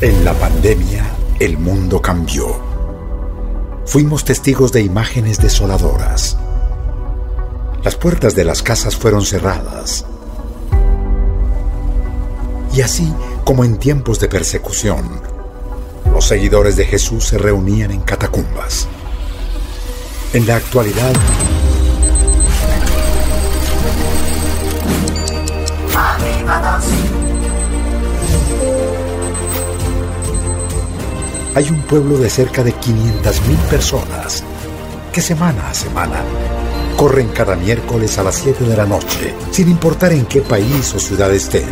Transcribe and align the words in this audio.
En 0.00 0.24
la 0.24 0.32
pandemia, 0.32 1.04
el 1.40 1.58
mundo 1.58 2.00
cambió. 2.00 2.60
Fuimos 3.84 4.24
testigos 4.24 4.70
de 4.70 4.80
imágenes 4.80 5.38
desoladoras. 5.38 6.38
Las 7.82 7.96
puertas 7.96 8.36
de 8.36 8.44
las 8.44 8.62
casas 8.62 8.94
fueron 8.94 9.24
cerradas. 9.24 10.04
Y 12.72 12.80
así 12.80 13.12
como 13.42 13.64
en 13.64 13.76
tiempos 13.76 14.20
de 14.20 14.28
persecución, 14.28 15.20
los 16.12 16.28
seguidores 16.28 16.76
de 16.76 16.84
Jesús 16.84 17.24
se 17.24 17.36
reunían 17.36 17.90
en 17.90 18.02
catacumbas. 18.02 18.86
En 20.32 20.46
la 20.46 20.54
actualidad, 20.54 21.12
hay 31.58 31.70
un 31.70 31.82
pueblo 31.82 32.16
de 32.18 32.30
cerca 32.30 32.62
de 32.62 32.72
500.000 32.72 33.56
personas 33.68 34.44
que 35.12 35.20
semana 35.20 35.68
a 35.68 35.74
semana 35.74 36.22
corren 36.96 37.30
cada 37.30 37.56
miércoles 37.56 38.16
a 38.16 38.22
las 38.22 38.36
7 38.36 38.62
de 38.62 38.76
la 38.76 38.86
noche, 38.86 39.34
sin 39.50 39.68
importar 39.68 40.12
en 40.12 40.24
qué 40.26 40.40
país 40.40 40.94
o 40.94 41.00
ciudad 41.00 41.34
estén. 41.34 41.66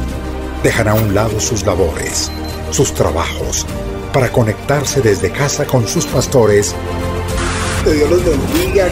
Dejan 0.64 0.88
a 0.88 0.94
un 0.94 1.14
lado 1.14 1.38
sus 1.38 1.64
labores, 1.64 2.32
sus 2.72 2.94
trabajos, 2.94 3.64
para 4.12 4.32
conectarse 4.32 5.02
desde 5.02 5.30
casa 5.30 5.64
con 5.66 5.86
sus 5.86 6.04
pastores 6.06 6.74
Dios 7.84 8.10
los 8.10 8.24
bendiga, 8.24 8.88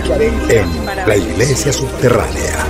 en 0.48 0.86
la 1.08 1.16
iglesia 1.16 1.72
subterránea. 1.72 2.66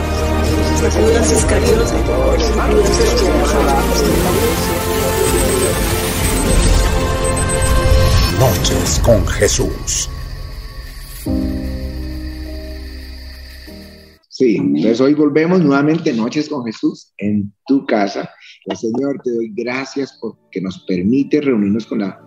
Noches 8.38 9.00
con 9.04 9.24
Jesús. 9.26 10.10
Sí, 14.28 14.56
entonces 14.56 15.00
hoy 15.00 15.14
volvemos 15.14 15.60
nuevamente 15.60 16.12
Noches 16.12 16.48
con 16.48 16.64
Jesús 16.64 17.12
en 17.18 17.52
tu 17.66 17.86
casa. 17.86 18.28
El 18.66 18.76
Señor, 18.76 19.20
te 19.22 19.30
doy 19.30 19.52
gracias 19.54 20.18
porque 20.20 20.60
nos 20.60 20.80
permite 20.80 21.40
reunirnos 21.40 21.86
con 21.86 22.00
la, 22.00 22.20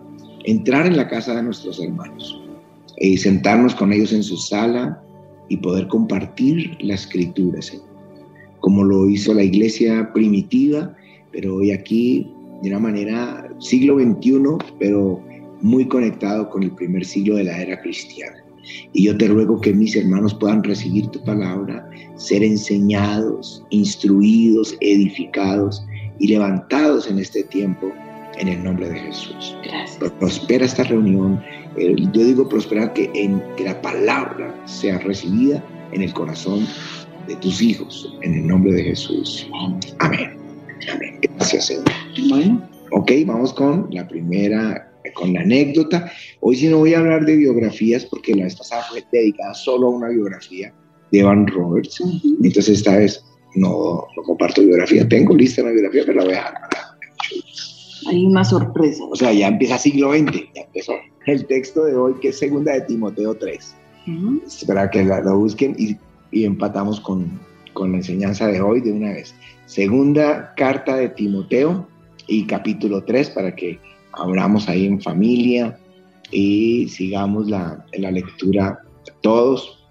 entrar 0.44 0.86
en 0.86 0.96
la 0.96 1.06
casa 1.08 1.34
de 1.34 1.42
nuestros 1.42 1.78
hermanos 1.78 2.40
y 2.96 3.18
sentarnos 3.18 3.74
con 3.74 3.92
ellos 3.92 4.12
en 4.12 4.22
su 4.22 4.38
sala 4.38 5.02
y 5.50 5.58
poder 5.58 5.88
compartir 5.88 6.76
la 6.80 6.94
escritura, 6.94 7.60
Señor. 7.60 7.86
Como 8.60 8.82
lo 8.82 9.08
hizo 9.10 9.34
la 9.34 9.42
iglesia 9.42 10.10
primitiva, 10.14 10.96
pero 11.32 11.56
hoy 11.56 11.70
aquí 11.70 12.32
de 12.62 12.70
una 12.70 12.78
manera 12.78 13.48
siglo 13.60 13.98
XXI, 13.98 14.40
pero 14.78 15.22
muy 15.60 15.86
conectado 15.86 16.48
con 16.48 16.62
el 16.62 16.70
primer 16.72 17.04
siglo 17.04 17.36
de 17.36 17.44
la 17.44 17.60
era 17.60 17.80
cristiana. 17.80 18.36
Y 18.92 19.04
yo 19.06 19.16
te 19.16 19.28
ruego 19.28 19.60
que 19.60 19.72
mis 19.72 19.96
hermanos 19.96 20.34
puedan 20.34 20.62
recibir 20.62 21.06
tu 21.08 21.22
palabra, 21.24 21.88
ser 22.16 22.42
enseñados, 22.42 23.64
instruidos, 23.70 24.76
edificados 24.80 25.84
y 26.18 26.28
levantados 26.28 27.10
en 27.10 27.18
este 27.18 27.44
tiempo 27.44 27.90
en 28.38 28.48
el 28.48 28.62
nombre 28.62 28.88
de 28.90 28.98
Jesús. 28.98 29.56
Gracias. 29.64 30.12
Prospera 30.18 30.66
esta 30.66 30.84
reunión. 30.84 31.42
Eh, 31.76 31.94
Yo 32.12 32.24
digo 32.24 32.48
prosperar 32.48 32.92
que, 32.92 33.10
en, 33.14 33.42
que 33.56 33.64
la 33.64 33.80
palabra 33.80 34.54
sea 34.66 34.98
recibida 34.98 35.64
en 35.92 36.02
el 36.02 36.12
corazón 36.12 36.66
de 37.26 37.36
tus 37.36 37.62
hijos, 37.62 38.14
en 38.22 38.34
el 38.34 38.46
nombre 38.46 38.72
de 38.72 38.84
Jesús. 38.84 39.48
Amén. 39.98 40.36
Amén. 40.92 41.18
Gracias, 41.36 41.66
Señor. 41.66 41.84
Bueno, 42.28 42.68
Ok, 42.90 43.12
vamos 43.26 43.52
con 43.52 43.86
la 43.90 44.08
primera, 44.08 44.87
con 45.12 45.32
la 45.32 45.40
anécdota. 45.40 46.10
Hoy 46.40 46.56
sí 46.56 46.68
no 46.68 46.78
voy 46.78 46.94
a 46.94 46.98
hablar 46.98 47.24
de 47.24 47.36
biografías 47.36 48.04
porque 48.04 48.34
la 48.34 48.44
vez 48.44 48.56
pasada 48.56 48.82
fue 48.84 49.04
dedicada 49.12 49.54
solo 49.54 49.88
a 49.88 49.90
una 49.90 50.08
biografía 50.08 50.72
de 51.10 51.20
Evan 51.20 51.46
Roberts. 51.46 52.00
Entonces 52.42 52.78
esta 52.78 52.96
vez 52.96 53.24
no, 53.54 54.06
no 54.16 54.22
comparto 54.22 54.62
biografía. 54.62 55.08
Tengo 55.08 55.34
lista 55.34 55.62
una 55.62 55.72
biografía, 55.72 56.02
pero 56.06 56.18
la 56.18 56.24
voy 56.24 56.34
a 56.34 56.36
dejar 56.36 56.68
hay 58.08 58.26
más 58.26 58.50
sorpresa. 58.50 59.04
O 59.04 59.16
sea, 59.16 59.32
ya 59.32 59.48
empieza 59.48 59.78
siglo 59.78 60.12
XX, 60.12 60.32
ya 60.54 60.62
empezó. 60.62 60.92
El 61.26 61.46
texto 61.46 61.84
de 61.84 61.94
hoy, 61.94 62.14
que 62.20 62.28
es 62.28 62.38
segunda 62.38 62.72
de 62.72 62.80
Timoteo 62.82 63.34
3. 63.34 63.76
Ujú. 64.06 64.42
Para 64.66 64.90
que 64.90 65.04
la, 65.04 65.20
la 65.20 65.32
busquen 65.34 65.76
y, 65.78 65.96
y 66.30 66.44
empatamos 66.44 67.00
con, 67.00 67.38
con 67.74 67.92
la 67.92 67.98
enseñanza 67.98 68.46
de 68.46 68.60
hoy 68.60 68.80
de 68.80 68.92
una 68.92 69.12
vez. 69.12 69.34
Segunda 69.66 70.54
carta 70.56 70.96
de 70.96 71.10
Timoteo 71.10 71.86
y 72.26 72.46
capítulo 72.46 73.04
3 73.04 73.30
para 73.30 73.54
que 73.54 73.78
abramos 74.18 74.68
ahí 74.68 74.86
en 74.86 75.00
familia 75.00 75.78
y 76.30 76.88
sigamos 76.88 77.48
la, 77.48 77.84
la 77.96 78.10
lectura 78.10 78.80
todos. 79.22 79.86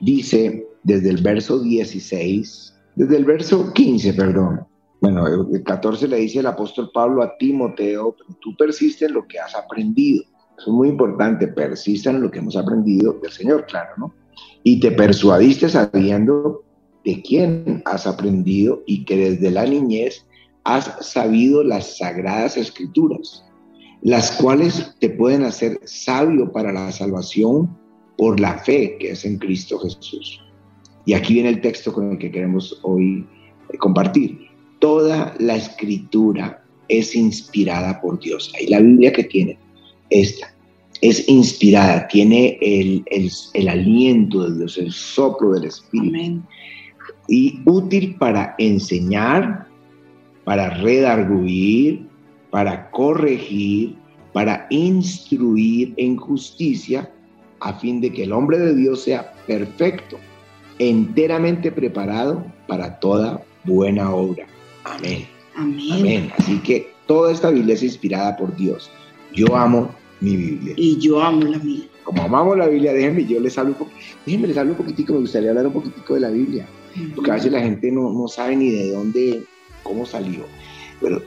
Dice 0.00 0.66
desde 0.82 1.10
el 1.10 1.22
verso 1.22 1.60
16, 1.60 2.74
desde 2.96 3.16
el 3.16 3.24
verso 3.24 3.72
15, 3.72 4.14
perdón. 4.14 4.66
Bueno, 5.00 5.26
el 5.26 5.62
14 5.64 6.08
le 6.08 6.18
dice 6.18 6.38
el 6.38 6.46
apóstol 6.46 6.90
Pablo 6.94 7.22
a 7.22 7.36
Timoteo, 7.36 8.14
tú 8.40 8.54
persiste 8.56 9.06
en 9.06 9.14
lo 9.14 9.26
que 9.26 9.38
has 9.38 9.54
aprendido. 9.54 10.24
Eso 10.56 10.70
es 10.70 10.74
muy 10.76 10.88
importante, 10.88 11.48
persista 11.48 12.10
en 12.10 12.22
lo 12.22 12.30
que 12.30 12.38
hemos 12.38 12.56
aprendido 12.56 13.18
del 13.20 13.32
Señor, 13.32 13.66
claro, 13.66 13.90
¿no? 13.96 14.14
Y 14.62 14.78
te 14.78 14.92
persuadiste 14.92 15.68
sabiendo 15.68 16.62
de 17.04 17.20
quién 17.22 17.82
has 17.84 18.06
aprendido 18.06 18.82
y 18.86 19.04
que 19.04 19.16
desde 19.16 19.50
la 19.50 19.66
niñez 19.66 20.24
has 20.64 20.96
sabido 21.00 21.62
las 21.62 21.98
sagradas 21.98 22.56
escrituras, 22.56 23.44
las 24.02 24.32
cuales 24.32 24.94
te 25.00 25.10
pueden 25.10 25.44
hacer 25.44 25.80
sabio 25.84 26.50
para 26.52 26.72
la 26.72 26.90
salvación 26.92 27.76
por 28.16 28.38
la 28.38 28.58
fe 28.58 28.96
que 28.98 29.10
es 29.10 29.24
en 29.24 29.38
Cristo 29.38 29.78
Jesús. 29.78 30.40
Y 31.04 31.14
aquí 31.14 31.34
viene 31.34 31.48
el 31.48 31.60
texto 31.60 31.92
con 31.92 32.12
el 32.12 32.18
que 32.18 32.30
queremos 32.30 32.78
hoy 32.82 33.26
eh, 33.72 33.78
compartir. 33.78 34.38
Toda 34.78 35.34
la 35.38 35.56
escritura 35.56 36.64
es 36.88 37.14
inspirada 37.14 38.00
por 38.00 38.20
Dios. 38.20 38.52
Ahí 38.56 38.66
la 38.66 38.80
Biblia 38.80 39.12
que 39.12 39.24
tiene, 39.24 39.58
esta, 40.10 40.52
es 41.00 41.28
inspirada, 41.28 42.06
tiene 42.08 42.58
el, 42.60 43.02
el, 43.06 43.30
el 43.54 43.68
aliento 43.68 44.48
de 44.48 44.58
Dios, 44.58 44.78
el 44.78 44.92
soplo 44.92 45.52
del 45.52 45.64
Espíritu 45.64 46.14
Amén. 46.14 46.42
y 47.28 47.60
útil 47.64 48.16
para 48.16 48.54
enseñar, 48.58 49.66
para 50.44 50.70
redarguir, 50.70 52.06
para 52.50 52.90
corregir, 52.90 53.96
para 54.32 54.66
instruir 54.70 55.94
en 55.96 56.16
justicia, 56.16 57.10
a 57.60 57.74
fin 57.74 58.00
de 58.00 58.12
que 58.12 58.24
el 58.24 58.32
hombre 58.32 58.58
de 58.58 58.74
Dios 58.74 59.02
sea 59.02 59.32
perfecto, 59.46 60.18
enteramente 60.78 61.70
preparado 61.70 62.44
para 62.66 62.98
toda 62.98 63.42
buena 63.64 64.12
obra. 64.12 64.46
Amén. 64.84 65.26
Amén. 65.54 65.92
Amén. 65.92 66.32
Así 66.38 66.58
que 66.58 66.90
toda 67.06 67.30
esta 67.30 67.50
Biblia 67.50 67.74
es 67.74 67.82
inspirada 67.82 68.36
por 68.36 68.56
Dios. 68.56 68.90
Yo 69.32 69.54
amo 69.54 69.90
mi 70.20 70.36
Biblia. 70.36 70.74
Y 70.76 70.98
yo 70.98 71.22
amo 71.22 71.42
la 71.44 71.58
mía. 71.58 71.84
Como 72.02 72.22
amamos 72.22 72.58
la 72.58 72.66
Biblia, 72.66 72.92
déjenme, 72.92 73.24
yo 73.26 73.38
les 73.38 73.56
hablo 73.56 73.72
un 73.72 73.78
poquito, 73.78 74.00
déjenme 74.26 74.48
les 74.48 74.56
hablo 74.56 74.72
un 74.72 74.78
poquitico, 74.78 75.12
me 75.12 75.20
gustaría 75.20 75.50
hablar 75.50 75.68
un 75.68 75.72
poquitico 75.72 76.14
de 76.14 76.20
la 76.20 76.30
Biblia 76.30 76.66
porque 77.14 77.30
a 77.30 77.34
veces 77.34 77.52
la 77.52 77.60
gente 77.60 77.90
no, 77.90 78.12
no 78.12 78.28
sabe 78.28 78.56
ni 78.56 78.70
de 78.70 78.92
dónde, 78.92 79.42
cómo 79.82 80.06
salió. 80.06 80.44
Pero 81.00 81.22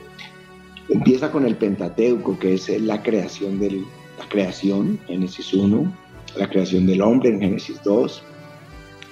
empieza 0.90 1.32
con 1.32 1.46
el 1.46 1.56
Pentateuco, 1.56 2.38
que 2.38 2.54
es 2.54 2.70
la 2.82 3.02
creación 3.02 3.60
del, 3.60 3.86
la 4.18 4.28
creación, 4.30 5.00
Génesis 5.08 5.54
1, 5.54 5.94
la 6.38 6.50
creación 6.50 6.86
del 6.86 7.02
hombre 7.02 7.30
en 7.30 7.42
Génesis 7.42 7.82
2, 7.84 8.24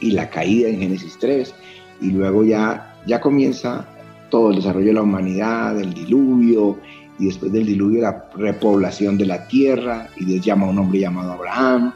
y 0.02 0.12
la 0.12 0.30
caída 0.30 0.70
en 0.70 0.80
Génesis 0.80 1.18
3, 1.20 1.53
y 2.02 2.12
luego 2.12 2.44
ya, 2.44 2.98
ya 3.06 3.22
comienza 3.22 3.88
todo 4.30 4.50
el 4.50 4.58
desarrollo 4.58 4.88
de 4.88 4.94
la 4.94 5.03
humanidad, 5.03 5.80
el 5.80 5.94
diluvio, 5.94 6.78
y 7.20 7.28
después 7.28 7.52
del 7.52 7.66
diluvio 7.66 8.02
la 8.02 8.30
repoblación 8.36 9.17
de 9.17 9.28
la 9.28 9.47
tierra, 9.47 10.09
y 10.17 10.26
Dios 10.26 10.46
llama 10.46 10.66
a 10.66 10.70
un 10.70 10.79
hombre 10.79 11.00
llamado 11.00 11.34
Abraham, 11.34 11.94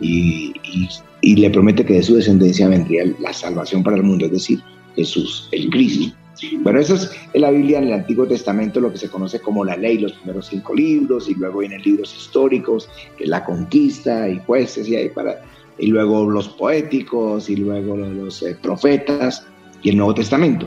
y, 0.00 0.54
y, 0.62 0.88
y 1.20 1.36
le 1.36 1.50
promete 1.50 1.84
que 1.84 1.94
de 1.94 2.02
su 2.02 2.14
descendencia 2.14 2.68
vendría 2.68 3.04
la 3.18 3.32
salvación 3.32 3.82
para 3.82 3.96
el 3.96 4.02
mundo, 4.02 4.26
es 4.26 4.32
decir, 4.32 4.60
Jesús, 4.96 5.48
el 5.52 5.68
Cristo. 5.70 6.14
Bueno, 6.60 6.80
eso 6.80 6.94
es 6.94 7.10
en 7.32 7.42
la 7.42 7.50
Biblia, 7.50 7.78
en 7.78 7.84
el 7.84 7.92
Antiguo 7.92 8.26
Testamento, 8.26 8.80
lo 8.80 8.92
que 8.92 8.98
se 8.98 9.08
conoce 9.08 9.40
como 9.40 9.64
la 9.64 9.76
ley, 9.76 9.98
los 9.98 10.12
primeros 10.12 10.46
cinco 10.46 10.74
libros, 10.74 11.28
y 11.28 11.34
luego 11.34 11.60
vienen 11.60 11.82
libros 11.82 12.14
históricos, 12.16 12.88
que 13.16 13.24
es 13.24 13.30
la 13.30 13.44
conquista, 13.44 14.28
y 14.28 14.40
jueces, 14.46 14.88
y 14.88 14.96
ahí 14.96 15.08
para, 15.08 15.42
y 15.78 15.86
luego 15.88 16.30
los 16.30 16.48
poéticos, 16.48 17.48
y 17.50 17.56
luego 17.56 17.96
los, 17.96 18.10
los 18.10 18.42
eh, 18.42 18.56
profetas, 18.60 19.46
y 19.82 19.90
el 19.90 19.96
Nuevo 19.96 20.14
Testamento. 20.14 20.66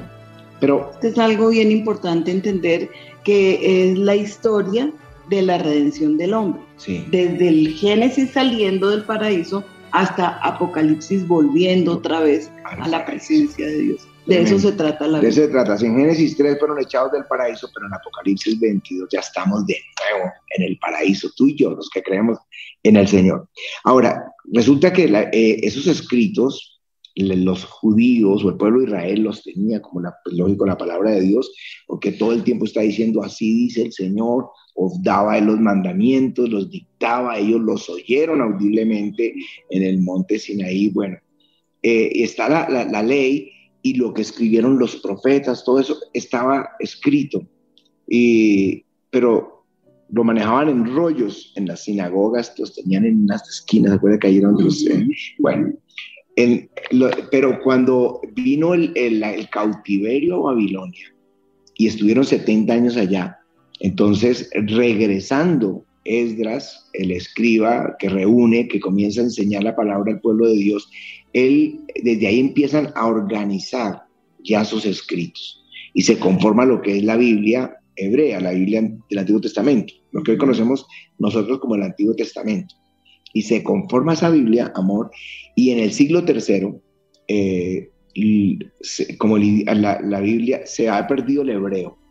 Pero 0.59 0.91
es 1.01 1.17
algo 1.17 1.49
bien 1.49 1.71
importante 1.71 2.31
entender 2.31 2.89
que 3.23 3.91
es 3.91 3.97
la 3.97 4.15
historia 4.15 4.91
de 5.29 5.41
la 5.41 5.57
redención 5.57 6.17
del 6.17 6.33
hombre. 6.33 6.61
sí, 6.77 7.05
Desde 7.09 7.47
el 7.49 7.73
Génesis 7.73 8.31
saliendo 8.31 8.89
del 8.89 9.03
paraíso 9.03 9.63
hasta 9.91 10.39
Apocalipsis 10.39 11.27
volviendo 11.27 11.93
otra 11.93 12.19
vez 12.19 12.51
a 12.65 12.87
la 12.87 13.05
presencia 13.05 13.65
de 13.65 13.77
Dios. 13.77 14.07
De 14.25 14.41
eso 14.41 14.57
se 14.57 14.71
trata 14.71 15.07
la 15.07 15.19
De 15.19 15.27
eso 15.27 15.41
se 15.41 15.47
trata. 15.49 15.77
Si 15.77 15.85
en 15.85 15.97
Génesis 15.97 16.37
3 16.37 16.57
fueron 16.57 16.79
echados 16.79 17.11
del 17.11 17.25
paraíso, 17.25 17.69
pero 17.73 17.87
en 17.87 17.93
Apocalipsis 17.93 18.59
22 18.59 19.09
ya 19.11 19.19
estamos 19.19 19.65
de 19.65 19.75
nuevo 19.99 20.31
en 20.55 20.63
el 20.63 20.77
paraíso, 20.79 21.29
tú 21.35 21.47
y 21.47 21.55
yo, 21.55 21.71
los 21.71 21.89
que 21.89 22.01
creemos 22.01 22.37
en 22.83 22.95
el 22.95 23.07
Señor. 23.07 23.49
Ahora, 23.83 24.23
resulta 24.51 24.93
que 24.93 25.05
eh, 25.05 25.59
esos 25.63 25.87
escritos, 25.87 26.81
los 27.15 27.65
judíos 27.65 28.43
o 28.43 28.49
el 28.49 28.57
pueblo 28.57 28.79
de 28.79 28.85
Israel 28.85 29.21
los 29.21 29.43
tenía 29.43 29.81
como 29.81 30.01
la, 30.01 30.15
pues, 30.23 30.35
lógico 30.35 30.65
la 30.65 30.77
palabra 30.77 31.11
de 31.11 31.21
Dios, 31.21 31.53
porque 31.85 32.13
todo 32.13 32.31
el 32.31 32.43
tiempo 32.43 32.65
está 32.65 32.81
diciendo 32.81 33.23
así 33.23 33.53
dice 33.53 33.83
el 33.83 33.93
Señor, 33.93 34.49
os 34.75 35.03
daba 35.03 35.39
los 35.39 35.59
mandamientos, 35.59 36.49
los 36.49 36.71
dictaba, 36.71 37.37
ellos 37.37 37.61
los 37.61 37.89
oyeron 37.89 38.41
audiblemente 38.41 39.35
en 39.69 39.83
el 39.83 39.99
monte 39.99 40.39
Sinaí. 40.39 40.89
Bueno, 40.89 41.17
eh, 41.83 42.09
está 42.23 42.49
la, 42.49 42.85
la 42.85 43.03
ley 43.03 43.51
y 43.83 43.95
lo 43.95 44.13
que 44.13 44.23
escribieron 44.23 44.79
los 44.79 44.95
profetas, 44.95 45.63
todo 45.63 45.79
eso 45.79 45.97
estaba 46.13 46.69
escrito, 46.79 47.45
y, 48.07 48.83
pero 49.11 49.65
lo 50.09 50.23
manejaban 50.23 50.69
en 50.69 50.95
rollos 50.95 51.53
en 51.55 51.67
las 51.67 51.83
sinagogas, 51.83 52.53
los 52.57 52.73
tenían 52.73 53.05
en 53.05 53.23
unas 53.23 53.47
esquinas, 53.47 53.99
¿se 54.01 54.11
que 54.11 54.19
cayeron 54.19 54.55
los... 54.63 54.85
Eh, 54.87 55.05
bueno, 55.39 55.73
pero 57.31 57.59
cuando 57.61 58.21
vino 58.33 58.73
el, 58.73 58.91
el, 58.95 59.49
cautiverio 59.49 60.47
a 60.47 60.53
Babilonia 60.53 61.13
y 61.75 61.87
estuvieron 61.87 62.23
70 62.23 62.73
años 62.73 62.97
allá, 62.97 63.37
entonces 63.79 64.49
regresando 64.53 65.83
Esdras, 66.05 66.89
el 66.93 67.11
escriba 67.11 67.95
que 67.97 68.09
reúne, 68.09 68.67
que 68.67 68.79
comienza 68.79 69.21
a 69.21 69.25
enseñar 69.25 69.63
la 69.63 69.75
palabra 69.75 70.13
al 70.13 70.21
pueblo 70.21 70.47
de 70.47 70.55
Dios, 70.55 70.89
él, 71.33 71.81
desde 72.01 72.27
ahí 72.27 72.39
empiezan 72.39 72.91
a 72.95 73.07
organizar 73.07 74.03
ya 74.43 74.63
sus 74.63 74.85
escritos 74.85 75.63
y 75.93 76.03
se 76.03 76.19
conforma 76.19 76.65
lo 76.65 76.81
que 76.81 76.97
es 76.97 77.03
la 77.03 77.17
Biblia 77.17 77.77
hebrea, 77.95 78.39
la 78.39 78.51
Biblia 78.51 78.81
del 78.81 79.19
Antiguo 79.19 79.41
Testamento, 79.41 79.93
lo 80.11 80.23
que 80.23 80.31
hoy 80.31 80.37
conocemos 80.37 80.85
nosotros 81.19 81.59
como 81.59 81.75
el 81.75 81.83
Antiguo 81.83 82.15
Testamento. 82.15 82.75
Y 83.33 83.43
se 83.43 83.63
conforma 83.63 84.13
esa 84.13 84.29
Biblia, 84.29 84.71
amor, 84.75 85.11
y 85.55 85.71
en 85.71 85.79
el 85.79 85.91
siglo 85.91 86.23
III, 86.27 86.75
eh, 87.27 87.89
como 89.17 89.37
la, 89.37 90.01
la 90.01 90.19
Biblia, 90.19 90.61
se 90.65 90.89
ha 90.89 91.07
perdido 91.07 91.41
el 91.41 91.49
hebreo 91.49 92.02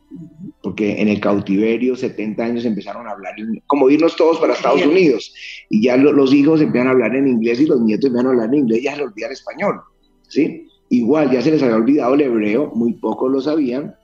porque 0.63 1.01
en 1.01 1.09
el 1.09 1.21
cautiverio 1.21 1.97
70 1.97 2.45
años 2.45 2.65
empezaron 2.65 3.07
a 3.07 3.13
hablar, 3.13 3.35
como 3.67 3.91
irnos 3.91 4.17
todos 4.17 4.39
para 4.39 4.55
Estados 4.55 4.85
Unidos, 4.85 5.35
y 5.69 5.83
ya 5.83 5.97
los 5.97 6.33
hijos 6.33 6.61
empiezan 6.61 6.89
a 6.89 6.93
hablar 6.93 7.17
en 7.17 7.29
inglés 7.29 7.61
y 7.61 7.67
los 7.67 7.81
nietos 7.81 8.07
empiezan 8.07 8.27
a 8.27 8.31
hablar 8.31 8.49
en 8.49 8.61
inglés, 8.61 8.83
ya 8.83 8.93
se 8.93 8.99
les 8.99 9.07
olvida 9.07 9.27
el 9.27 9.33
español, 9.33 9.81
¿sí? 10.29 10.69
Igual 10.91 11.31
ya 11.31 11.43
se 11.43 11.51
les 11.51 11.63
había 11.63 11.77
olvidado 11.77 12.15
el 12.15 12.21
hebreo, 12.21 12.71
muy 12.75 12.93
pocos 12.95 13.31
lo 13.31 13.41
sabían, 13.41 13.95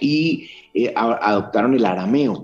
y 0.00 0.48
eh, 0.74 0.92
adoptaron 0.94 1.74
el 1.74 1.84
arameo, 1.84 2.42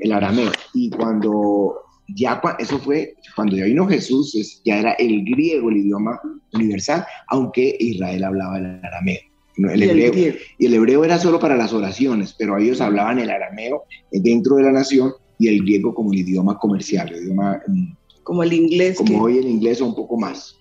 el 0.00 0.12
arameo, 0.12 0.52
y 0.74 0.90
cuando 0.90 1.82
ya, 2.08 2.40
eso 2.58 2.78
fue, 2.78 3.14
cuando 3.34 3.56
ya 3.56 3.64
vino 3.64 3.86
Jesús, 3.86 4.60
ya 4.64 4.78
era 4.78 4.92
el 4.92 5.24
griego 5.24 5.70
el 5.70 5.78
idioma 5.78 6.20
universal, 6.52 7.04
aunque 7.28 7.76
Israel 7.80 8.24
hablaba 8.24 8.58
el 8.58 8.66
arameo. 8.84 9.31
El 9.56 9.82
hebreo, 9.82 10.34
y 10.58 10.66
el 10.66 10.74
hebreo 10.74 11.04
era 11.04 11.18
solo 11.18 11.38
para 11.38 11.56
las 11.56 11.72
oraciones, 11.72 12.34
pero 12.38 12.56
ellos 12.58 12.80
hablaban 12.80 13.18
el 13.18 13.30
arameo 13.30 13.84
dentro 14.10 14.56
de 14.56 14.62
la 14.62 14.72
nación 14.72 15.12
y 15.38 15.48
el 15.48 15.60
griego 15.62 15.94
como 15.94 16.12
el 16.12 16.20
idioma 16.20 16.58
comercial, 16.58 17.12
el 17.12 17.24
idioma... 17.24 17.60
Mm, 17.66 17.92
como 18.22 18.42
el 18.42 18.52
inglés. 18.52 18.96
Como 18.96 19.22
hoy 19.22 19.38
el 19.38 19.48
inglés 19.48 19.80
o 19.80 19.86
un 19.86 19.94
poco 19.94 20.16
más. 20.16 20.56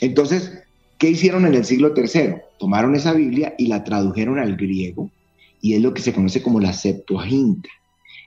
Entonces, 0.00 0.52
¿qué 0.98 1.10
hicieron 1.10 1.46
en 1.46 1.54
el 1.54 1.64
siglo 1.64 1.92
III? 1.96 2.36
Tomaron 2.58 2.94
esa 2.94 3.12
Biblia 3.12 3.54
y 3.58 3.66
la 3.66 3.82
tradujeron 3.82 4.38
al 4.38 4.56
griego 4.56 5.10
y 5.60 5.74
es 5.74 5.82
lo 5.82 5.94
que 5.94 6.02
se 6.02 6.12
conoce 6.12 6.42
como 6.42 6.60
la 6.60 6.72
Septuaginta. 6.72 7.68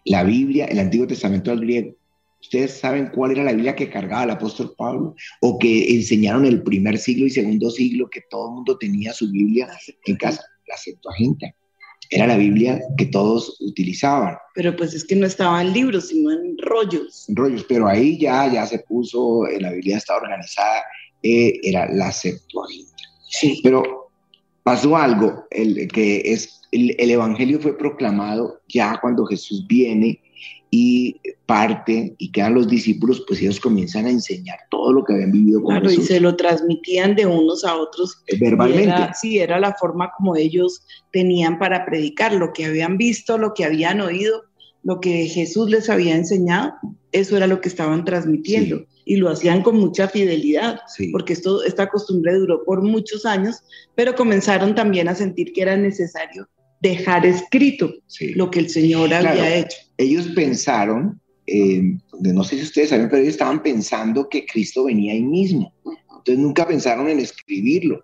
La 0.05 0.23
Biblia, 0.23 0.65
el 0.65 0.79
Antiguo 0.79 1.07
Testamento 1.07 1.51
al 1.51 1.61
griego. 1.61 1.95
¿Ustedes 2.45 2.77
saben 2.77 3.07
cuál 3.07 3.31
era 3.31 3.43
la 3.43 3.53
Biblia 3.53 3.75
que 3.75 3.89
cargaba 3.89 4.23
el 4.23 4.29
apóstol 4.29 4.75
Pablo? 4.77 5.15
¿O 5.41 5.57
que 5.57 5.95
enseñaron 5.95 6.45
el 6.45 6.61
primer 6.61 6.99
siglo 6.99 7.25
y 7.25 7.31
segundo 7.31 7.71
siglo 7.71 8.07
que 8.07 8.21
todo 8.29 8.49
el 8.49 8.55
mundo 8.55 8.77
tenía 8.77 9.13
su 9.13 9.31
Biblia 9.31 9.67
en 10.05 10.15
casa? 10.15 10.43
La 10.67 10.77
Septuaginta. 10.77 11.47
Era 12.11 12.27
la 12.27 12.37
Biblia 12.37 12.79
que 12.97 13.07
todos 13.07 13.59
utilizaban. 13.61 14.37
Pero 14.53 14.75
pues 14.75 14.93
es 14.93 15.03
que 15.03 15.15
no 15.15 15.25
estaba 15.25 15.59
en 15.59 15.73
libros, 15.73 16.09
sino 16.09 16.31
en 16.31 16.55
rollos. 16.59 17.27
En 17.27 17.35
rollos, 17.35 17.65
pero 17.67 17.87
ahí 17.87 18.19
ya, 18.19 18.51
ya 18.53 18.67
se 18.67 18.77
puso, 18.79 19.47
en 19.47 19.63
la 19.63 19.71
Biblia 19.71 19.97
estaba 19.97 20.21
organizada, 20.21 20.83
eh, 21.23 21.59
era 21.63 21.91
la 21.91 22.11
Septuaginta. 22.11 23.03
Sí. 23.27 23.59
Pero 23.63 24.11
pasó 24.61 24.95
algo, 24.95 25.45
el, 25.49 25.87
que 25.87 26.21
es, 26.23 26.61
el 26.71 27.09
Evangelio 27.09 27.59
fue 27.59 27.75
proclamado 27.75 28.61
ya 28.67 28.99
cuando 29.01 29.25
Jesús 29.25 29.65
viene 29.65 30.21
y 30.77 31.21
parte 31.45 32.15
y 32.17 32.33
quedan 32.33 32.55
los 32.55 32.67
discípulos, 32.67 33.23
pues 33.25 33.41
ellos 33.41 33.61
comienzan 33.61 34.07
a 34.07 34.09
enseñar 34.09 34.57
todo 34.69 34.91
lo 34.91 35.05
que 35.05 35.13
habían 35.13 35.31
vivido 35.31 35.61
con 35.61 35.79
claro, 35.79 35.89
y 35.89 36.01
se 36.01 36.19
lo 36.19 36.35
transmitían 36.35 37.15
de 37.15 37.25
unos 37.25 37.63
a 37.63 37.77
otros. 37.77 38.21
Verbalmente. 38.37 39.13
sí, 39.21 39.39
era 39.39 39.57
la 39.57 39.73
forma 39.75 40.11
como 40.17 40.35
ellos 40.35 40.85
tenían 41.13 41.59
para 41.59 41.85
predicar, 41.85 42.33
lo 42.33 42.51
que 42.51 42.65
habían 42.65 42.97
visto, 42.97 43.37
lo 43.37 43.53
que 43.53 43.63
habían 43.63 44.01
oído, 44.01 44.43
lo 44.83 44.99
que 44.99 45.27
Jesús 45.27 45.69
les 45.69 45.89
había 45.89 46.13
enseñado, 46.13 46.73
eso 47.13 47.37
era 47.37 47.47
lo 47.47 47.61
que 47.61 47.69
estaban 47.69 48.03
transmitiendo. 48.03 48.85
Y 49.05 49.15
lo 49.15 49.29
hacían 49.29 49.61
con 49.61 49.77
mucha 49.77 50.09
fidelidad, 50.09 50.81
porque 51.13 51.33
esto, 51.33 51.63
esta 51.63 51.87
costumbre 51.87 52.33
duró 52.33 52.65
por 52.65 52.81
muchos 52.81 53.25
años, 53.25 53.63
pero 53.95 54.13
comenzaron 54.13 54.75
también 54.75 55.07
a 55.07 55.15
sentir 55.15 55.53
que 55.53 55.61
era 55.61 55.77
necesario 55.77 56.49
dejar 56.81 57.25
escrito 57.25 57.93
lo 58.35 58.51
que 58.51 58.59
el 58.59 58.69
Señor 58.69 59.13
había 59.13 59.57
hecho. 59.57 59.77
Ellos 59.97 60.27
pensaron, 60.35 61.19
eh, 61.47 61.97
no 62.19 62.43
sé 62.43 62.57
si 62.57 62.63
ustedes 62.63 62.89
saben, 62.89 63.09
pero 63.09 63.21
ellos 63.21 63.33
estaban 63.33 63.61
pensando 63.63 64.29
que 64.29 64.45
Cristo 64.45 64.85
venía 64.85 65.13
ahí 65.13 65.23
mismo. 65.23 65.73
Entonces 65.85 66.37
nunca 66.37 66.67
pensaron 66.67 67.07
en 67.09 67.19
escribirlo. 67.19 68.03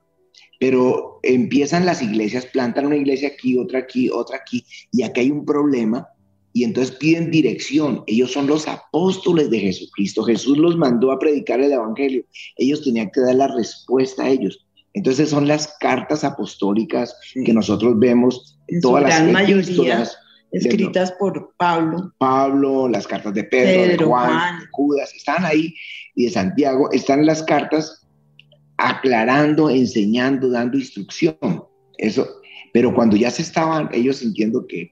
Pero 0.59 1.19
empiezan 1.23 1.87
las 1.87 2.03
iglesias, 2.03 2.45
plantan 2.45 2.85
una 2.85 2.95
iglesia 2.95 3.29
aquí, 3.29 3.57
otra 3.57 3.79
aquí, 3.79 4.09
otra 4.11 4.37
aquí, 4.37 4.63
y 4.91 5.01
aquí 5.01 5.21
hay 5.21 5.31
un 5.31 5.43
problema, 5.43 6.07
y 6.53 6.63
entonces 6.63 6.95
piden 6.97 7.31
dirección. 7.31 8.03
Ellos 8.07 8.31
son 8.31 8.47
los 8.47 8.67
apóstoles 8.67 9.49
de 9.49 9.59
Jesucristo. 9.59 10.23
Jesús 10.23 10.57
los 10.57 10.77
mandó 10.77 11.11
a 11.11 11.19
predicar 11.19 11.61
el 11.61 11.71
Evangelio. 11.71 12.25
Ellos 12.57 12.83
tenían 12.83 13.09
que 13.11 13.21
dar 13.21 13.35
la 13.35 13.47
respuesta 13.47 14.23
a 14.23 14.29
ellos. 14.29 14.65
Entonces 14.93 15.29
son 15.29 15.47
las 15.47 15.75
cartas 15.79 16.23
apostólicas 16.23 17.15
que 17.45 17.53
nosotros 17.53 17.97
vemos, 17.97 18.59
en 18.71 18.81
todas 18.81 19.03
las 19.03 19.23
mayoría 19.31 20.07
escritas 20.51 21.11
por 21.13 21.53
Pablo. 21.57 22.13
Pablo, 22.17 22.87
las 22.87 23.07
cartas 23.07 23.33
de 23.33 23.43
Pedro, 23.43 23.97
de 23.97 24.03
Juan, 24.03 24.59
de 24.59 24.65
Judas, 24.71 25.13
están 25.15 25.45
ahí, 25.45 25.75
y 26.15 26.25
de 26.25 26.31
Santiago, 26.31 26.91
están 26.91 27.25
las 27.25 27.43
cartas 27.43 28.05
aclarando, 28.77 29.69
enseñando, 29.69 30.49
dando 30.49 30.77
instrucción. 30.77 31.37
Eso, 31.97 32.27
pero 32.73 32.93
cuando 32.93 33.15
ya 33.15 33.31
se 33.31 33.41
estaban 33.43 33.89
ellos 33.93 34.17
sintiendo 34.17 34.65
que 34.67 34.91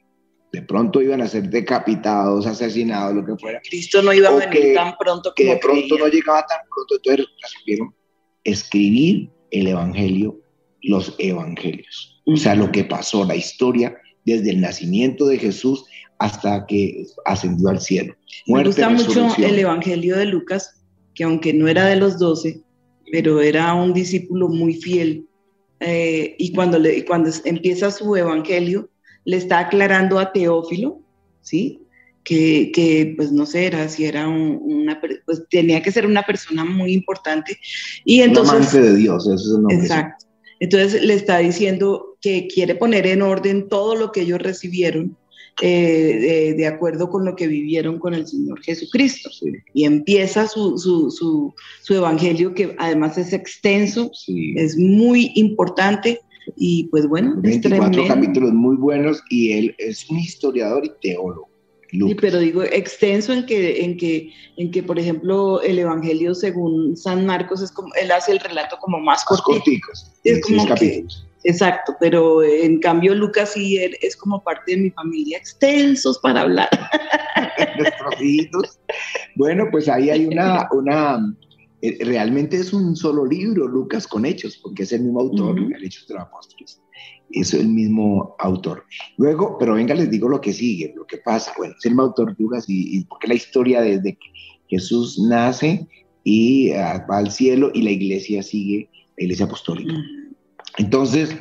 de 0.52 0.62
pronto 0.64 1.02
iban 1.02 1.22
a 1.22 1.28
ser 1.28 1.50
decapitados, 1.50 2.46
asesinados, 2.48 3.16
lo 3.16 3.26
que 3.26 3.36
fuera. 3.36 3.62
Cristo 3.68 4.02
no 4.02 4.14
iba 4.14 4.30
a 4.30 4.36
venir 4.36 4.74
tan 4.74 4.96
pronto 4.98 5.32
que 5.36 5.46
de 5.46 5.58
pronto 5.58 5.98
no 5.98 6.08
llegaba 6.08 6.46
tan 6.46 6.60
pronto, 6.74 6.96
entonces 6.96 7.28
resolvieron 7.42 7.96
escribir 8.44 9.30
el 9.52 9.68
Evangelio, 9.68 10.40
los 10.82 11.16
Evangelios. 11.20 12.22
O 12.26 12.38
sea, 12.38 12.56
lo 12.56 12.72
que 12.72 12.84
pasó, 12.84 13.24
la 13.26 13.36
historia 13.36 13.96
desde 14.26 14.52
el 14.52 14.62
nacimiento 14.62 15.28
de 15.28 15.38
Jesús 15.38 15.86
hasta 16.20 16.66
que 16.68 17.06
ascendió 17.26 17.70
al 17.70 17.82
cielo. 17.82 18.16
Me 18.48 18.64
gusta 18.64 18.90
mucho 18.90 19.28
el 19.38 19.60
Evangelio 19.60 20.18
de 20.18 20.26
Lucas, 20.26 20.82
que 21.16 21.24
aunque 21.24 21.54
no 21.54 21.68
era 21.68 21.86
de 21.86 21.96
los 21.96 22.20
doce, 22.20 22.62
pero 23.12 23.42
era 23.42 23.74
un 23.74 23.94
discípulo 23.94 24.50
muy 24.50 24.76
fiel. 24.76 25.26
Eh, 25.80 26.36
y 26.38 26.54
cuando, 26.54 26.78
le, 26.78 27.06
cuando 27.06 27.32
empieza 27.46 27.90
su 27.90 28.16
Evangelio, 28.16 28.90
le 29.26 29.38
está 29.38 29.60
aclarando 29.60 30.20
a 30.20 30.32
Teófilo, 30.32 31.02
¿sí? 31.42 31.82
que, 32.24 33.14
pues 33.18 33.32
no 33.32 33.46
sé, 33.46 33.66
era 33.68 33.88
si 33.90 34.06
era 34.06 34.28
una, 34.28 35.02
pues 35.26 35.44
tenía 35.50 35.82
que 35.82 35.92
ser 35.92 36.06
una 36.06 36.24
persona 36.24 36.64
muy 36.64 36.94
importante. 36.94 37.58
Y 38.06 38.22
entonces, 38.22 38.54
un 38.54 38.62
amante 38.62 38.82
de 38.82 38.96
Dios, 38.96 39.26
eso 39.26 39.36
es 39.36 39.46
el 39.48 39.54
nombre. 39.54 39.78
Exacto. 39.78 40.26
Entonces 40.60 41.04
le 41.04 41.14
está 41.14 41.38
diciendo 41.40 42.18
que 42.22 42.48
quiere 42.48 42.76
poner 42.76 43.08
en 43.08 43.22
orden 43.22 43.70
todo 43.70 43.96
lo 43.96 44.12
que 44.12 44.22
ellos 44.22 44.40
recibieron 44.40 45.18
eh, 45.62 46.54
de, 46.56 46.68
acuerdo 46.68 47.10
con 47.10 47.26
lo 47.26 47.36
que 47.36 47.48
vivieron 47.48 48.00
con 48.00 48.14
el 48.14 48.26
Señor 48.28 48.62
Jesucristo. 48.62 49.30
Y 49.74 49.86
empieza 49.86 50.48
su, 50.48 50.78
su, 50.78 51.12
su, 51.12 51.54
su, 51.82 51.94
evangelio, 51.94 52.54
que 52.54 52.76
además 52.78 53.18
es 53.18 53.34
extenso, 53.34 54.10
es 54.56 54.78
muy 54.78 55.32
importante. 55.36 56.22
Y 56.56 56.86
pues 56.86 57.08
bueno, 57.08 57.36
24 57.38 58.08
capítulos 58.08 58.54
muy 58.54 58.76
buenos 58.78 59.22
y 59.30 59.52
él 59.52 59.76
es 59.78 60.10
un 60.10 60.18
historiador 60.20 60.86
y 60.86 60.92
teólogo 61.02 61.50
Sí, 61.92 62.16
pero 62.16 62.38
digo 62.38 62.64
extenso 62.64 63.34
en 63.34 63.46
que, 63.46 63.84
en 63.84 63.98
que, 63.98 64.32
en 64.58 64.72
que, 64.72 64.84
por 64.84 65.00
ejemplo, 65.00 65.62
el 65.62 65.80
Evangelio 65.80 66.36
según 66.36 66.96
San 66.96 67.26
Marcos 67.26 67.62
es 67.62 67.72
como, 67.72 67.90
él 67.96 68.12
hace 68.12 68.34
el 68.34 68.40
relato 68.40 68.78
como 68.80 69.00
más, 69.00 69.26
más 69.30 69.42
corticos. 69.42 70.12
Es 70.24 70.42
como 70.42 70.68
capítulos. 70.68 71.28
exacto, 71.44 71.96
pero 72.00 72.44
en 72.44 72.80
cambio 72.80 73.16
Lucas 73.16 73.54
sí 73.54 73.80
es 74.02 74.16
como 74.16 74.44
parte 74.44 74.76
de 74.76 74.82
mi 74.84 74.90
familia, 74.92 75.40
extensos 75.40 76.20
para 76.20 76.42
hablar. 76.42 76.70
Nuestros 77.78 78.22
hijitos. 78.22 78.80
Bueno, 79.36 79.68
pues 79.72 79.90
ahí 79.90 80.12
hay 80.12 80.26
una, 80.26 80.70
una, 80.72 81.36
eh, 81.82 81.98
realmente 82.06 82.58
es 82.58 82.72
un 82.72 82.96
solo 82.96 83.26
libro, 83.26 83.68
Lucas, 83.68 84.06
con 84.06 84.26
hechos, 84.26 84.58
porque 84.58 84.84
es 84.84 84.92
el 84.92 85.02
mismo 85.02 85.22
autor, 85.22 85.58
el 85.58 85.84
Hechos 85.84 86.08
de 86.08 86.16
los 86.16 86.24
Apóstoles 86.24 86.82
es 87.32 87.54
el 87.54 87.68
mismo 87.68 88.36
autor. 88.40 88.86
Luego, 89.18 89.58
pero 89.60 89.76
venga, 89.76 89.94
les 89.96 90.10
digo 90.10 90.28
lo 90.28 90.42
que 90.42 90.54
sigue, 90.54 90.94
lo 90.96 91.06
que 91.06 91.18
pasa. 91.18 91.54
Bueno, 91.58 91.76
es 91.78 91.86
el 91.86 91.92
mismo 91.92 92.04
autor 92.04 92.36
Lucas 92.38 92.66
y, 92.68 92.98
y 92.98 93.04
porque 93.06 93.28
la 93.28 93.36
historia 93.36 93.82
desde 93.82 94.14
que 94.14 94.28
Jesús 94.68 95.20
nace 95.20 95.88
y 96.24 96.72
ah, 96.72 97.06
va 97.10 97.18
al 97.18 97.32
cielo 97.32 97.72
y 97.74 97.82
la 97.82 97.92
iglesia 97.92 98.44
sigue, 98.44 98.90
la 99.18 99.24
iglesia 99.24 99.46
apostólica. 99.46 99.96
Entonces, 100.78 101.36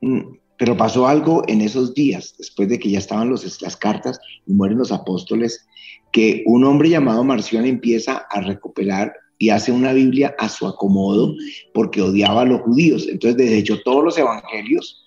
mm, 0.00 0.20
pero 0.56 0.76
pasó 0.76 1.06
algo 1.06 1.42
en 1.48 1.60
esos 1.60 1.94
días, 1.94 2.34
después 2.38 2.68
de 2.68 2.78
que 2.78 2.90
ya 2.90 2.98
estaban 2.98 3.30
los, 3.30 3.62
las 3.62 3.76
cartas 3.76 4.18
y 4.46 4.52
mueren 4.52 4.78
los 4.78 4.92
apóstoles, 4.92 5.66
que 6.12 6.42
un 6.46 6.64
hombre 6.64 6.88
llamado 6.88 7.24
Marción 7.24 7.64
empieza 7.64 8.26
a 8.30 8.40
recopilar 8.40 9.12
y 9.38 9.48
hace 9.48 9.72
una 9.72 9.92
Biblia 9.94 10.34
a 10.38 10.48
su 10.48 10.66
acomodo 10.66 11.34
porque 11.72 12.02
odiaba 12.02 12.42
a 12.42 12.44
los 12.44 12.60
judíos. 12.60 13.08
Entonces 13.08 13.38
desechó 13.38 13.80
todos 13.82 14.04
los 14.04 14.18
evangelios 14.18 14.99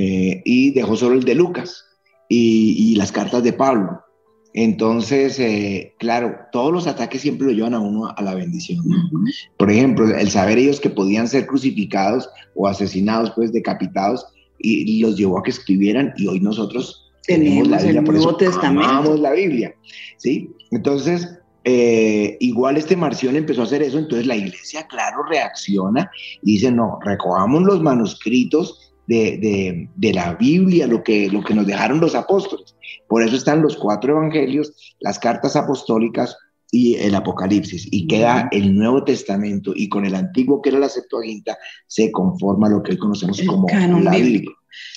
eh, 0.00 0.42
y 0.44 0.70
dejó 0.70 0.94
solo 0.96 1.16
el 1.16 1.24
de 1.24 1.34
Lucas 1.34 1.84
y, 2.28 2.94
las 2.94 3.10
cartas 3.10 3.42
de 3.42 3.52
Pablo. 3.52 4.00
Entonces, 4.54 5.40
eh, 5.40 5.94
claro, 5.98 6.36
todos 6.52 6.72
los 6.72 6.86
ataques 6.86 7.20
siempre 7.20 7.48
lo 7.48 7.52
llevan 7.52 7.74
a 7.74 7.80
uno 7.80 8.08
a 8.08 8.22
la 8.22 8.36
bendición. 8.36 8.84
Por 9.56 9.72
ejemplo, 9.72 10.08
el 10.16 10.30
saber 10.30 10.58
ellos 10.58 10.78
que 10.78 10.88
podían 10.88 11.26
ser 11.26 11.46
crucificados 11.46 12.30
o 12.54 12.68
asesinados, 12.68 13.32
pues 13.34 13.52
decapitados, 13.52 14.24
y, 14.60 15.00
los 15.00 15.16
llevó 15.16 15.40
a 15.40 15.42
que 15.42 15.50
escribieran 15.50 16.14
y 16.16 16.28
hoy 16.28 16.38
nosotros 16.38 17.10
tenemos, 17.26 17.66
la 17.66 17.82
Biblia, 17.82 18.04
por 18.04 18.16
eso 18.16 18.36
Testamento. 18.36 19.16
la 19.16 19.32
Biblia, 19.32 19.74
¿sí? 20.16 20.50
Entonces, 20.70 21.38
eh, 21.64 22.36
igual 22.38 22.76
este 22.76 22.96
Marción 22.96 23.34
empezó 23.34 23.62
a 23.62 23.64
hacer 23.64 23.82
eso, 23.82 23.98
entonces 23.98 24.28
la 24.28 24.36
iglesia, 24.36 24.86
claro, 24.86 25.24
reacciona 25.28 26.08
y 26.42 26.52
dice, 26.52 26.70
no, 26.70 26.98
recojamos 27.04 27.62
los 27.64 27.82
manuscritos 27.82 28.87
de, 29.08 30.12
la 30.14 30.34
Biblia, 30.34 30.86
lo 30.86 31.02
que, 31.02 31.28
lo 31.30 31.42
que 31.42 31.54
nos 31.54 31.66
dejaron 31.66 32.00
los 32.00 32.14
apóstoles. 32.14 32.76
Por 33.08 33.22
eso 33.22 33.36
están 33.36 33.62
los 33.62 33.76
cuatro 33.76 34.16
evangelios, 34.16 34.72
las 35.00 35.18
cartas 35.18 35.56
apostólicas 35.56 36.36
y 36.70 36.96
el 36.96 37.14
Apocalipsis. 37.14 37.88
Y 37.90 38.06
queda 38.06 38.48
el 38.52 38.76
Nuevo 38.76 39.04
Testamento 39.04 39.72
y 39.74 39.88
con 39.88 40.04
el 40.04 40.14
Antiguo, 40.14 40.60
que 40.60 40.68
era 40.68 40.78
la 40.78 40.90
Septuaginta, 40.90 41.56
se 41.86 42.12
conforma 42.12 42.68
lo 42.68 42.82
que 42.82 42.92
hoy 42.92 42.98
conocemos 42.98 43.40
como 43.46 43.66
la 43.68 44.10
Biblia. 44.10 44.50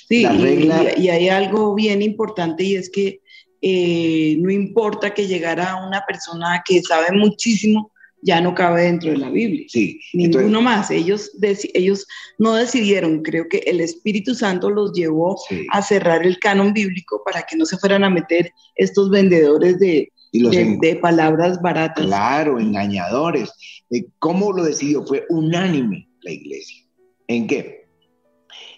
Sí, 0.08 0.26
regla... 0.26 0.98
y, 0.98 1.08
hay 1.08 1.30
algo 1.30 1.74
bien 1.74 2.02
importante 2.02 2.62
y 2.62 2.76
es 2.76 2.90
que 2.90 3.22
eh, 3.62 4.36
no 4.40 4.50
importa 4.50 5.14
que 5.14 5.26
llegara 5.26 5.76
una 5.86 6.04
persona 6.06 6.62
que 6.66 6.82
sabe 6.82 7.16
muchísimo 7.16 7.92
ya 8.22 8.40
no 8.40 8.54
cabe 8.54 8.82
dentro 8.82 9.10
de 9.10 9.18
la 9.18 9.30
Biblia. 9.30 9.66
Sí. 9.68 10.00
Ninguno 10.14 10.62
más. 10.62 10.90
Ellos, 10.90 11.32
ellos 11.74 12.06
no 12.38 12.54
decidieron, 12.54 13.22
creo 13.22 13.48
que 13.48 13.58
el 13.66 13.80
Espíritu 13.80 14.34
Santo 14.34 14.70
los 14.70 14.92
llevó 14.92 15.36
a 15.70 15.82
cerrar 15.82 16.24
el 16.24 16.38
canon 16.38 16.72
bíblico 16.72 17.22
para 17.24 17.42
que 17.42 17.56
no 17.56 17.66
se 17.66 17.76
fueran 17.76 18.04
a 18.04 18.10
meter 18.10 18.50
estos 18.76 19.10
vendedores 19.10 19.78
de, 19.80 20.10
de, 20.32 20.98
palabras 21.02 21.60
baratas. 21.60 22.06
Claro, 22.06 22.58
engañadores. 22.58 23.50
Eh, 23.90 24.04
¿Cómo 24.20 24.52
lo 24.52 24.64
decidió? 24.64 25.04
Fue 25.04 25.26
unánime 25.28 26.08
la 26.22 26.30
iglesia. 26.30 26.86
¿En 27.26 27.46
qué? 27.46 27.81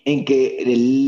En 0.05 0.25
que 0.25 0.63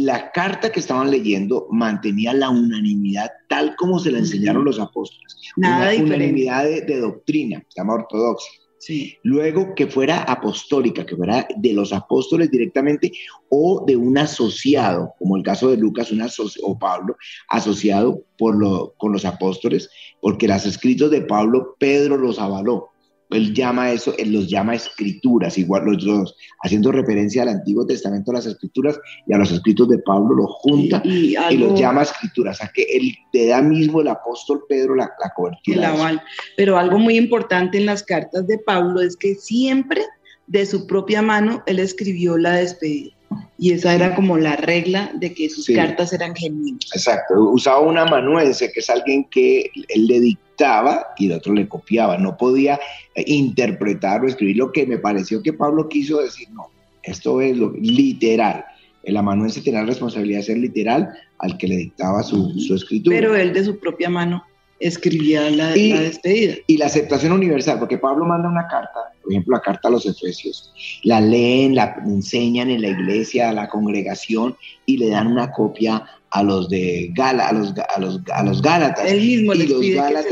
la 0.04 0.32
carta 0.32 0.72
que 0.72 0.80
estaban 0.80 1.10
leyendo 1.10 1.68
mantenía 1.70 2.32
la 2.32 2.48
unanimidad 2.48 3.30
tal 3.48 3.76
como 3.76 3.98
se 3.98 4.10
la 4.10 4.18
enseñaron 4.18 4.64
los 4.64 4.80
apóstoles. 4.80 5.36
Nada 5.56 5.94
una 5.94 6.04
unanimidad 6.04 6.64
de, 6.64 6.98
doctrina, 6.98 7.62
se 7.68 7.80
llama 7.80 7.94
ortodoxia. 7.94 8.50
Sí. 8.78 9.16
Luego 9.22 9.74
que 9.74 9.86
fuera 9.86 10.22
apostólica, 10.22 11.04
que 11.04 11.16
fuera 11.16 11.46
de 11.56 11.72
los 11.72 11.92
apóstoles 11.92 12.50
directamente 12.50 13.10
o 13.48 13.84
de 13.84 13.96
un 13.96 14.16
asociado, 14.16 15.12
como 15.18 15.36
el 15.36 15.42
caso 15.42 15.70
de 15.70 15.76
Lucas 15.76 16.12
un 16.12 16.22
o 16.62 16.78
Pablo, 16.78 17.16
asociado 17.48 18.22
por 18.38 18.56
lo, 18.56 18.94
con 18.96 19.12
los 19.12 19.24
apóstoles, 19.24 19.90
porque 20.20 20.46
los 20.46 20.66
escritos 20.66 21.10
de 21.10 21.22
Pablo, 21.22 21.74
Pedro 21.78 22.16
los 22.16 22.38
avaló 22.38 22.90
él 23.30 23.54
llama 23.54 23.90
eso, 23.90 24.14
él 24.18 24.33
los 24.33 24.49
llama 24.49 24.75
escrituras, 24.75 25.59
igual 25.59 25.85
los 25.85 26.04
dos, 26.04 26.37
haciendo 26.62 26.92
referencia 26.92 27.42
al 27.42 27.49
Antiguo 27.49 27.87
Testamento, 27.87 28.30
a 28.30 28.35
las 28.35 28.47
escrituras 28.47 28.99
y 29.26 29.33
a 29.33 29.38
los 29.38 29.50
escritos 29.50 29.88
de 29.88 29.99
Pablo, 29.99 30.35
los 30.35 30.50
junta 30.50 31.02
y, 31.04 31.35
los 31.56 31.78
llama 31.78 32.02
escrituras, 32.02 32.62
a 32.62 32.68
que 32.68 32.83
él 32.83 33.12
te 33.33 33.49
da 33.49 33.62
mismo 33.62 34.00
el 34.00 34.09
apóstol 34.09 34.64
Pedro 34.68 34.95
la, 34.95 35.11
la 35.23 35.33
cobertura. 35.35 36.21
Pero 36.56 36.78
algo 36.78 36.99
muy 36.99 37.16
importante 37.16 37.78
en 37.78 37.87
las 37.87 38.02
cartas 38.02 38.47
de 38.47 38.59
Pablo 38.59 39.00
es 39.00 39.16
que 39.16 39.35
siempre 39.35 40.02
de 40.47 40.64
su 40.64 40.87
propia 40.87 41.23
mano 41.23 41.62
él 41.66 41.78
escribió 41.78 42.38
la 42.38 42.52
despedida. 42.52 43.15
Y 43.59 43.73
esa 43.73 43.95
era 43.95 44.14
como 44.14 44.37
la 44.37 44.56
regla 44.56 45.11
de 45.14 45.33
que 45.33 45.49
sus 45.49 45.66
cartas 45.66 46.12
eran 46.12 46.35
genuinas. 46.35 46.90
Exacto, 46.95 47.35
usaba 47.50 47.80
un 47.80 47.97
amanuense, 47.97 48.71
que 48.71 48.80
es 48.80 48.90
alguien 48.90 49.25
que 49.25 49.71
él 49.88 50.06
le 50.06 50.21
dictaba 50.21 51.06
y 51.16 51.26
el 51.26 51.33
otro 51.33 51.54
le 51.54 51.66
copiaba. 51.66 52.18
No 52.18 52.37
podía 52.37 52.78
eh, 53.14 53.25
interpretar 53.26 54.23
o 54.23 54.28
escribir 54.28 54.56
lo 54.56 54.73
que 54.73 54.87
me 54.87 54.99
pareció 54.99 55.42
que 55.42 55.52
Pablo 55.52 55.88
quiso 55.88 56.21
decir. 56.21 56.49
No, 56.50 56.68
esto 57.02 57.40
es 57.40 57.56
lo 57.56 57.73
literal. 57.73 58.64
El 59.02 59.16
amanuense 59.16 59.62
tenía 59.62 59.80
la 59.80 59.87
responsabilidad 59.87 60.40
de 60.40 60.45
ser 60.45 60.59
literal 60.59 61.09
al 61.38 61.56
que 61.56 61.68
le 61.68 61.76
dictaba 61.76 62.23
su, 62.23 62.59
su 62.61 62.75
escritura. 62.75 63.16
Pero 63.16 63.37
él 63.37 63.52
de 63.52 63.64
su 63.64 63.78
propia 63.78 64.11
mano 64.11 64.45
escribía 64.80 65.50
la, 65.50 65.71
despedida. 65.71 66.54
Y 66.66 66.76
la 66.76 66.87
aceptación 66.87 67.33
universal, 67.33 67.78
porque 67.78 67.99
Pablo 67.99 68.25
manda 68.25 68.49
una 68.49 68.66
carta, 68.68 69.12
por 69.23 69.33
ejemplo, 69.33 69.56
la 69.56 69.62
carta 69.62 69.88
a 69.88 69.90
los 69.90 70.06
Efesios, 70.06 70.73
la 71.02 71.21
leen, 71.21 71.75
la 71.75 71.97
enseñan 72.04 72.71
en 72.71 72.83
la 72.83 72.88
iglesia, 72.88 73.50
a 73.50 73.52
la 73.52 73.68
congregación 73.68 74.56
y 74.85 74.99
le 74.99 75.09
dan 75.09 75.28
una 75.28 75.50
copia 75.52 76.04
a 76.30 76.42
los 76.42 76.68
de 76.68 77.11
Gala, 77.14 77.49
a 77.49 77.52
los, 77.52 77.75
a 77.95 78.00
los, 78.00 78.21
a 78.33 78.42
los 78.42 78.62
Gálatas. 78.62 79.11
Él 79.11 79.21
mismo 79.21 79.54
y 79.54 79.66
los 79.66 79.80
Gálatas, 79.95 80.26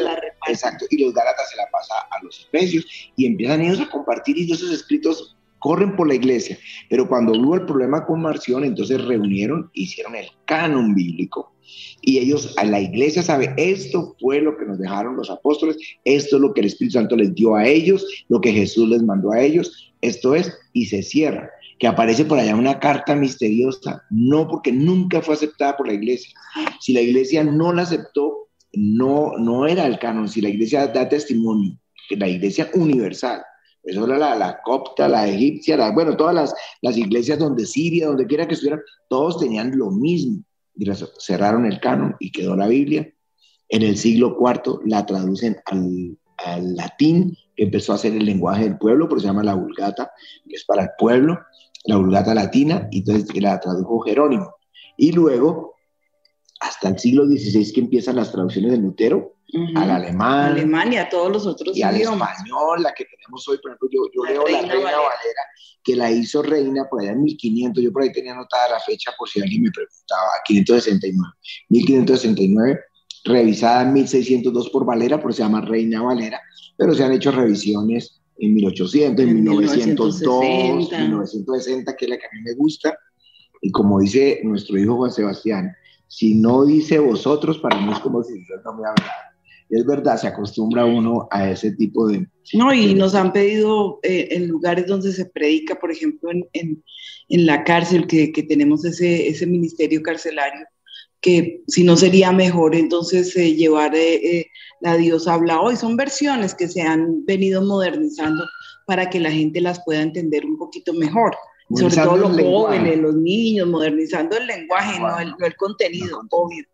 Exacto, 0.47 0.85
y 0.91 1.03
los 1.03 1.15
Gálatas 1.15 1.51
se 1.51 1.57
la 1.57 1.67
pasa 1.73 1.95
a 2.11 2.23
los 2.23 2.47
Efesios 2.53 2.87
y 3.17 3.27
empiezan 3.27 3.63
ellos 3.63 3.81
a 3.81 3.89
compartir 3.89 4.37
y 4.37 4.53
esos 4.53 4.71
escritos 4.71 5.37
corren 5.59 5.97
por 5.97 6.07
la 6.07 6.15
iglesia. 6.15 6.59
Pero 6.91 7.09
cuando 7.09 7.33
hubo 7.33 7.55
el 7.55 7.65
problema 7.65 8.05
con 8.05 8.21
Marción, 8.21 8.65
entonces 8.65 9.03
reunieron, 9.03 9.71
hicieron 9.73 10.15
el 10.15 10.27
canon 10.45 10.95
bíblico 10.95 11.53
y 12.02 12.18
ellos, 12.18 12.54
a 12.59 12.64
la 12.64 12.80
iglesia 12.80 13.23
sabe, 13.23 13.54
esto 13.56 14.14
fue 14.21 14.40
lo 14.40 14.56
que 14.56 14.66
nos 14.66 14.78
dejaron 14.78 15.16
los 15.16 15.30
apóstoles, 15.30 15.76
esto 16.04 16.37
es 16.37 16.42
lo 16.42 16.52
que 16.52 16.61
el 16.61 16.66
Espíritu 16.66 16.94
Santo 16.94 17.16
les 17.16 17.35
dio 17.35 17.54
a 17.54 17.66
ellos, 17.66 18.06
lo 18.28 18.40
que 18.40 18.52
Jesús 18.52 18.88
les 18.88 19.02
mandó 19.02 19.33
a 19.33 19.40
ellos, 19.40 19.92
esto 20.00 20.35
es, 20.35 20.52
y 20.73 20.87
se 20.87 21.02
cierra. 21.02 21.50
Que 21.78 21.87
aparece 21.87 22.25
por 22.25 22.38
allá 22.38 22.54
una 22.54 22.78
carta 22.78 23.16
misteriosa, 23.16 24.04
no 24.11 24.47
porque 24.49 24.71
nunca 24.71 25.23
fue 25.23 25.35
aceptada 25.35 25.76
por 25.76 25.87
la 25.87 25.94
iglesia. 25.94 26.33
Si 26.80 26.92
la 26.92 27.00
iglesia 27.00 27.42
no 27.42 27.73
la 27.73 27.83
aceptó, 27.83 28.49
no, 28.75 29.33
no 29.38 29.66
era 29.66 29.87
el 29.87 29.99
canon. 29.99 30.28
Si 30.28 30.40
la 30.40 30.50
iglesia 30.50 30.87
da 30.87 31.09
testimonio, 31.09 31.76
la 32.11 32.28
iglesia 32.28 32.71
universal, 32.75 33.42
eso 33.83 34.06
era 34.06 34.18
la, 34.18 34.37
la 34.37 34.61
copta, 34.62 35.09
la 35.09 35.28
egipcia, 35.28 35.90
bueno, 35.90 36.16
todas 36.16 36.35
las, 36.35 36.54
las 36.80 36.97
iglesias 36.97 37.38
donde 37.38 37.66
Siria, 37.66 38.06
donde 38.06 38.26
quiera 38.26 38.47
que 38.47 38.54
estuvieran, 38.54 38.80
todos 39.09 39.38
tenían 39.40 39.76
lo 39.76 39.90
mismo 39.90 40.42
cerraron 41.19 41.66
el 41.66 41.81
canon 41.81 42.16
y 42.19 42.31
quedó 42.33 42.57
la 42.57 42.66
Biblia. 42.69 43.12
En 43.69 43.83
el 43.83 43.97
siglo 43.97 44.37
IV 44.38 44.81
la 44.85 45.07
traducen 45.07 45.57
al, 45.66 46.16
latín, 46.76 47.37
que 47.57 47.64
empezó 47.64 47.93
a 47.93 47.99
ser 47.99 48.12
el 48.12 48.26
lenguaje 48.26 48.64
del 48.64 48.78
pueblo, 48.78 49.09
pero 49.09 49.21
se 49.21 49.26
llama 49.26 49.43
la 49.43 49.54
Vulgata, 49.54 50.12
que 50.49 50.57
es 50.57 50.64
para 50.64 50.83
el 50.83 50.90
pueblo, 50.99 51.38
la 51.85 51.97
Vulgata 51.97 52.35
latina, 52.35 52.88
y 52.90 52.99
entonces 52.99 53.35
la 53.40 53.59
tradujo 53.61 54.00
Jerónimo. 54.00 54.54
Y 54.97 55.12
luego, 55.12 55.74
hasta 56.64 56.88
el 56.88 56.99
siglo 56.99 57.26
XVI 57.26 57.73
que 57.73 57.80
empiezan 57.80 58.16
las 58.16 58.33
traducciones 58.33 58.73
de 58.73 58.78
Lutero, 58.78 59.35
al 59.76 59.90
alemán. 59.90 60.52
Alemania, 60.52 61.02
a 61.02 61.09
todos 61.09 61.30
los 61.30 61.47
otros 61.47 61.76
y 61.76 61.83
al 61.83 61.94
español, 61.94 62.83
la 62.83 62.92
que 62.92 63.04
tenemos 63.04 63.47
hoy, 63.47 63.59
por 63.59 63.71
ejemplo, 63.71 63.88
yo, 63.92 64.00
yo 64.12 64.25
leo 64.25 64.42
la 64.49 64.62
Reina 64.62 64.90
Valera. 64.90 65.42
que 65.83 65.94
la 65.94 66.11
hizo 66.11 66.42
Reina 66.42 66.88
por 66.88 67.02
allá 67.02 67.12
en 67.12 67.23
1500, 67.23 67.85
yo 67.85 67.92
por 67.92 68.02
ahí 68.02 68.12
tenía 68.12 68.33
anotada 68.33 68.71
la 68.71 68.80
fecha 68.80 69.12
por 69.16 69.28
si 69.28 69.40
alguien 69.40 69.62
me 69.62 69.71
preguntaba, 69.71 70.30
569, 70.47 71.35
1569, 71.68 72.80
revisada 73.25 73.83
en 73.83 73.92
1602 73.92 74.71
por 74.71 74.85
Valera, 74.85 75.21
por 75.21 75.33
se 75.33 75.42
llama 75.42 75.61
Reina 75.61 76.02
Valera, 76.02 76.40
pero 76.76 76.94
se 76.94 77.04
han 77.04 77.12
hecho 77.12 77.30
revisiones 77.30 78.21
en 78.38 78.54
1800, 78.54 79.25
en, 79.25 79.35
1902, 79.35 80.90
1960, 80.90 81.97
que 81.97 82.04
es 82.06 82.11
la 82.11 82.18
que 82.18 82.26
a 82.26 82.30
mí 82.33 82.40
me 82.42 82.54
gusta, 82.54 82.99
y 83.61 83.71
como 83.71 84.00
dice 84.00 84.40
nuestro 84.42 84.78
hijo 84.78 84.97
Juan 84.97 85.12
Sebastián, 85.12 85.76
Si 86.08 86.34
no 86.34 86.64
dice 86.64 86.99
vosotros, 86.99 87.58
para 87.58 87.80
mí 87.80 87.92
es 87.92 87.99
como 87.99 88.23
si 88.23 88.34
Dios 88.34 88.61
no 88.64 88.75
me 88.75 88.87
hablara. 88.87 89.34
Es 89.70 89.84
verdad, 89.84 90.16
se 90.18 90.28
acostumbra 90.28 90.84
uno 90.84 91.26
a 91.30 91.50
ese 91.50 91.73
tipo 91.73 92.06
de... 92.06 92.26
No, 92.52 92.73
y 92.73 92.94
nos 92.94 93.14
han 93.14 93.32
pedido 93.32 93.99
eh, 94.02 94.28
en 94.30 94.49
lugares 94.49 94.87
donde 94.87 95.12
se 95.12 95.25
predica, 95.25 95.76
por 95.76 95.90
ejemplo, 95.90 96.30
en, 96.30 96.82
en, 97.28 97.46
la 97.46 97.64
cárcel, 97.64 98.06
que, 98.06 98.30
que, 98.30 98.42
tenemos 98.42 98.84
ese, 98.84 99.26
ese 99.26 99.46
ministerio 99.46 100.02
carcelario, 100.02 100.66
que 101.20 101.62
si 101.66 101.82
no 101.82 101.96
sería 101.96 102.30
mejor 102.30 102.75
entonces 102.75 103.34
eh, 103.37 103.54
llevar 103.54 103.94
eh, 103.96 104.46
la 104.80 104.96
Dios 104.96 105.26
habla 105.26 105.61
hoy. 105.61 105.76
Son 105.76 105.96
versiones 105.96 106.54
que 106.54 106.68
se 106.68 106.82
han 106.82 107.25
venido 107.25 107.62
modernizando 107.62 108.44
para 108.87 109.08
que 109.08 109.18
la 109.18 109.30
gente 109.30 109.61
las 109.62 109.82
pueda 109.84 110.02
entender 110.02 110.44
un 110.44 110.58
poquito 110.58 110.92
mejor 110.92 111.34
sobre 111.75 111.97
todo 111.97 112.16
los 112.16 112.40
jóvenes, 112.40 112.99
los 112.99 113.14
niños, 113.14 113.68
modernizando 113.68 114.37
el 114.37 114.47
lenguaje, 114.47 115.00
no, 115.00 115.18
el, 115.18 115.30
no 115.30 115.47
el, 115.47 115.56
contenido, 115.56 116.21
obvio. 116.30 116.64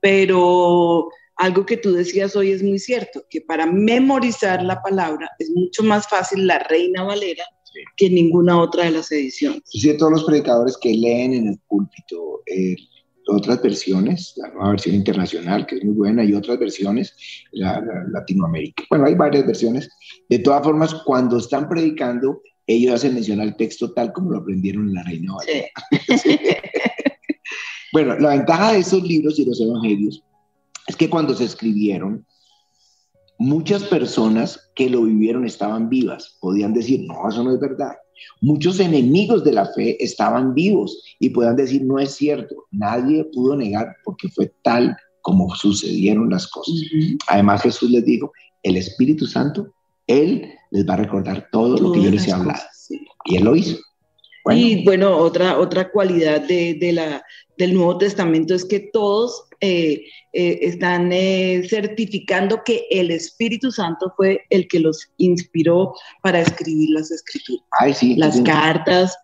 Pero 0.00 1.08
algo 1.36 1.66
que 1.66 1.76
tú 1.76 1.92
decías 1.92 2.36
hoy 2.36 2.52
es 2.52 2.62
muy 2.62 2.78
cierto, 2.78 3.24
que 3.30 3.40
para 3.40 3.66
memorizar 3.66 4.62
la 4.62 4.82
palabra 4.82 5.30
es 5.38 5.50
mucho 5.50 5.82
más 5.82 6.08
fácil 6.08 6.46
la 6.46 6.58
Reina 6.58 7.02
Valera 7.02 7.44
que 7.96 8.08
ninguna 8.08 8.60
otra 8.60 8.84
de 8.84 8.92
las 8.92 9.10
ediciones. 9.10 9.62
Sí, 9.64 9.96
todos 9.96 10.12
los 10.12 10.24
predicadores 10.24 10.76
que 10.80 10.94
leen 10.94 11.34
en 11.34 11.48
el 11.48 11.58
púlpito 11.66 12.42
eh, 12.46 12.76
otras 13.26 13.62
versiones, 13.62 14.34
la 14.36 14.48
nueva 14.48 14.70
versión 14.70 14.94
internacional, 14.94 15.66
que 15.66 15.76
es 15.76 15.84
muy 15.84 15.94
buena, 15.94 16.24
y 16.24 16.34
otras 16.34 16.58
versiones, 16.58 17.16
la, 17.52 17.80
la 17.80 18.04
Latinoamérica. 18.10 18.84
Bueno, 18.90 19.06
hay 19.06 19.14
varias 19.14 19.46
versiones. 19.46 19.88
De 20.28 20.38
todas 20.38 20.62
formas, 20.62 20.94
cuando 21.06 21.38
están 21.38 21.68
predicando, 21.68 22.42
ellos 22.66 22.94
hacen 22.94 23.14
mención 23.14 23.40
al 23.40 23.56
texto 23.56 23.92
tal 23.92 24.12
como 24.12 24.30
lo 24.30 24.38
aprendieron 24.38 24.88
en 24.88 24.94
la 24.94 25.02
Reina 25.02 25.34
Valera. 25.34 25.68
bueno, 27.92 28.18
la 28.18 28.30
ventaja 28.30 28.72
de 28.72 28.78
esos 28.78 29.02
libros 29.02 29.38
y 29.38 29.44
los 29.44 29.60
evangelios 29.60 30.22
es 30.86 30.96
que 30.96 31.10
cuando 31.10 31.34
se 31.34 31.44
escribieron, 31.44 32.26
muchas 33.38 33.84
personas 33.84 34.70
que 34.74 34.88
lo 34.88 35.02
vivieron 35.02 35.44
estaban 35.46 35.88
vivas, 35.88 36.36
podían 36.40 36.72
decir, 36.72 37.04
no, 37.06 37.28
eso 37.28 37.42
no 37.42 37.52
es 37.52 37.60
verdad. 37.60 37.92
Muchos 38.40 38.80
enemigos 38.80 39.44
de 39.44 39.52
la 39.52 39.66
fe 39.66 40.02
estaban 40.02 40.54
vivos 40.54 41.02
y 41.18 41.30
podían 41.30 41.56
decir, 41.56 41.82
no 41.82 41.98
es 41.98 42.14
cierto, 42.14 42.54
nadie 42.70 43.24
pudo 43.24 43.56
negar 43.56 43.96
porque 44.04 44.28
fue 44.28 44.52
tal 44.62 44.96
como 45.20 45.54
sucedieron 45.54 46.30
las 46.30 46.46
cosas. 46.46 46.74
Además 47.28 47.62
Jesús 47.62 47.90
les 47.90 48.04
dijo, 48.04 48.32
el 48.62 48.76
Espíritu 48.76 49.26
Santo 49.26 49.74
él 50.06 50.52
les 50.74 50.84
va 50.84 50.94
a 50.94 50.98
recordar 50.98 51.48
todo 51.52 51.78
lo 51.78 51.92
que 51.92 52.02
yo 52.02 52.10
les 52.10 52.26
he 52.26 52.32
hablado. 52.32 52.60
Y 53.24 53.36
Él 53.36 53.44
lo 53.44 53.54
hizo. 53.54 53.78
Y 54.50 54.84
bueno, 54.84 55.16
otra, 55.16 55.58
otra 55.58 55.90
cualidad 55.90 56.42
de, 56.42 56.74
de, 56.74 56.92
la, 56.92 57.24
del 57.56 57.72
Nuevo 57.72 57.96
Testamento 57.96 58.54
es 58.54 58.64
que 58.64 58.80
todos 58.92 59.44
eh, 59.60 60.02
eh, 60.32 60.58
están 60.62 61.12
eh, 61.12 61.62
certificando 61.66 62.62
que 62.64 62.86
el 62.90 63.10
Espíritu 63.12 63.70
Santo 63.70 64.12
fue 64.16 64.42
el 64.50 64.66
que 64.68 64.80
los 64.80 65.08
inspiró 65.16 65.94
para 66.22 66.40
escribir 66.40 66.90
las 66.90 67.10
escrituras. 67.10 67.64
Ay, 67.80 67.94
sí, 67.94 68.16
las 68.16 68.40
cartas, 68.42 69.16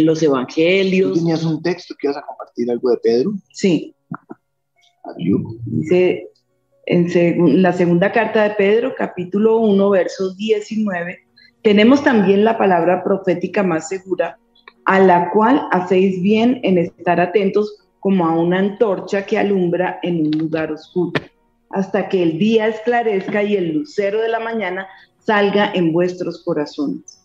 los 0.00 0.22
evangelios. 0.22 1.12
¿Tú 1.12 1.18
tenías 1.18 1.44
un 1.44 1.62
texto 1.62 1.94
que 2.00 2.06
ibas 2.08 2.16
a 2.16 2.26
compartir 2.26 2.70
algo 2.70 2.90
de 2.90 2.96
Pedro? 2.96 3.34
Sí. 3.52 3.94
Dice, 5.66 6.30
en 6.86 7.62
la 7.62 7.72
segunda 7.72 8.12
carta 8.12 8.44
de 8.44 8.54
Pedro, 8.54 8.94
capítulo 8.96 9.58
1, 9.58 9.90
verso 9.90 10.34
19, 10.34 11.18
tenemos 11.62 12.04
también 12.04 12.44
la 12.44 12.58
palabra 12.58 13.02
profética 13.02 13.62
más 13.62 13.88
segura, 13.88 14.38
a 14.84 15.00
la 15.00 15.30
cual 15.30 15.66
hacéis 15.70 16.20
bien 16.20 16.60
en 16.62 16.78
estar 16.78 17.20
atentos 17.20 17.78
como 18.00 18.26
a 18.26 18.38
una 18.38 18.58
antorcha 18.58 19.24
que 19.24 19.38
alumbra 19.38 19.98
en 20.02 20.26
un 20.26 20.30
lugar 20.32 20.70
oscuro, 20.72 21.12
hasta 21.70 22.08
que 22.08 22.22
el 22.22 22.38
día 22.38 22.68
esclarezca 22.68 23.42
y 23.42 23.56
el 23.56 23.72
lucero 23.72 24.20
de 24.20 24.28
la 24.28 24.40
mañana 24.40 24.86
salga 25.20 25.72
en 25.72 25.90
vuestros 25.92 26.44
corazones. 26.44 27.22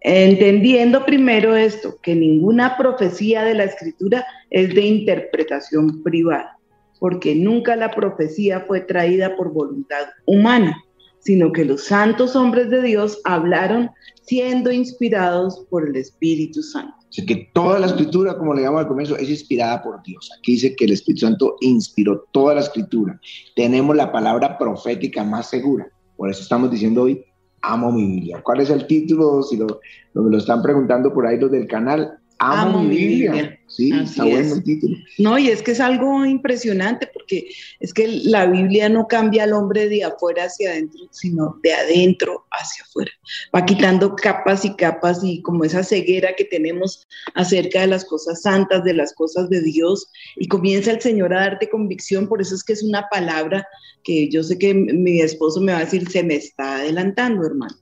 Entendiendo 0.00 1.04
primero 1.04 1.54
esto, 1.54 1.96
que 2.00 2.14
ninguna 2.14 2.78
profecía 2.78 3.42
de 3.42 3.54
la 3.54 3.64
escritura 3.64 4.26
es 4.48 4.74
de 4.74 4.80
interpretación 4.80 6.02
privada 6.02 6.59
porque 7.00 7.34
nunca 7.34 7.74
la 7.74 7.90
profecía 7.90 8.60
fue 8.60 8.82
traída 8.82 9.36
por 9.36 9.52
voluntad 9.52 10.06
humana, 10.26 10.76
sino 11.18 11.50
que 11.52 11.64
los 11.64 11.84
santos 11.84 12.36
hombres 12.36 12.70
de 12.70 12.82
Dios 12.82 13.20
hablaron 13.24 13.90
siendo 14.22 14.70
inspirados 14.70 15.66
por 15.68 15.88
el 15.88 15.96
Espíritu 15.96 16.62
Santo. 16.62 16.94
Así 17.08 17.26
que 17.26 17.50
toda 17.52 17.80
la 17.80 17.86
escritura, 17.86 18.38
como 18.38 18.54
le 18.54 18.62
llamamos 18.62 18.82
al 18.82 18.88
comienzo, 18.88 19.16
es 19.16 19.28
inspirada 19.28 19.82
por 19.82 20.00
Dios. 20.04 20.30
Aquí 20.38 20.52
dice 20.52 20.76
que 20.76 20.84
el 20.84 20.92
Espíritu 20.92 21.26
Santo 21.26 21.56
inspiró 21.60 22.26
toda 22.30 22.54
la 22.54 22.60
escritura. 22.60 23.20
Tenemos 23.56 23.96
la 23.96 24.12
palabra 24.12 24.56
profética 24.56 25.24
más 25.24 25.50
segura. 25.50 25.88
Por 26.16 26.30
eso 26.30 26.42
estamos 26.42 26.70
diciendo 26.70 27.02
hoy, 27.02 27.24
amo 27.62 27.90
mi 27.90 28.06
Biblia. 28.06 28.40
¿Cuál 28.44 28.60
es 28.60 28.70
el 28.70 28.86
título? 28.86 29.42
Si 29.42 29.56
lo, 29.56 29.80
lo, 30.14 30.28
lo 30.28 30.38
están 30.38 30.62
preguntando 30.62 31.12
por 31.12 31.26
ahí 31.26 31.40
los 31.40 31.50
del 31.50 31.66
canal, 31.66 32.19
Amo, 32.42 32.82
mi 32.82 32.96
Biblia. 32.96 33.60
Sí, 33.66 33.92
está 33.92 34.24
bueno 34.24 34.54
el 34.54 34.64
título. 34.64 34.96
No, 35.18 35.38
y 35.38 35.48
es 35.48 35.60
que 35.60 35.72
es 35.72 35.80
algo 35.80 36.24
impresionante 36.24 37.06
porque 37.12 37.50
es 37.80 37.92
que 37.92 38.08
la 38.08 38.46
Biblia 38.46 38.88
no 38.88 39.06
cambia 39.06 39.44
al 39.44 39.52
hombre 39.52 39.90
de 39.90 40.04
afuera 40.04 40.44
hacia 40.44 40.70
adentro, 40.70 41.00
sino 41.10 41.58
de 41.62 41.74
adentro 41.74 42.46
hacia 42.50 42.82
afuera. 42.84 43.12
Va 43.54 43.66
quitando 43.66 44.16
capas 44.16 44.64
y 44.64 44.74
capas 44.74 45.20
y 45.22 45.42
como 45.42 45.64
esa 45.64 45.84
ceguera 45.84 46.34
que 46.34 46.46
tenemos 46.46 47.06
acerca 47.34 47.82
de 47.82 47.88
las 47.88 48.06
cosas 48.06 48.40
santas, 48.40 48.84
de 48.84 48.94
las 48.94 49.12
cosas 49.12 49.50
de 49.50 49.60
Dios, 49.60 50.10
y 50.36 50.48
comienza 50.48 50.92
el 50.92 51.00
Señor 51.02 51.34
a 51.34 51.40
darte 51.40 51.68
convicción. 51.68 52.26
Por 52.26 52.40
eso 52.40 52.54
es 52.54 52.64
que 52.64 52.72
es 52.72 52.82
una 52.82 53.06
palabra 53.10 53.68
que 54.02 54.30
yo 54.30 54.42
sé 54.42 54.58
que 54.58 54.72
mi 54.72 55.20
esposo 55.20 55.60
me 55.60 55.72
va 55.72 55.78
a 55.78 55.84
decir, 55.84 56.10
se 56.10 56.22
me 56.22 56.36
está 56.36 56.76
adelantando, 56.76 57.46
hermano. 57.46 57.76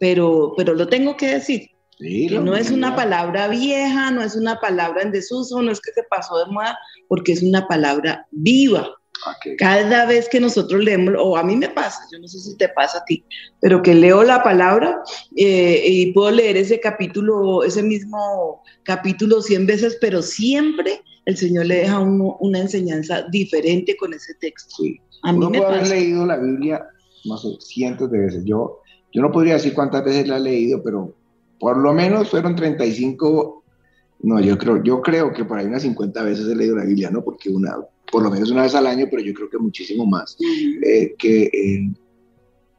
Pero, 0.00 0.54
pero 0.56 0.72
lo 0.72 0.88
tengo 0.88 1.14
que 1.14 1.34
decir, 1.34 1.68
no 2.00 2.54
es 2.54 2.70
una 2.70 2.94
palabra 2.94 3.48
vieja, 3.48 4.10
no 4.10 4.22
es 4.22 4.36
una 4.36 4.60
palabra 4.60 5.02
en 5.02 5.10
desuso, 5.10 5.60
no 5.62 5.72
es 5.72 5.80
que 5.80 5.92
se 5.92 6.02
pasó 6.04 6.38
de 6.38 6.52
moda, 6.52 6.78
porque 7.08 7.32
es 7.32 7.42
una 7.42 7.66
palabra 7.66 8.26
viva. 8.30 8.94
Cada 9.58 10.06
vez 10.06 10.28
que 10.28 10.38
nosotros 10.38 10.82
leemos, 10.82 11.14
o 11.18 11.36
a 11.36 11.42
mí 11.42 11.56
me 11.56 11.68
pasa, 11.68 11.98
yo 12.12 12.20
no 12.20 12.28
sé 12.28 12.38
si 12.38 12.56
te 12.56 12.68
pasa 12.68 12.98
a 12.98 13.04
ti, 13.04 13.24
pero 13.60 13.82
que 13.82 13.92
leo 13.92 14.22
la 14.22 14.44
palabra 14.44 15.00
eh, 15.36 15.82
y 15.84 16.12
puedo 16.12 16.30
leer 16.30 16.56
ese 16.56 16.78
capítulo, 16.78 17.64
ese 17.64 17.82
mismo 17.82 18.62
capítulo 18.84 19.42
100 19.42 19.66
veces, 19.66 19.98
pero 20.00 20.22
siempre 20.22 21.02
el 21.24 21.36
Señor 21.36 21.66
le 21.66 21.78
deja 21.78 21.98
uno 21.98 22.36
una 22.40 22.60
enseñanza 22.60 23.22
diferente 23.22 23.96
con 23.96 24.14
ese 24.14 24.34
texto. 24.34 24.76
A 25.24 25.32
mí 25.32 25.46
me 25.50 25.58
haber 25.58 25.88
leído 25.88 26.24
la 26.24 26.36
Biblia, 26.36 26.86
no 27.24 27.36
sé, 27.36 27.48
cientos 27.60 28.10
de 28.12 28.18
veces. 28.18 28.44
Yo, 28.44 28.78
yo 29.12 29.20
no 29.20 29.32
podría 29.32 29.54
decir 29.54 29.74
cuántas 29.74 30.04
veces 30.04 30.28
la 30.28 30.36
he 30.36 30.40
leído, 30.40 30.80
pero 30.82 31.17
por 31.58 31.76
lo 31.76 31.92
menos 31.92 32.30
fueron 32.30 32.54
35, 32.54 33.64
no, 34.20 34.40
yo 34.40 34.58
creo, 34.58 34.82
yo 34.82 35.00
creo 35.00 35.32
que 35.32 35.44
por 35.44 35.58
ahí 35.58 35.66
unas 35.66 35.82
50 35.82 36.22
veces 36.22 36.48
he 36.48 36.56
leído 36.56 36.76
la 36.76 36.84
Biblia, 36.84 37.10
¿no? 37.10 37.22
Porque 37.22 37.50
una, 37.50 37.76
por 38.10 38.22
lo 38.22 38.30
menos 38.30 38.50
una 38.50 38.62
vez 38.62 38.74
al 38.74 38.86
año, 38.86 39.06
pero 39.10 39.22
yo 39.22 39.32
creo 39.32 39.48
que 39.48 39.58
muchísimo 39.58 40.06
más. 40.06 40.36
Eh, 40.84 41.14
que, 41.18 41.92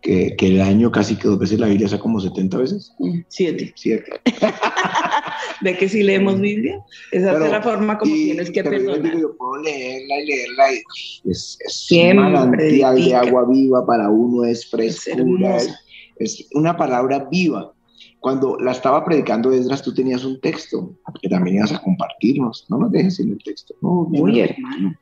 que, 0.02 0.36
que, 0.36 0.48
el 0.48 0.62
año 0.62 0.92
casi 0.92 1.16
que 1.16 1.28
dos 1.28 1.40
veces 1.40 1.60
la 1.60 1.68
Biblia, 1.68 1.88
sea, 1.88 2.00
como 2.00 2.20
70 2.20 2.58
veces. 2.58 2.94
Siete. 3.28 3.74
Siete. 3.76 4.12
¿De 5.62 5.78
que 5.78 5.90
si 5.90 6.04
leemos 6.04 6.40
Biblia? 6.40 6.80
Esa 7.12 7.34
es 7.34 7.52
la 7.52 7.62
forma 7.62 7.98
como 7.98 8.14
tienes 8.14 8.50
que 8.50 8.64
perdonar. 8.64 9.18
Yo 9.18 9.36
puedo 9.36 9.62
leerla 9.62 10.22
y 10.22 10.26
leerla 10.26 10.74
y 10.74 11.30
es, 11.30 11.58
es 11.66 11.92
un 11.92 12.16
manantial 12.18 12.96
de 12.96 13.16
agua 13.16 13.46
viva 13.50 13.86
para 13.86 14.10
uno, 14.10 14.46
es 14.46 14.70
frescura, 14.70 15.58
es, 15.58 15.70
es 16.18 16.48
una 16.54 16.78
palabra 16.78 17.28
viva 17.30 17.74
cuando 18.20 18.58
la 18.60 18.72
estaba 18.72 19.06
predicando 19.06 19.52
Esdras, 19.52 19.82
tú 19.82 19.94
tenías 19.94 20.26
un 20.26 20.40
texto 20.42 20.94
que 21.22 21.30
también 21.30 21.58
ibas 21.58 21.72
a 21.72 21.82
compartirnos. 21.82 22.66
No 22.70 22.78
nos 22.78 22.92
dejes 22.92 23.16
sin 23.16 23.32
el 23.32 23.44
texto. 23.44 23.74
Muy 23.82 24.40
hermano. 24.40 24.96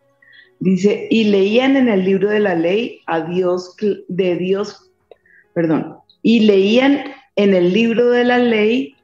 Dice, 0.60 1.08
y 1.10 1.25
leían 1.25 1.77
en 1.77 1.88
el 1.88 2.03
libro 2.03 2.30
de 2.30 2.39
la 2.39 2.56
ley 2.56 3.01
a 3.06 3.21
Dios, 3.21 3.75
de 4.08 4.36
Dios, 4.36 4.91
perdón, 5.53 5.97
y 6.23 6.41
leían 6.41 7.03
en 7.36 7.53
el 7.53 7.73
libro 7.73 8.10
de 8.10 8.23
la 8.23 8.39
ley 8.39 8.95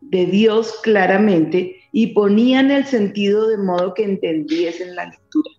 de 0.00 0.26
Dios 0.26 0.74
claramente 0.82 1.76
y 1.92 2.08
ponían 2.08 2.70
el 2.70 2.86
sentido 2.86 3.48
de 3.48 3.58
modo 3.58 3.92
que 3.94 4.04
entendiesen 4.04 4.94
la 4.96 5.06
lectura. 5.06 5.50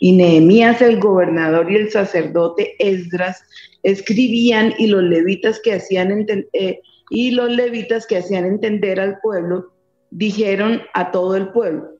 Y 0.00 0.12
Nehemías, 0.12 0.82
el 0.82 0.98
gobernador 0.98 1.70
y 1.70 1.76
el 1.76 1.90
sacerdote 1.90 2.74
Esdras 2.78 3.42
escribían 3.82 4.74
y 4.78 4.88
los 4.88 5.02
levitas 5.02 5.60
que 5.62 5.74
hacían 5.74 6.26
eh, 6.52 6.80
y 7.10 7.30
los 7.30 7.50
levitas 7.50 8.06
que 8.06 8.18
hacían 8.18 8.44
entender 8.44 9.00
al 9.00 9.18
pueblo 9.20 9.72
dijeron 10.10 10.82
a 10.94 11.10
todo 11.10 11.36
el 11.36 11.48
pueblo, 11.48 11.96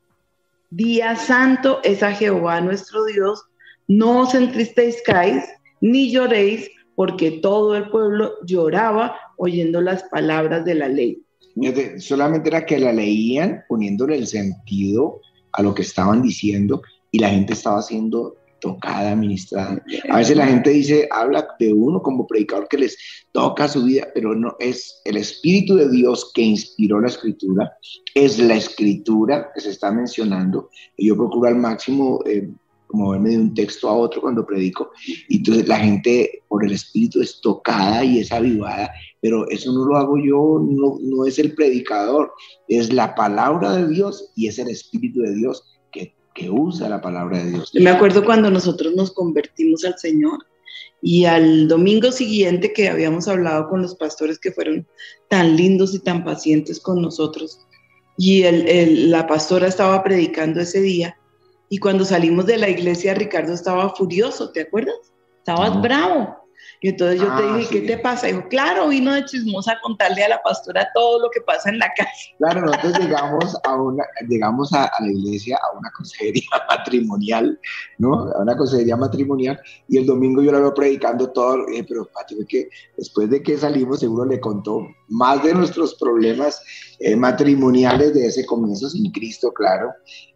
Día 0.70 1.14
santo 1.14 1.80
es 1.84 2.02
a 2.02 2.12
Jehová 2.12 2.60
nuestro 2.60 3.04
Dios, 3.04 3.44
no 3.86 4.22
os 4.22 4.34
entristezcáis 4.34 5.44
ni 5.80 6.10
lloréis, 6.10 6.68
porque 6.96 7.30
todo 7.30 7.76
el 7.76 7.88
pueblo 7.90 8.32
lloraba 8.44 9.16
oyendo 9.36 9.80
las 9.80 10.02
palabras 10.04 10.64
de 10.64 10.74
la 10.74 10.88
ley. 10.88 11.22
Solamente 11.98 12.48
era 12.48 12.66
que 12.66 12.78
la 12.78 12.92
leían 12.92 13.64
poniéndole 13.68 14.16
el 14.16 14.26
sentido 14.26 15.20
a 15.52 15.62
lo 15.62 15.74
que 15.74 15.82
estaban 15.82 16.20
diciendo 16.20 16.82
y 17.12 17.18
la 17.18 17.30
gente 17.30 17.52
estaba 17.52 17.80
siendo 17.80 18.36
tocada, 18.60 19.14
ministrada. 19.14 19.82
A 20.08 20.18
veces 20.18 20.36
la 20.36 20.46
gente 20.46 20.70
dice, 20.70 21.08
habla 21.10 21.46
de 21.58 21.72
uno 21.72 22.02
como 22.02 22.26
predicador 22.26 22.68
que 22.68 22.78
les 22.78 22.96
toca 23.32 23.68
su 23.68 23.84
vida, 23.84 24.08
pero 24.14 24.34
no 24.34 24.56
es 24.58 25.00
el 25.04 25.16
Espíritu 25.16 25.76
de 25.76 25.90
Dios 25.90 26.32
que 26.34 26.42
inspiró 26.42 27.00
la 27.00 27.08
escritura, 27.08 27.72
es 28.14 28.38
la 28.38 28.56
escritura 28.56 29.50
que 29.54 29.60
se 29.60 29.70
está 29.70 29.90
mencionando. 29.90 30.70
Yo 30.96 31.16
procuro 31.16 31.48
al 31.48 31.56
máximo 31.56 32.20
eh, 32.26 32.48
moverme 32.92 33.30
de 33.30 33.38
un 33.38 33.54
texto 33.54 33.88
a 33.88 33.94
otro 33.94 34.20
cuando 34.20 34.46
predico. 34.46 34.90
Y 35.28 35.38
entonces 35.38 35.68
la 35.68 35.78
gente 35.78 36.42
por 36.48 36.64
el 36.64 36.72
Espíritu 36.72 37.20
es 37.20 37.40
tocada 37.40 38.04
y 38.04 38.20
es 38.20 38.32
avivada, 38.32 38.90
pero 39.20 39.48
eso 39.48 39.72
no 39.72 39.84
lo 39.84 39.96
hago 39.96 40.16
yo, 40.18 40.60
no, 40.62 40.98
no 41.00 41.26
es 41.26 41.38
el 41.38 41.54
predicador, 41.54 42.32
es 42.68 42.92
la 42.92 43.14
palabra 43.14 43.72
de 43.72 43.88
Dios 43.88 44.32
y 44.36 44.48
es 44.48 44.58
el 44.58 44.68
Espíritu 44.68 45.20
de 45.20 45.34
Dios 45.34 45.64
que, 46.36 46.50
usa 46.50 46.88
la 46.88 47.00
palabra 47.00 47.38
de 47.38 47.50
Dios. 47.50 47.70
Me 47.74 47.90
acuerdo 47.90 48.24
cuando 48.24 48.50
nosotros 48.50 48.94
nos 48.94 49.12
convertimos 49.12 49.84
al 49.84 49.98
Señor. 49.98 50.46
Y 51.02 51.26
al 51.26 51.68
domingo 51.68 52.10
siguiente 52.10 52.72
que 52.72 52.88
habíamos 52.88 53.28
hablado 53.28 53.68
con 53.68 53.82
los 53.82 53.94
pastores 53.94 54.38
que 54.38 54.50
fueron 54.50 54.86
tan 55.28 55.56
lindos 55.56 55.94
y 55.94 55.98
tan 55.98 56.24
pacientes 56.24 56.80
con 56.80 57.02
nosotros, 57.02 57.60
y 58.16 58.42
el, 58.42 59.10
la 59.10 59.26
pastora 59.26 59.68
estaba 59.68 60.02
predicando 60.02 60.60
ese 60.60 60.80
día, 60.80 61.16
y 61.68 61.78
cuando 61.78 62.04
salimos 62.04 62.46
de 62.46 62.56
la 62.56 62.70
iglesia, 62.70 63.14
Ricardo 63.14 63.52
estaba 63.52 63.94
furioso, 63.94 64.50
¿te 64.50 64.62
acuerdas? 64.62 64.96
Estabas 65.38 65.80
bravo. 65.82 66.36
Y 66.86 66.90
entonces 66.90 67.20
yo 67.20 67.26
te 67.26 67.42
ah, 67.42 67.56
dije, 67.56 67.80
¿qué 67.80 67.80
te 67.80 67.98
pasa? 67.98 68.28
Y 68.28 68.32
dijo, 68.32 68.46
claro, 68.48 68.86
vino 68.86 69.12
de 69.12 69.24
chismosa 69.24 69.72
a 69.72 69.80
contarle 69.80 70.22
a 70.22 70.28
la 70.28 70.40
pastora 70.40 70.88
todo 70.94 71.18
lo 71.18 71.30
que 71.30 71.40
pasa 71.40 71.68
en 71.68 71.80
la 71.80 71.92
casa. 71.96 72.12
Claro, 72.38 72.60
nosotros 72.60 73.00
llegamos 73.00 73.56
a 73.64 73.74
una, 73.74 74.04
llegamos 74.28 74.72
a, 74.72 74.88
la 75.00 75.10
iglesia 75.10 75.58
a 75.64 75.76
una 75.76 75.90
consejería 75.96 76.46
matrimonial, 76.70 77.58
¿no? 77.98 78.30
A 78.30 78.40
una 78.40 78.56
consejería 78.56 78.96
matrimonial, 78.96 79.60
y 79.88 79.98
el 79.98 80.06
domingo 80.06 80.42
yo 80.42 80.52
la 80.52 80.60
veo 80.60 80.74
predicando 80.74 81.28
todo, 81.32 81.66
eh, 81.70 81.84
pero 81.88 82.08
Pati, 82.14 82.36
que 82.46 82.68
después 82.96 83.30
de 83.30 83.42
que 83.42 83.58
salimos 83.58 83.98
seguro 83.98 84.24
le 84.24 84.38
contó 84.38 84.86
más 85.08 85.42
de 85.42 85.54
nuestros 85.54 85.96
problemas 85.96 86.62
eh, 87.00 87.16
matrimoniales 87.16 88.14
de 88.14 88.28
ese 88.28 88.46
comienzo 88.46 88.88
sin 88.90 89.10
Cristo, 89.10 89.52
claro. 89.52 89.90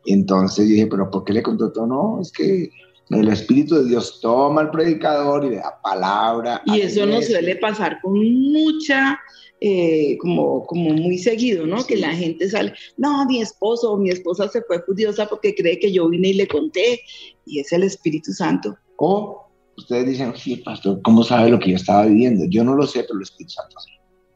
Entonces 0.05 0.67
dije, 0.67 0.89
pero 0.89 1.09
¿por 1.13 1.23
qué 1.23 1.33
le 1.33 1.45
contó 1.45 1.71
todo? 1.71 1.87
No, 1.87 2.21
es 2.21 2.33
que 2.33 2.73
el 3.11 3.29
Espíritu 3.29 3.75
de 3.77 3.89
Dios 3.89 4.21
toma 4.21 4.61
al 4.63 4.71
predicador 4.71 5.45
y 5.45 5.51
le 5.51 5.57
da 5.57 5.81
palabra. 5.83 6.63
Y 6.67 6.81
eso 6.81 7.07
nos 7.07 7.27
suele 7.27 7.57
pasar 7.57 8.01
con 8.03 8.15
mucha, 8.53 9.19
eh, 9.61 10.17
como, 10.19 10.65
como 10.67 10.91
muy 10.91 11.19
seguido, 11.19 11.67
¿no? 11.67 11.85
Que 11.85 11.97
la 11.97 12.15
gente 12.15 12.49
sale, 12.49 12.73
no, 12.97 13.27
mi 13.27 13.41
esposo 13.41 13.93
o 13.93 13.97
mi 13.97 14.11
esposa 14.11 14.49
se 14.49 14.63
fue 14.63 14.81
furiosa 14.83 15.27
porque 15.27 15.55
cree 15.55 15.79
que 15.79 15.93
yo 15.93 16.09
vine 16.09 16.29
y 16.29 16.35
le 16.35 16.47
conté. 16.47 17.01
Y 17.47 17.59
es 17.59 17.73
el 17.73 17.83
Espíritu 17.83 18.33
Santo. 18.33 18.77
O 18.97 19.49
ustedes 19.77 20.07
dicen, 20.07 20.33
sí, 20.37 20.57
pastor, 20.57 21.01
¿cómo 21.03 21.25
sabe 21.25 21.51
lo 21.51 21.59
que 21.59 21.71
yo 21.71 21.77
estaba 21.77 22.07
viviendo? 22.07 22.45
Yo 22.49 22.63
no 22.63 22.77
lo 22.77 22.87
sé, 22.87 23.03
pero 23.03 23.17
el 23.17 23.23
Espíritu 23.23 23.55
Santo 23.55 23.77
sí. 23.81 23.91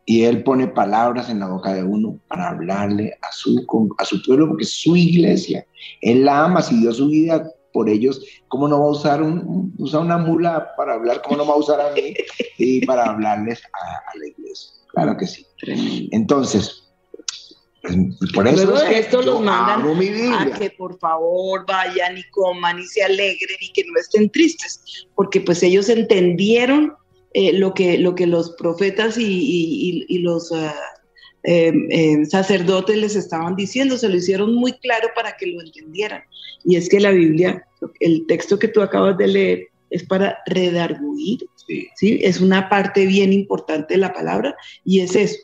Y 0.07 0.25
Él 0.25 0.43
pone 0.43 0.67
palabras 0.67 1.31
en 1.31 1.39
la 1.39 1.49
boca 1.49 1.73
de 1.73 1.83
uno 1.83 2.19
para 2.29 2.51
hablarle 2.51 3.15
a 3.23 3.33
su, 3.33 3.65
a 3.97 4.05
su 4.05 4.23
pueblo, 4.23 4.49
porque 4.49 4.65
es 4.65 4.73
su 4.73 4.97
iglesia. 4.97 5.65
Él 6.03 6.25
la 6.25 6.45
ama, 6.45 6.61
si 6.61 6.79
dio 6.79 6.93
su 6.93 7.09
vida 7.09 7.51
por 7.75 7.91
ellos, 7.91 8.25
¿cómo 8.47 8.69
no 8.69 8.79
va 8.79 8.87
a 8.87 8.91
usar 8.91 9.21
un, 9.21 9.75
una 9.77 10.17
mula 10.17 10.75
para 10.77 10.95
hablar? 10.95 11.21
¿Cómo 11.23 11.39
no 11.39 11.47
va 11.47 11.55
a 11.55 11.59
usar 11.59 11.81
a 11.81 11.93
mí 11.93 12.15
y 12.59 12.87
para 12.87 13.11
hablarles 13.11 13.61
a, 13.65 14.17
la 14.17 14.27
iglesia? 14.27 14.71
Claro 14.95 15.17
que 15.17 15.27
sí. 15.27 15.45
Entonces, 16.13 16.85
pues, 17.83 18.33
por 18.33 18.47
eso 18.47 18.73
que 18.89 19.01
esto 19.01 19.21
los 19.23 19.43
mandan 19.43 19.85
a 19.85 20.57
que 20.57 20.71
por 20.71 20.97
favor 21.01 21.67
vayan 21.67 22.17
y 22.17 22.23
coman 22.31 22.79
y 22.79 22.87
se 22.87 23.03
alegren 23.03 23.59
y 23.61 23.73
que 23.73 23.83
no 23.93 23.99
estén 23.99 24.31
tristes, 24.31 25.09
porque 25.17 25.41
pues 25.41 25.61
ellos 25.65 25.89
entendieron 25.89 26.95
eh, 27.33 27.55
lo, 27.55 27.75
que, 27.75 27.99
lo 27.99 28.15
que 28.15 28.29
los 28.29 28.53
profetas 28.53 29.17
y, 29.19 30.21
los 30.23 30.53
ah, 30.53 30.73
Em, 31.47 31.89
em, 31.91 32.25
sacerdotes 32.25 32.97
les 32.97 33.17
estaban 33.17 33.55
diciendo, 33.55 33.99
se 33.99 34.09
lo 34.09 34.17
hicieron 34.17 34.55
muy 34.55 34.73
claro 34.73 35.09
para 35.15 35.37
que 35.37 35.47
lo 35.47 35.61
entendieran. 35.61 36.23
Y 36.65 36.77
es 36.77 36.89
que 36.89 36.99
la 36.99 37.11
Biblia, 37.11 37.67
el 38.01 38.27
texto 38.27 38.59
que 38.59 38.69
tú 38.69 38.81
acabas 38.81 39.19
de 39.19 39.27
leer, 39.27 39.69
es 39.91 40.05
para 40.05 40.39
redarguir, 40.47 41.47
sí. 41.97 42.19
Es 42.23 42.41
una 42.41 42.69
parte 42.71 43.07
bien 43.07 43.33
importante 43.33 43.95
de 43.95 44.01
la 44.01 44.13
palabra 44.13 44.57
y 44.85 45.01
es 45.01 45.15
eso, 45.15 45.37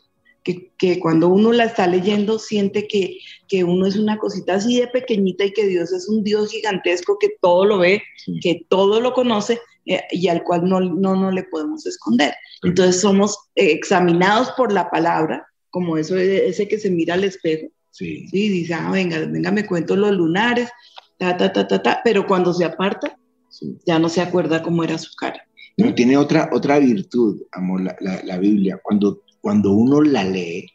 que, 0.43 0.71
que, 0.77 0.99
cuando 0.99 1.27
uno 1.27 1.51
la 1.51 1.65
está 1.65 1.85
leyendo 1.85 2.39
siente 2.39 2.87
que, 2.87 3.19
que, 3.47 3.63
uno 3.63 3.85
es 3.85 3.95
una 3.95 4.17
cosita 4.17 4.55
así 4.55 4.79
de 4.79 4.87
pequeñita 4.87 5.45
y 5.45 5.53
que 5.53 5.67
Dios 5.67 5.93
es 5.93 6.09
un 6.09 6.23
Dios 6.23 6.51
gigantesco 6.51 7.17
que 7.19 7.29
todo 7.39 7.63
lo 7.63 7.77
ve, 7.77 8.01
que 8.41 8.65
todo 8.67 8.99
lo 8.99 9.13
conoce 9.13 9.59
eh, 9.85 10.01
y 10.09 10.27
al 10.27 10.43
cual 10.43 10.67
no, 10.67 10.79
no, 10.79 11.15
no, 11.15 11.31
le 11.31 11.43
podemos 11.43 11.85
esconder. 11.85 12.33
Entonces 12.63 12.99
somos 12.99 13.37
examinados 13.55 14.51
por 14.57 14.73
la 14.73 14.89
palabra 14.89 15.47
como 15.71 15.97
eso, 15.97 16.15
ese 16.17 16.67
que 16.67 16.77
se 16.77 16.91
mira 16.91 17.15
al 17.15 17.23
espejo. 17.23 17.67
Sí. 17.89 18.27
Sí, 18.27 18.49
dice, 18.49 18.73
ah, 18.73 18.91
venga, 18.91 19.19
venga, 19.19 19.51
me 19.51 19.65
cuento 19.65 19.95
los 19.95 20.11
lunares, 20.11 20.69
ta, 21.17 21.35
ta, 21.35 21.51
ta, 21.51 21.67
ta, 21.67 21.81
ta, 21.81 22.01
pero 22.03 22.27
cuando 22.27 22.53
se 22.53 22.63
aparta, 22.63 23.17
ya 23.85 23.99
no 23.99 24.09
se 24.09 24.21
acuerda 24.21 24.61
cómo 24.61 24.83
era 24.83 24.97
su 24.97 25.13
cara. 25.15 25.45
Pero 25.75 25.93
tiene 25.95 26.17
otra, 26.17 26.49
otra 26.53 26.79
virtud, 26.79 27.41
amor, 27.51 27.81
la, 27.81 28.21
la, 28.23 28.37
Biblia. 28.37 28.79
Cuando, 28.83 29.23
cuando 29.39 29.71
uno 29.71 30.01
la 30.01 30.23
lee, 30.23 30.67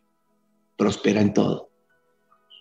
prospera 0.77 1.21
en 1.21 1.33
todo. 1.33 1.71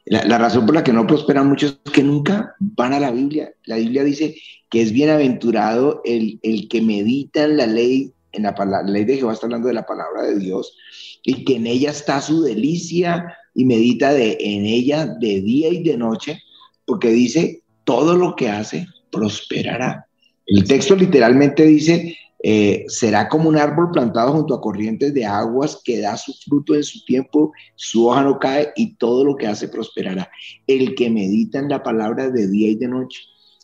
La, 0.05 0.23
la, 0.25 0.37
razón 0.37 0.65
por 0.65 0.75
la 0.75 0.83
que 0.83 0.93
no 0.93 1.07
prosperan 1.07 1.47
muchos 1.47 1.79
es 1.83 1.91
que 1.91 2.03
nunca 2.03 2.55
van 2.59 2.93
a 2.93 2.99
la 2.99 3.11
Biblia. 3.11 3.53
La 3.63 3.77
Biblia 3.77 4.03
dice 4.03 4.35
que 4.69 4.81
es 4.81 4.91
bienaventurado 4.91 6.01
el, 6.05 6.39
el 6.43 6.67
que 6.67 6.81
medita 6.81 7.45
en 7.45 7.57
la 7.57 7.65
ley, 7.65 8.13
en 8.35 8.43
la, 8.43 8.55
la 8.65 8.83
ley 8.83 9.05
de 9.05 9.17
Jehová, 9.17 9.33
está 9.33 9.47
hablando 9.47 9.67
de 9.67 9.73
la 9.73 9.85
palabra 9.85 10.23
de 10.23 10.37
Dios, 10.37 10.75
y 11.23 11.43
que 11.43 11.55
en 11.55 11.67
ella 11.67 11.91
está 11.91 12.21
su 12.21 12.43
delicia 12.43 13.35
y 13.53 13.65
medita 13.65 14.13
de, 14.13 14.37
en 14.39 14.65
ella 14.65 15.05
de 15.05 15.41
día 15.41 15.69
y 15.69 15.83
de 15.83 15.97
noche, 15.97 16.41
porque 16.85 17.09
dice, 17.09 17.63
todo 17.83 18.15
lo 18.15 18.35
que 18.35 18.49
hace 18.49 18.87
prosperará. 19.11 20.07
El 20.45 20.65
texto 20.65 20.95
literalmente 20.95 21.63
dice, 21.63 22.15
eh, 22.43 22.85
será 22.87 23.27
como 23.27 23.49
un 23.49 23.57
árbol 23.57 23.89
plantado 23.91 24.33
junto 24.33 24.53
a 24.53 24.61
corrientes 24.61 25.13
de 25.15 25.25
aguas 25.25 25.81
que 25.83 25.99
da 25.99 26.15
su 26.15 26.31
fruto 26.33 26.75
en 26.75 26.83
su 26.83 27.03
tiempo, 27.05 27.51
su 27.75 28.07
hoja 28.07 28.21
no 28.21 28.37
cae 28.37 28.71
y 28.75 28.95
todo 28.97 29.25
lo 29.25 29.35
que 29.35 29.47
hace 29.47 29.67
prosperará. 29.67 30.29
El 30.67 30.93
que 30.93 31.09
medita 31.09 31.57
en 31.57 31.69
la 31.69 31.81
palabra 31.81 32.29
de 32.29 32.47
día 32.47 32.69
y 32.69 32.75
de 32.75 32.87
noche. 32.87 33.19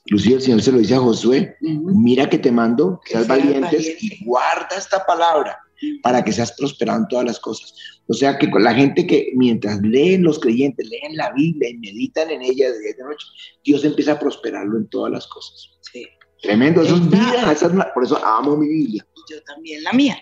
Inclusive 0.05 0.35
el 0.35 0.41
Señor 0.41 0.61
se 0.61 0.71
lo 0.71 0.79
dice 0.79 0.95
a 0.95 0.99
Josué, 0.99 1.57
mira 1.61 2.29
que 2.29 2.39
te 2.39 2.51
mando, 2.51 2.99
que 3.05 3.13
seas 3.13 3.27
valientes 3.27 4.01
y 4.01 4.23
guarda 4.25 4.75
esta 4.77 5.05
palabra 5.05 5.59
para 6.01 6.23
que 6.23 6.31
seas 6.31 6.51
prosperado 6.53 6.99
en 6.99 7.07
todas 7.07 7.25
las 7.25 7.39
cosas. 7.39 7.73
O 8.07 8.13
sea 8.13 8.37
que 8.37 8.49
con 8.49 8.63
la 8.63 8.73
gente 8.73 9.05
que 9.05 9.31
mientras 9.35 9.79
leen 9.81 10.23
los 10.23 10.39
creyentes, 10.39 10.89
leen 10.89 11.15
la 11.15 11.31
Biblia 11.31 11.69
y 11.69 11.77
meditan 11.77 12.29
en 12.29 12.41
ella 12.41 12.71
de 12.71 12.79
día 12.79 12.89
y 12.91 12.93
de 12.93 13.03
noche, 13.03 13.27
Dios 13.63 13.85
empieza 13.85 14.13
a 14.13 14.19
prosperarlo 14.19 14.77
en 14.77 14.87
todas 14.89 15.11
las 15.11 15.27
cosas. 15.27 15.69
Sí. 15.91 16.07
Tremendo, 16.41 16.81
eso 16.81 16.95
es 16.95 17.09
vida, 17.09 17.91
por 17.93 18.03
eso 18.03 18.17
amo 18.25 18.57
mi 18.57 18.67
Biblia. 18.67 19.05
Y 19.15 19.33
yo 19.33 19.43
también 19.43 19.83
la 19.83 19.93
mía. 19.93 20.17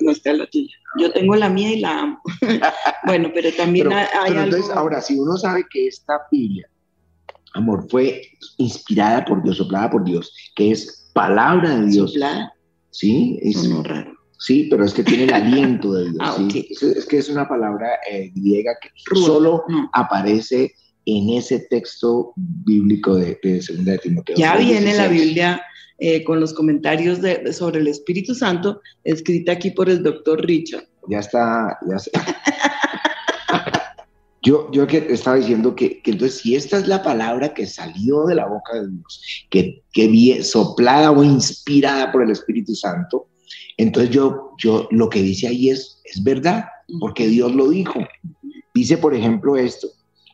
No 0.00 0.12
está 0.12 0.32
la 0.32 0.46
tuya. 0.48 0.72
Yo 0.98 1.12
tengo 1.12 1.34
la 1.34 1.48
mía 1.48 1.72
y 1.72 1.80
la 1.80 2.00
amo. 2.00 2.22
bueno, 3.06 3.30
pero 3.34 3.50
también 3.52 3.92
hay 3.92 4.06
pero 4.28 4.42
Entonces, 4.44 4.70
ahora, 4.70 5.00
si 5.00 5.18
uno 5.18 5.36
sabe 5.36 5.64
que 5.70 5.88
esta 5.88 6.20
Biblia, 6.30 6.70
amor, 7.54 7.86
fue 7.90 8.22
inspirada 8.58 9.24
por 9.24 9.42
Dios, 9.42 9.56
soplada 9.56 9.90
por 9.90 10.04
Dios, 10.04 10.32
que 10.54 10.72
es 10.72 11.10
palabra 11.12 11.76
de 11.80 11.86
Dios. 11.86 12.12
Soplada. 12.12 12.52
Sí, 12.90 13.38
es, 13.42 13.68
no, 13.68 13.82
raro. 13.82 14.12
Sí, 14.38 14.66
pero 14.70 14.84
es 14.84 14.92
que 14.92 15.02
tiene 15.02 15.24
el 15.24 15.32
aliento 15.34 15.92
de 15.94 16.10
Dios. 16.10 16.18
Ah, 16.20 16.36
es, 16.54 17.06
que 17.06 17.18
es 17.18 17.28
una 17.28 17.48
palabra 17.48 17.88
eh, 18.10 18.30
griega 18.34 18.72
que 18.80 18.90
solo 19.14 19.64
aparece 19.92 20.72
en 21.06 21.30
ese 21.30 21.60
texto 21.70 22.32
bíblico 22.36 23.16
de, 23.16 23.38
de 23.42 23.62
Segunda 23.62 23.92
de 23.92 23.98
Timoteo. 23.98 24.36
Ya 24.36 24.56
viene 24.56 24.94
la 24.94 25.08
Biblia 25.08 25.62
eh, 25.98 26.24
con 26.24 26.40
los 26.40 26.52
comentarios 26.52 27.20
de, 27.20 27.52
sobre 27.52 27.80
el 27.80 27.88
Espíritu 27.88 28.34
Santo, 28.34 28.80
escrita 29.04 29.52
aquí 29.52 29.70
por 29.70 29.88
el 29.88 30.02
doctor 30.02 30.44
Richard. 30.44 30.84
Ya 31.08 31.20
está, 31.20 31.78
ya 31.88 31.96
está. 31.96 32.20
yo, 34.44 34.70
yo 34.70 34.86
que 34.86 34.98
estaba 35.08 35.36
diciendo 35.36 35.74
que, 35.74 36.02
que, 36.02 36.12
entonces 36.12 36.40
si 36.40 36.54
esta 36.54 36.76
es 36.76 36.86
la 36.86 37.02
palabra 37.02 37.54
que 37.54 37.66
salió 37.66 38.26
de 38.26 38.34
la 38.34 38.46
boca 38.46 38.74
de 38.74 38.88
Dios, 38.88 39.46
que, 39.48 39.82
que 39.92 40.42
soplada 40.42 41.10
o 41.10 41.24
inspirada 41.24 42.12
por 42.12 42.22
el 42.22 42.30
Espíritu 42.30 42.74
Santo, 42.74 43.26
entonces 43.78 44.14
yo, 44.14 44.52
yo 44.58 44.86
lo 44.90 45.08
que 45.08 45.22
dice 45.22 45.48
ahí 45.48 45.70
es, 45.70 46.00
es 46.04 46.22
verdad, 46.22 46.66
porque 47.00 47.26
Dios 47.26 47.54
lo 47.54 47.70
dijo. 47.70 48.00
Dice, 48.74 48.98
por 48.98 49.14
ejemplo, 49.14 49.56
esto, 49.56 49.88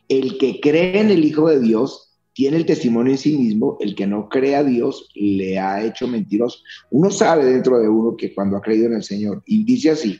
el 0.09 0.37
que 0.37 0.59
cree 0.59 0.99
en 0.99 1.09
el 1.09 1.23
Hijo 1.23 1.47
de 1.47 1.61
Dios 1.61 2.09
tiene 2.33 2.57
el 2.57 2.65
testimonio 2.65 3.13
en 3.13 3.17
sí 3.17 3.37
mismo, 3.37 3.77
el 3.79 3.95
que 3.95 4.07
no 4.07 4.27
cree 4.27 4.55
a 4.55 4.63
Dios 4.63 5.09
le 5.15 5.57
ha 5.57 5.83
hecho 5.83 6.07
mentiroso. 6.07 6.59
Uno 6.89 7.11
sabe 7.11 7.45
dentro 7.45 7.79
de 7.79 7.87
uno 7.87 8.17
que 8.17 8.33
cuando 8.33 8.57
ha 8.57 8.61
creído 8.61 8.87
en 8.87 8.93
el 8.93 9.03
Señor, 9.03 9.41
y 9.45 9.63
dice 9.63 9.91
así, 9.91 10.19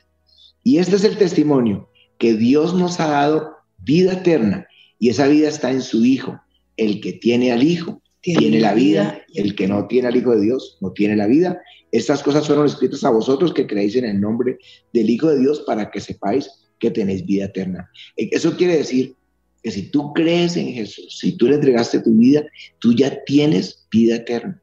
y 0.63 0.77
este 0.77 0.95
es 0.95 1.04
el 1.04 1.17
testimonio, 1.17 1.89
que 2.17 2.36
Dios 2.36 2.73
nos 2.73 2.99
ha 2.99 3.08
dado 3.08 3.61
vida 3.84 4.13
eterna, 4.13 4.67
y 5.00 5.10
esa 5.10 5.28
vida 5.28 5.50
está 5.50 5.72
en 5.72 5.82
su 5.82 6.06
Hijo. 6.06 6.39
El 6.78 7.02
que 7.02 7.13
tiene 7.13 7.52
al 7.52 7.63
Hijo 7.63 8.02
tiene, 8.22 8.60
la 8.60 8.74
vida, 8.74 9.22
el 9.34 9.56
que 9.56 9.67
no 9.67 9.88
tiene 9.88 10.08
al 10.08 10.15
Hijo 10.15 10.36
de 10.36 10.41
Dios 10.41 10.78
no 10.80 10.91
tiene 10.91 11.15
la 11.15 11.28
vida. 11.28 11.60
Estas 11.91 12.22
cosas 12.24 12.46
fueron 12.46 12.67
escritas 12.67 13.04
a 13.04 13.10
vosotros 13.10 13.54
que 13.54 13.67
creéis 13.67 13.96
en 13.96 14.06
el 14.06 14.22
nombre 14.22 14.60
del 14.94 15.10
Hijo 15.10 15.30
de 15.30 15.39
Dios 15.39 15.62
para 15.62 15.89
que 15.89 16.00
sepáis 16.00 16.50
que 16.80 16.91
tenéis 16.91 17.26
vida 17.26 17.46
eterna. 17.46 17.89
E, 18.15 18.30
eso 18.32 18.56
quiere 18.56 18.78
decir 18.78 19.15
que 19.63 19.72
si 19.72 19.89
tú 19.89 20.13
crees 20.13 20.56
en 20.56 20.72
Jesús, 20.74 21.17
si 21.20 21.34
tú 21.34 21.48
le 21.48 21.56
entregaste 21.56 22.00
tu 22.00 22.12
vida, 22.12 22.44
tú 22.80 22.94
ya 22.94 23.24
tienes 23.26 23.88
vida 23.91 24.17
eterna. 24.17 24.62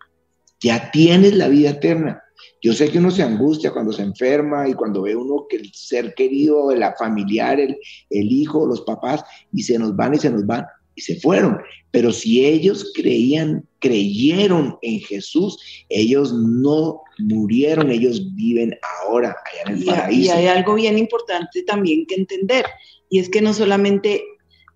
Ya 0.61 0.91
tienes 0.91 1.35
la 1.35 1.49
vida 1.49 1.71
eterna. 1.71 2.23
Yo 2.62 2.73
sé 2.73 2.90
que 2.90 2.99
uno 2.99 3.11
se 3.11 3.23
angustia 3.23 3.73
cuando 3.73 3.92
se 3.92 4.03
enferma 4.03 4.68
y 4.68 4.75
cuando 4.75 5.03
ve 5.03 5.14
uno 5.14 5.47
que 5.49 5.57
el 5.57 5.73
ser 5.73 6.14
querido, 6.14 6.75
la 6.75 6.94
familiar, 6.97 7.61
el, 7.61 7.77
el 8.11 8.33
hijo, 8.33 8.66
los 8.66 8.81
papás, 8.83 9.23
y 9.53 9.62
se 9.62 9.79
nos 9.79 9.94
van 9.94 10.14
y 10.14 10.18
se 10.18 10.31
nos 10.31 10.44
van 10.47 10.64
y 10.94 11.01
se 11.01 11.21
fueron. 11.21 11.59
Pero 11.90 12.12
si 12.12 12.44
ellos 12.44 12.92
creían, 12.94 13.64
creyeron 13.79 14.77
en 14.83 15.01
Jesús, 15.01 15.59
ellos 15.88 16.33
no 16.33 17.03
murieron, 17.18 17.90
ellos 17.90 18.35
viven 18.35 18.75
ahora 19.01 19.37
allá 19.47 19.73
en 19.73 19.79
el 19.79 19.85
paraíso. 19.85 20.21
Y 20.21 20.29
hay 20.29 20.47
algo 20.47 20.75
bien 20.75 20.99
importante 20.99 21.62
también 21.62 22.05
que 22.07 22.16
entender, 22.16 22.66
y 23.09 23.21
es 23.21 23.29
que 23.29 23.40
no 23.40 23.55
solamente 23.55 24.23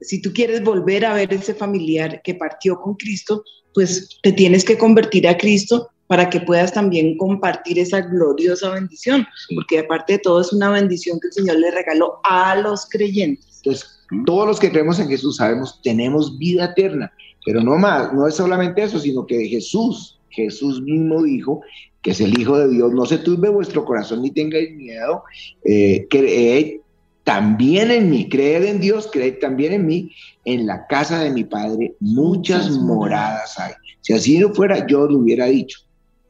si 0.00 0.20
tú 0.20 0.32
quieres 0.32 0.62
volver 0.62 1.04
a 1.04 1.14
ver 1.14 1.32
ese 1.32 1.54
familiar 1.54 2.22
que 2.22 2.34
partió 2.34 2.80
con 2.80 2.94
Cristo, 2.94 3.44
pues 3.74 4.18
te 4.22 4.32
tienes 4.32 4.64
que 4.64 4.76
convertir 4.76 5.26
a 5.28 5.36
Cristo 5.36 5.90
para 6.12 6.28
que 6.28 6.40
puedas 6.40 6.74
también 6.74 7.16
compartir 7.16 7.78
esa 7.78 8.02
gloriosa 8.02 8.68
bendición, 8.68 9.26
porque 9.54 9.78
aparte 9.78 10.12
de 10.12 10.18
todo 10.18 10.42
es 10.42 10.52
una 10.52 10.68
bendición 10.68 11.18
que 11.18 11.28
el 11.28 11.32
Señor 11.32 11.56
le 11.56 11.70
regaló 11.70 12.20
a 12.24 12.54
los 12.54 12.84
creyentes. 12.84 13.62
Entonces, 13.64 13.98
todos 14.26 14.46
los 14.46 14.60
que 14.60 14.70
creemos 14.70 14.98
en 14.98 15.08
Jesús 15.08 15.36
sabemos, 15.36 15.80
tenemos 15.82 16.36
vida 16.36 16.66
eterna, 16.66 17.10
pero 17.46 17.62
no 17.62 17.78
más, 17.78 18.12
no 18.12 18.28
es 18.28 18.34
solamente 18.34 18.82
eso, 18.82 18.98
sino 18.98 19.24
que 19.24 19.48
Jesús, 19.48 20.20
Jesús 20.28 20.82
mismo 20.82 21.22
dijo 21.22 21.62
que 22.02 22.10
es 22.10 22.20
el 22.20 22.38
Hijo 22.38 22.58
de 22.58 22.68
Dios, 22.68 22.92
no 22.92 23.06
se 23.06 23.16
turbe 23.16 23.48
vuestro 23.48 23.86
corazón 23.86 24.20
ni 24.20 24.30
tengáis 24.30 24.70
miedo, 24.76 25.24
eh, 25.64 26.06
creed 26.10 26.80
también 27.24 27.90
en 27.90 28.10
mí, 28.10 28.28
creed 28.28 28.64
en 28.64 28.82
Dios, 28.82 29.08
creed 29.10 29.38
también 29.38 29.72
en 29.72 29.86
mí, 29.86 30.12
en 30.44 30.66
la 30.66 30.86
casa 30.88 31.22
de 31.22 31.30
mi 31.30 31.44
Padre 31.44 31.94
muchas 32.00 32.68
moradas 32.72 33.58
hay. 33.58 33.72
Si 34.02 34.12
así 34.12 34.38
no 34.38 34.52
fuera, 34.52 34.86
yo 34.86 35.06
lo 35.06 35.20
hubiera 35.20 35.46
dicho. 35.46 35.78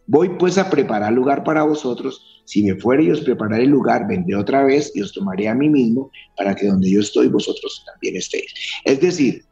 Voy 0.07 0.31
pues 0.31 0.59
a 0.59 0.69
preparar 0.69 1.13
lugar 1.13 1.45
para 1.45 1.63
vosotros. 1.63 2.43
Si 2.45 2.63
me 2.63 2.75
fuere 2.75 3.05
y 3.05 3.11
os 3.11 3.21
prepararé 3.21 3.65
el 3.65 3.71
lugar, 3.71 4.07
vendré 4.09 4.35
otra 4.35 4.65
vez 4.65 4.91
y 4.95 5.01
os 5.01 5.13
tomaré 5.13 5.49
a 5.49 5.55
mí 5.55 5.69
mismo 5.69 6.11
para 6.37 6.55
que 6.55 6.67
donde 6.67 6.91
yo 6.91 7.01
estoy, 7.01 7.29
vosotros 7.29 7.85
también 7.87 8.17
estéis. 8.17 8.53
Es 8.85 9.01
decir, 9.01 9.45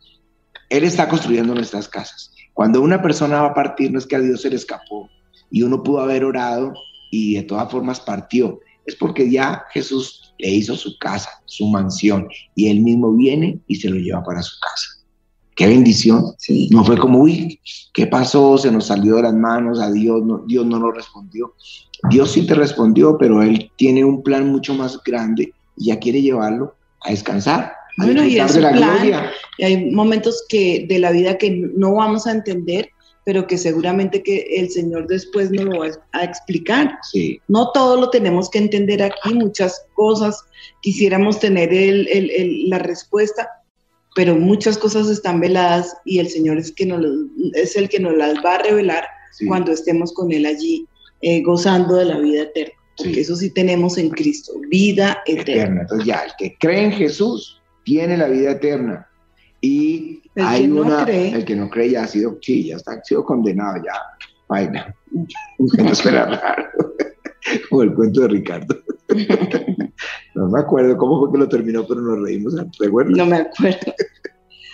Él 0.68 0.84
está 0.84 1.08
construyendo 1.08 1.54
nuestras 1.54 1.88
casas. 1.88 2.32
Cuando 2.52 2.82
una 2.82 3.00
persona 3.00 3.42
va 3.42 3.48
a 3.48 3.54
partir, 3.54 3.92
no 3.92 3.98
es 3.98 4.06
que 4.06 4.16
a 4.16 4.20
Dios 4.20 4.42
se 4.42 4.50
le 4.50 4.56
escapó 4.56 5.08
y 5.50 5.62
uno 5.62 5.82
pudo 5.82 6.00
haber 6.00 6.24
orado 6.24 6.74
y 7.10 7.34
de 7.34 7.42
todas 7.44 7.70
formas 7.70 8.00
partió. 8.00 8.60
Es 8.86 8.96
porque 8.96 9.30
ya 9.30 9.64
Jesús 9.70 10.34
le 10.38 10.50
hizo 10.50 10.74
su 10.74 10.98
casa, 10.98 11.30
su 11.44 11.68
mansión, 11.68 12.28
y 12.56 12.68
Él 12.68 12.80
mismo 12.80 13.14
viene 13.14 13.60
y 13.68 13.76
se 13.76 13.88
lo 13.88 13.96
lleva 13.96 14.22
para 14.24 14.42
su 14.42 14.58
casa 14.60 14.99
qué 15.60 15.66
bendición. 15.66 16.24
No 16.70 16.82
fue 16.86 16.96
como, 16.96 17.18
uy, 17.18 17.60
¿qué 17.92 18.06
pasó? 18.06 18.56
Se 18.56 18.70
nos 18.70 18.86
salió 18.86 19.16
de 19.16 19.24
las 19.24 19.34
manos, 19.34 19.78
a 19.78 19.92
Dios 19.92 20.24
no, 20.24 20.38
Dios 20.46 20.64
no 20.64 20.78
nos 20.78 20.94
respondió. 20.94 21.52
Dios 22.08 22.32
sí 22.32 22.46
te 22.46 22.54
respondió, 22.54 23.18
pero 23.18 23.42
Él 23.42 23.70
tiene 23.76 24.02
un 24.02 24.22
plan 24.22 24.48
mucho 24.48 24.72
más 24.72 24.98
grande 25.04 25.52
y 25.76 25.88
ya 25.88 25.98
quiere 25.98 26.22
llevarlo 26.22 26.74
a 27.02 27.10
descansar. 27.10 27.74
A 27.98 28.06
bueno, 28.06 28.24
y 28.24 28.40
es 28.40 28.54
de 28.54 28.62
la 28.62 28.72
gloria. 28.72 29.30
hay 29.58 29.90
momentos 29.90 30.42
que, 30.48 30.86
de 30.88 30.98
la 30.98 31.10
vida 31.10 31.36
que 31.36 31.50
no 31.50 31.92
vamos 31.92 32.26
a 32.26 32.32
entender, 32.32 32.88
pero 33.26 33.46
que 33.46 33.58
seguramente 33.58 34.22
que 34.22 34.46
el 34.56 34.70
Señor 34.70 35.08
después 35.08 35.50
nos 35.50 35.66
lo 35.66 35.80
va 35.80 35.88
a 36.12 36.24
explicar. 36.24 36.98
Sí. 37.12 37.38
No 37.48 37.70
todo 37.72 38.00
lo 38.00 38.08
tenemos 38.08 38.48
que 38.48 38.60
entender 38.60 39.02
aquí, 39.02 39.34
muchas 39.34 39.84
cosas 39.92 40.42
quisiéramos 40.80 41.38
tener 41.38 41.70
el, 41.70 42.08
el, 42.08 42.70
la 42.70 42.78
respuesta, 42.78 43.46
pero 44.14 44.34
muchas 44.34 44.76
cosas 44.76 45.08
están 45.08 45.40
veladas 45.40 45.96
y 46.04 46.18
el 46.18 46.28
Señor 46.28 46.58
es, 46.58 46.72
que 46.72 46.86
nos, 46.86 47.04
es 47.54 47.76
el 47.76 47.88
que 47.88 48.00
nos 48.00 48.16
las 48.16 48.34
va 48.44 48.56
a 48.56 48.62
revelar 48.62 49.04
cuando 49.46 49.72
estemos 49.72 50.12
con 50.12 50.32
Él 50.32 50.46
allí 50.46 50.86
eh, 51.22 51.42
gozando 51.42 51.96
de 51.96 52.06
la 52.06 52.18
vida 52.18 52.42
eterna. 52.42 52.74
Porque 52.96 53.20
eso 53.20 53.36
sí 53.36 53.50
tenemos 53.50 53.96
en 53.96 54.10
Cristo, 54.10 54.52
vida 54.68 55.22
eterna. 55.26 55.82
Entonces 55.82 56.06
ya, 56.06 56.24
el 56.24 56.32
que 56.38 56.56
cree 56.58 56.84
en 56.84 56.92
Jesús 56.92 57.60
tiene 57.84 58.16
la 58.16 58.28
vida 58.28 58.52
eterna. 58.52 59.06
Y 59.62 60.22
el 60.34 60.44
hay 60.44 60.62
que 60.62 60.72
una, 60.72 61.04
cree, 61.04 61.32
el 61.32 61.44
que 61.44 61.56
no 61.56 61.70
cree 61.70 61.90
ya 61.90 62.04
ha 62.04 62.06
sido, 62.06 62.38
sí, 62.40 62.68
ya 62.68 62.76
está, 62.76 62.92
ha 62.92 63.04
sido 63.04 63.24
condenado 63.24 63.76
ya. 63.84 63.92
Vaina. 64.48 64.94
no 65.58 65.92
espera 65.92 66.26
raro. 66.26 66.68
Como 67.68 67.82
el 67.82 67.94
cuento 67.94 68.22
de 68.22 68.28
Ricardo. 68.28 68.82
No 70.34 70.48
me 70.48 70.60
acuerdo 70.60 70.96
cómo 70.96 71.20
fue 71.20 71.32
que 71.32 71.38
lo 71.38 71.48
terminó, 71.48 71.86
pero 71.86 72.00
nos 72.00 72.22
reímos. 72.22 72.54
¿Recuerdas? 72.78 73.16
No 73.16 73.26
me 73.26 73.36
acuerdo. 73.36 73.92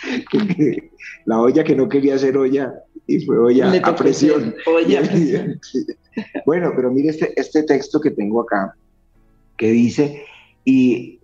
la 1.25 1.41
olla 1.41 1.65
que 1.65 1.75
no 1.75 1.89
quería 1.89 2.19
ser 2.19 2.37
olla 2.37 2.73
y 3.07 3.25
fue 3.25 3.39
olla 3.39 3.73
a 3.83 3.97
presión. 3.97 4.55
Bueno, 6.47 6.73
pero 6.75 6.91
mire 6.91 7.11
este, 7.11 7.39
este 7.39 7.63
texto 7.65 8.01
que 8.01 8.11
tengo 8.11 8.41
acá, 8.41 8.75
que 9.59 9.71
dice, 9.71 10.25
y 10.65 11.21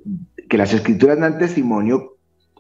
que 0.50 0.58
las 0.58 0.74
escrituras 0.74 1.18
dan 1.18 1.38
testimonio, 1.38 2.18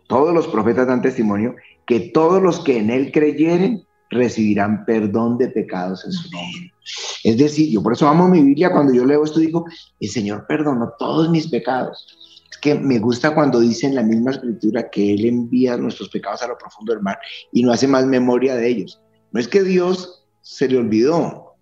todos 0.08 0.32
los 0.32 0.48
profetas 0.48 0.86
dan 0.86 1.02
testimonio, 1.02 1.56
que 1.86 2.00
todos 2.00 2.42
los 2.42 2.64
que 2.64 2.78
en 2.78 2.88
él 2.88 3.12
creyeren 3.12 3.82
recibirán 4.12 4.84
perdón 4.84 5.38
de 5.38 5.48
pecados 5.48 6.04
en 6.04 6.12
su 6.12 6.30
nombre. 6.30 6.72
Es 7.24 7.36
decir, 7.36 7.70
yo 7.70 7.82
por 7.82 7.92
eso 7.94 8.08
amo 8.08 8.28
mi 8.28 8.42
Biblia, 8.42 8.72
cuando 8.72 8.92
yo 8.92 9.04
leo 9.04 9.24
esto 9.24 9.40
digo, 9.40 9.64
el 10.00 10.08
Señor 10.08 10.46
perdonó 10.46 10.92
todos 10.98 11.30
mis 11.30 11.48
pecados. 11.48 12.06
Es 12.50 12.58
que 12.58 12.74
me 12.74 12.98
gusta 12.98 13.34
cuando 13.34 13.60
dice 13.60 13.86
en 13.86 13.94
la 13.94 14.02
misma 14.02 14.32
escritura 14.32 14.90
que 14.90 15.14
Él 15.14 15.24
envía 15.24 15.76
nuestros 15.76 16.08
pecados 16.10 16.42
a 16.42 16.48
lo 16.48 16.58
profundo 16.58 16.92
del 16.92 17.02
mar 17.02 17.18
y 17.52 17.62
no 17.62 17.72
hace 17.72 17.88
más 17.88 18.06
memoria 18.06 18.54
de 18.54 18.68
ellos. 18.68 19.00
No 19.32 19.40
es 19.40 19.48
que 19.48 19.62
Dios 19.62 20.24
se 20.42 20.68
le 20.68 20.78
olvidó, 20.78 21.54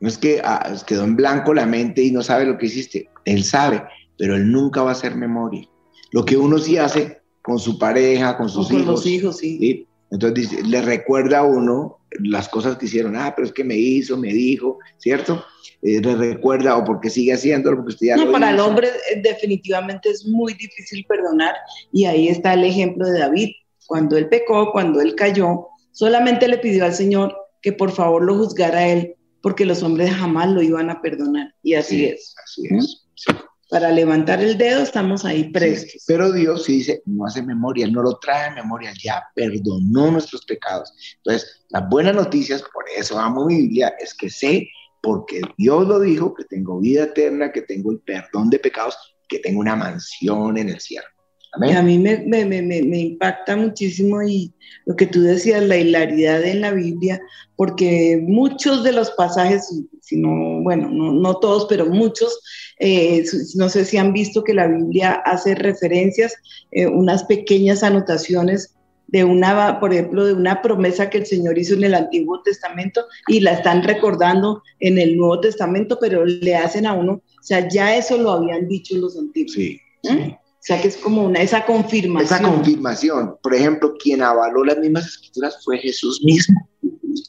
no 0.00 0.08
es 0.08 0.18
que 0.18 0.40
ah, 0.44 0.74
quedó 0.86 1.04
en 1.04 1.16
blanco 1.16 1.54
la 1.54 1.66
mente 1.66 2.02
y 2.02 2.10
no 2.10 2.22
sabe 2.22 2.46
lo 2.46 2.58
que 2.58 2.66
hiciste, 2.66 3.08
Él 3.24 3.44
sabe, 3.44 3.82
pero 4.18 4.34
Él 4.34 4.50
nunca 4.50 4.82
va 4.82 4.90
a 4.90 4.92
hacer 4.92 5.14
memoria. 5.14 5.68
Lo 6.12 6.24
que 6.24 6.36
uno 6.36 6.58
sí 6.58 6.78
hace 6.78 7.22
con 7.42 7.58
su 7.58 7.78
pareja, 7.78 8.36
con 8.36 8.48
sus 8.48 8.68
con 8.68 8.76
hijos. 8.80 8.86
Los 8.86 9.06
hijos 9.06 9.36
sí. 9.36 9.58
¿sí? 9.58 9.85
Entonces 10.10 10.66
le 10.66 10.80
recuerda 10.82 11.38
a 11.38 11.44
uno 11.44 11.98
las 12.20 12.48
cosas 12.48 12.76
que 12.76 12.86
hicieron, 12.86 13.16
ah, 13.16 13.32
pero 13.34 13.46
es 13.46 13.52
que 13.52 13.64
me 13.64 13.76
hizo, 13.76 14.16
me 14.16 14.32
dijo, 14.32 14.78
¿cierto? 14.96 15.44
Eh, 15.82 16.00
le 16.00 16.16
recuerda 16.16 16.76
o 16.76 16.84
porque 16.84 17.10
sigue 17.10 17.32
haciéndolo, 17.32 17.78
porque 17.78 17.90
usted 17.90 18.06
ya 18.06 18.16
no, 18.16 18.32
para 18.32 18.50
el 18.50 18.60
hombre 18.60 18.88
eh, 18.88 19.20
definitivamente 19.22 20.10
es 20.10 20.24
muy 20.26 20.54
difícil 20.54 21.04
perdonar 21.06 21.54
y 21.92 22.04
ahí 22.04 22.28
está 22.28 22.54
el 22.54 22.64
ejemplo 22.64 23.06
de 23.06 23.18
David. 23.18 23.50
Cuando 23.86 24.16
él 24.16 24.28
pecó, 24.28 24.72
cuando 24.72 25.00
él 25.00 25.14
cayó, 25.14 25.68
solamente 25.92 26.48
le 26.48 26.58
pidió 26.58 26.84
al 26.84 26.94
Señor 26.94 27.36
que 27.62 27.72
por 27.72 27.90
favor 27.92 28.24
lo 28.24 28.36
juzgara 28.36 28.78
a 28.78 28.88
él, 28.88 29.16
porque 29.42 29.64
los 29.64 29.82
hombres 29.82 30.10
jamás 30.10 30.50
lo 30.50 30.62
iban 30.62 30.90
a 30.90 31.02
perdonar. 31.02 31.54
Y 31.62 31.74
así 31.74 32.06
es. 32.06 32.34
Así 32.44 32.62
es. 32.66 33.06
¿Mm? 33.28 33.32
Para 33.76 33.92
levantar 33.92 34.42
el 34.42 34.56
dedo 34.56 34.82
estamos 34.82 35.26
ahí 35.26 35.50
prestos. 35.50 36.02
pero 36.06 36.32
Dios 36.32 36.64
sí 36.64 36.78
dice, 36.78 37.02
no 37.04 37.26
hace 37.26 37.42
memoria, 37.42 37.86
no 37.86 38.00
lo 38.00 38.16
trae 38.16 38.46
a 38.46 38.54
memoria, 38.54 38.90
ya 38.98 39.22
perdonó 39.34 40.12
nuestros 40.12 40.46
pecados. 40.46 40.94
Entonces, 41.18 41.66
las 41.68 41.86
buenas 41.90 42.14
noticias, 42.14 42.62
por 42.72 42.86
eso 42.96 43.18
amo 43.18 43.44
mi 43.44 43.56
Biblia, 43.56 43.94
es 44.00 44.14
que 44.14 44.30
sé, 44.30 44.66
porque 45.02 45.42
Dios 45.58 45.86
lo 45.86 46.00
dijo, 46.00 46.32
que 46.32 46.44
tengo 46.44 46.80
vida 46.80 47.04
eterna, 47.04 47.52
que 47.52 47.60
tengo 47.60 47.92
el 47.92 47.98
perdón 47.98 48.48
de 48.48 48.60
pecados, 48.60 48.96
que 49.28 49.40
tengo 49.40 49.60
una 49.60 49.76
mansión 49.76 50.56
en 50.56 50.70
el 50.70 50.80
cielo. 50.80 51.08
A 51.52 51.82
mí 51.82 51.98
me, 51.98 52.18
me, 52.18 52.44
me, 52.44 52.62
me, 52.62 52.98
impacta 52.98 53.56
muchísimo 53.56 54.22
y 54.22 54.52
lo 54.84 54.94
que 54.94 55.06
tú 55.06 55.22
decías, 55.22 55.62
la 55.62 55.78
hilaridad 55.78 56.44
en 56.44 56.60
la 56.60 56.72
Biblia, 56.72 57.20
porque 57.56 58.22
muchos 58.22 58.84
de 58.84 58.92
los 58.92 59.10
pasajes, 59.12 59.68
sino, 60.02 60.62
bueno, 60.62 60.90
no, 60.90 61.12
no 61.12 61.36
todos, 61.38 61.66
pero 61.66 61.86
muchos, 61.86 62.40
eh, 62.78 63.24
no 63.54 63.68
sé 63.68 63.84
si 63.84 63.96
han 63.96 64.12
visto 64.12 64.44
que 64.44 64.54
la 64.54 64.66
Biblia 64.66 65.12
hace 65.24 65.54
referencias, 65.54 66.34
eh, 66.72 66.86
unas 66.86 67.24
pequeñas 67.24 67.82
anotaciones 67.82 68.74
de 69.08 69.24
una, 69.24 69.78
por 69.80 69.92
ejemplo, 69.92 70.24
de 70.24 70.34
una 70.34 70.62
promesa 70.62 71.08
que 71.08 71.18
el 71.18 71.26
Señor 71.26 71.58
hizo 71.58 71.74
en 71.74 71.84
el 71.84 71.94
Antiguo 71.94 72.42
Testamento 72.42 73.04
y 73.28 73.40
la 73.40 73.52
están 73.52 73.82
recordando 73.82 74.62
en 74.80 74.98
el 74.98 75.16
Nuevo 75.16 75.40
Testamento, 75.40 75.98
pero 76.00 76.24
le 76.24 76.56
hacen 76.56 76.86
a 76.86 76.92
uno, 76.92 77.12
o 77.12 77.42
sea, 77.42 77.68
ya 77.68 77.96
eso 77.96 78.18
lo 78.18 78.32
habían 78.32 78.68
dicho 78.68 78.96
los 78.96 79.16
antiguos. 79.16 79.52
Sí. 79.52 79.80
¿Mm? 80.02 80.32
O 80.32 80.45
sea, 80.66 80.82
que 80.82 80.88
es 80.88 80.96
como 80.96 81.24
una, 81.24 81.40
esa 81.40 81.64
confirmación. 81.64 82.40
Esa 82.40 82.42
confirmación. 82.42 83.36
Por 83.42 83.54
ejemplo, 83.54 83.94
quien 83.96 84.22
avaló 84.22 84.64
las 84.64 84.78
mismas 84.78 85.06
escrituras 85.06 85.62
fue 85.64 85.78
Jesús 85.78 86.20
mismo. 86.24 86.68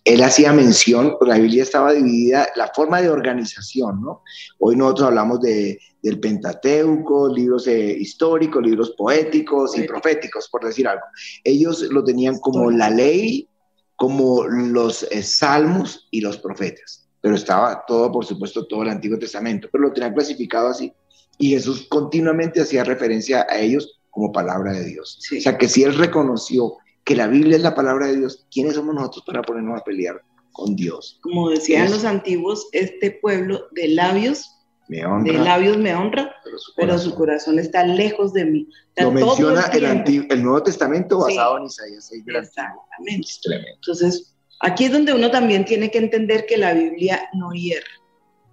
Él 0.04 0.24
hacía 0.24 0.54
mención, 0.54 1.16
pues 1.20 1.30
la 1.30 1.38
Biblia 1.38 1.64
estaba 1.64 1.94
dividida, 1.94 2.48
la 2.56 2.72
forma 2.74 3.02
de 3.02 3.10
organización, 3.10 4.02
¿no? 4.02 4.24
Hoy 4.60 4.76
nosotros 4.76 5.10
hablamos 5.10 5.42
de, 5.42 5.80
del 6.02 6.20
Pentateuco, 6.20 7.34
libros 7.34 7.68
eh, 7.68 7.96
históricos, 8.00 8.64
libros 8.64 8.96
poéticos 8.98 9.78
y 9.78 9.84
proféticos, 9.84 10.50
por 10.50 10.66
decir 10.66 10.88
algo. 10.88 11.04
Ellos 11.44 11.82
lo 11.92 12.04
tenían 12.04 12.40
como 12.40 12.72
la 12.72 12.90
ley 12.90 13.48
como 13.96 14.46
los 14.48 15.04
eh, 15.12 15.22
salmos 15.22 16.08
y 16.12 16.22
los 16.22 16.38
profetas. 16.38 17.08
Pero 17.20 17.36
estaba 17.36 17.84
todo, 17.86 18.12
por 18.12 18.26
supuesto, 18.26 18.66
todo 18.66 18.84
el 18.84 18.90
Antiguo 18.90 19.20
Testamento, 19.20 19.68
pero 19.72 19.86
lo 19.86 19.94
tenían 19.94 20.14
clasificado 20.14 20.70
así. 20.70 20.94
Y 21.38 21.52
Jesús 21.52 21.88
continuamente 21.90 22.62
hacía 22.62 22.84
referencia 22.84 23.46
a 23.50 23.60
ellos 23.60 24.00
como 24.10 24.32
palabra 24.32 24.74
de 24.74 24.86
Dios. 24.86 25.20
O 25.38 25.42
sea, 25.42 25.58
que 25.58 25.68
si 25.68 25.84
él 25.84 25.96
reconoció 25.96 26.78
que 27.04 27.16
la 27.16 27.28
Biblia 27.28 27.56
es 27.56 27.64
la 27.64 27.76
palabra 27.76 28.08
de 28.08 28.18
Dios, 28.18 28.46
¿quiénes 28.52 28.76
somos 28.76 28.96
nosotros 28.96 29.24
para 29.26 29.42
ponernos 29.42 29.80
a 29.80 29.84
pelear 29.84 30.22
con 30.52 30.76
Dios? 30.76 31.20
Como 31.22 31.50
decían 31.50 31.92
los 31.92 32.04
antiguos, 32.04 32.68
este 32.72 33.12
pueblo 33.12 33.68
de 33.72 33.90
labios 33.90 34.52
me 34.90 35.06
honra, 35.06 35.34
de 35.34 35.40
labios 35.40 35.78
me 35.78 35.94
honra, 35.94 36.34
pero 36.76 36.98
su, 36.98 37.14
corazón, 37.14 37.60
está 37.60 37.86
lejos 37.86 38.34
de 38.34 38.46
mí. 38.46 38.70
Lo 38.96 39.12
menciona 39.12 39.66
el, 39.74 39.86
el, 40.30 40.44
Nuevo 40.44 40.64
Testamento 40.64 41.20
basado 41.20 41.58
en 41.58 41.66
Isaías 41.66 42.08
6 42.10 42.24
Exactamente. 42.26 43.30
Entonces, 43.76 44.36
aquí 44.62 44.86
es 44.86 44.92
donde 44.92 45.14
uno 45.14 45.30
también 45.30 45.66
tiene 45.66 45.92
que 45.92 45.98
entender 45.98 46.46
que 46.46 46.58
la 46.58 46.74
Biblia 46.74 47.30
no 47.34 47.52
hierra, 47.52 47.88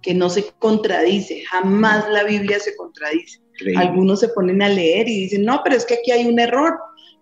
que 0.05 0.13
no 0.13 0.29
se 0.29 0.45
contradice, 0.59 1.43
jamás 1.49 2.07
la 2.11 2.23
Biblia 2.23 2.59
se 2.59 2.75
contradice. 2.75 3.39
Algunos 3.75 4.19
se 4.19 4.29
ponen 4.29 4.61
a 4.61 4.69
leer 4.69 5.09
y 5.09 5.21
dicen, 5.21 5.45
no, 5.45 5.61
pero 5.63 5.75
es 5.75 5.85
que 5.85 5.95
aquí 5.95 6.11
hay 6.11 6.25
un 6.25 6.39
error. 6.39 6.77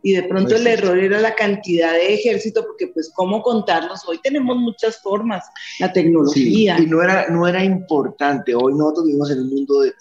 Y 0.05 0.11
de 0.11 0.23
pronto 0.23 0.57
el 0.57 0.67
error 0.67 0.99
era 0.99 1.21
la 1.21 1.33
cantidad 1.33 1.93
de 1.93 2.13
ejército, 2.13 2.65
porque 2.65 2.87
pues 2.87 3.09
cómo 3.15 3.41
contarlos, 3.41 4.01
hoy 4.05 4.19
tenemos 4.21 4.57
muchas 4.57 5.01
formas, 5.01 5.45
la 5.79 5.93
tecnología. 5.93 6.77
y 6.77 6.87
no 6.87 7.01
era, 7.01 7.29
no 7.29 7.47
era 7.47 7.63
importante, 7.63 8.53
hoy 8.53 8.73
nosotros 8.73 9.05
vivimos 9.05 9.31
en 9.31 9.39
un 9.39 9.49
mundo 9.49 9.79
de, 9.79 9.93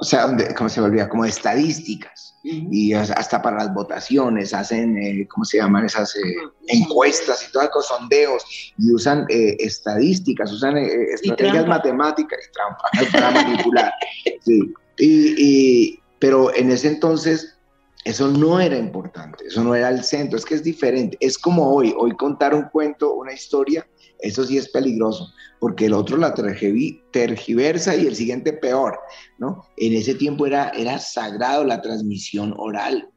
o 0.00 0.04
sea, 0.04 0.34
¿cómo 0.56 0.70
se 0.70 0.80
volvía? 0.80 1.08
Como 1.08 1.24
de 1.24 1.30
estadísticas. 1.30 2.34
Y 2.42 2.94
hasta 2.94 3.42
para 3.42 3.58
las 3.58 3.74
votaciones 3.74 4.54
hacen, 4.54 4.96
eh, 4.96 5.28
¿cómo 5.28 5.44
se 5.44 5.58
llaman 5.58 5.84
esas 5.84 6.16
eh, 6.16 6.20
encuestas 6.68 7.46
y 7.46 7.52
todas 7.52 7.68
cosas, 7.68 7.98
sondeos? 7.98 8.72
Y 8.78 8.94
usan 8.94 9.26
eh, 9.28 9.56
estadísticas, 9.60 10.50
usan 10.50 10.78
estrategias 10.78 11.66
matemáticas 11.66 12.40
y 12.48 12.52
trampa 12.52 13.12
para 13.12 13.30
manipular. 13.30 13.92
sí. 14.40 14.72
y, 14.98 16.00
pero 16.18 16.54
en 16.54 16.70
ese 16.70 16.88
entonces 16.88 17.58
eso 18.04 18.28
no 18.28 18.58
era 18.58 18.78
importante, 18.78 19.19
eso 19.50 19.64
no 19.64 19.74
era 19.74 19.88
el 19.88 20.04
centro, 20.04 20.38
es 20.38 20.44
que 20.44 20.54
es 20.54 20.62
diferente, 20.62 21.16
es 21.20 21.36
como 21.36 21.74
hoy, 21.74 21.92
hoy 21.98 22.12
contar 22.16 22.54
un 22.54 22.68
cuento, 22.70 23.14
una 23.14 23.32
historia, 23.32 23.84
eso 24.20 24.44
sí 24.44 24.56
es 24.56 24.68
peligroso, 24.68 25.32
porque 25.58 25.86
el 25.86 25.92
otro 25.92 26.16
la 26.16 26.32
tergiversa 26.34 27.96
y 27.96 28.06
el 28.06 28.14
siguiente 28.14 28.52
peor, 28.52 28.96
¿no? 29.38 29.64
En 29.76 29.94
ese 29.94 30.14
tiempo 30.14 30.46
era, 30.46 30.68
era 30.70 31.00
sagrado 31.00 31.64
la 31.64 31.82
transmisión 31.82 32.54
oral, 32.56 33.10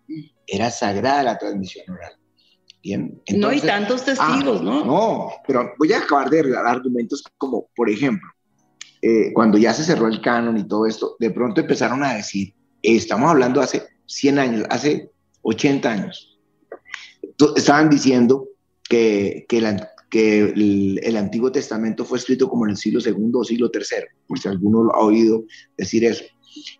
era 0.48 0.72
sagrada 0.72 1.22
la 1.22 1.38
transmisión 1.38 1.88
oral. 1.91 2.13
Bien, 2.82 3.22
no 3.36 3.50
hay 3.50 3.62
tantos 3.62 4.04
testigos, 4.04 4.60
ah, 4.60 4.63
¿no? 4.63 4.86
No, 4.86 5.32
pero 5.48 5.72
voy 5.78 5.93
a 5.93 6.00
acabar 6.00 6.32
de 6.32 6.50
dar 6.50 6.65
argumentos 6.65 7.24
como, 7.38 7.69
por 7.76 7.91
ejemplo, 7.91 8.28
eh, 9.04 9.32
cuando 9.34 9.60
ya 9.60 9.72
se 9.72 9.84
cerró 9.84 10.08
el 10.08 10.19
canon 10.19 10.58
y 10.58 10.67
todo 10.67 10.88
esto, 10.88 11.15
de 11.19 11.30
pronto 11.30 11.62
empezaron 11.62 12.04
a 12.04 12.15
decir, 12.15 12.56
estamos 12.82 13.30
hablando 13.30 13.62
hace 13.62 13.84
100 14.08 14.39
años, 14.39 14.65
hace 14.69 15.12
80 15.43 15.91
años, 15.91 16.38
estaban 17.56 17.89
diciendo 17.89 18.47
que, 18.89 19.45
que, 19.47 19.58
el, 19.58 21.17
Antiguo 21.17 21.51
Testamento 21.51 22.06
fue 22.06 22.17
escrito 22.17 22.47
como 22.47 22.65
en 22.65 22.71
el 22.71 22.77
siglo 22.77 22.99
II 23.03 23.32
o 23.34 23.43
siglo 23.43 23.71
III, 23.73 24.06
por 24.27 24.39
si 24.39 24.47
alguno 24.47 24.84
lo 24.84 24.95
ha 24.95 24.99
oído 24.99 25.43
decir 25.77 26.06
eso. 26.06 26.23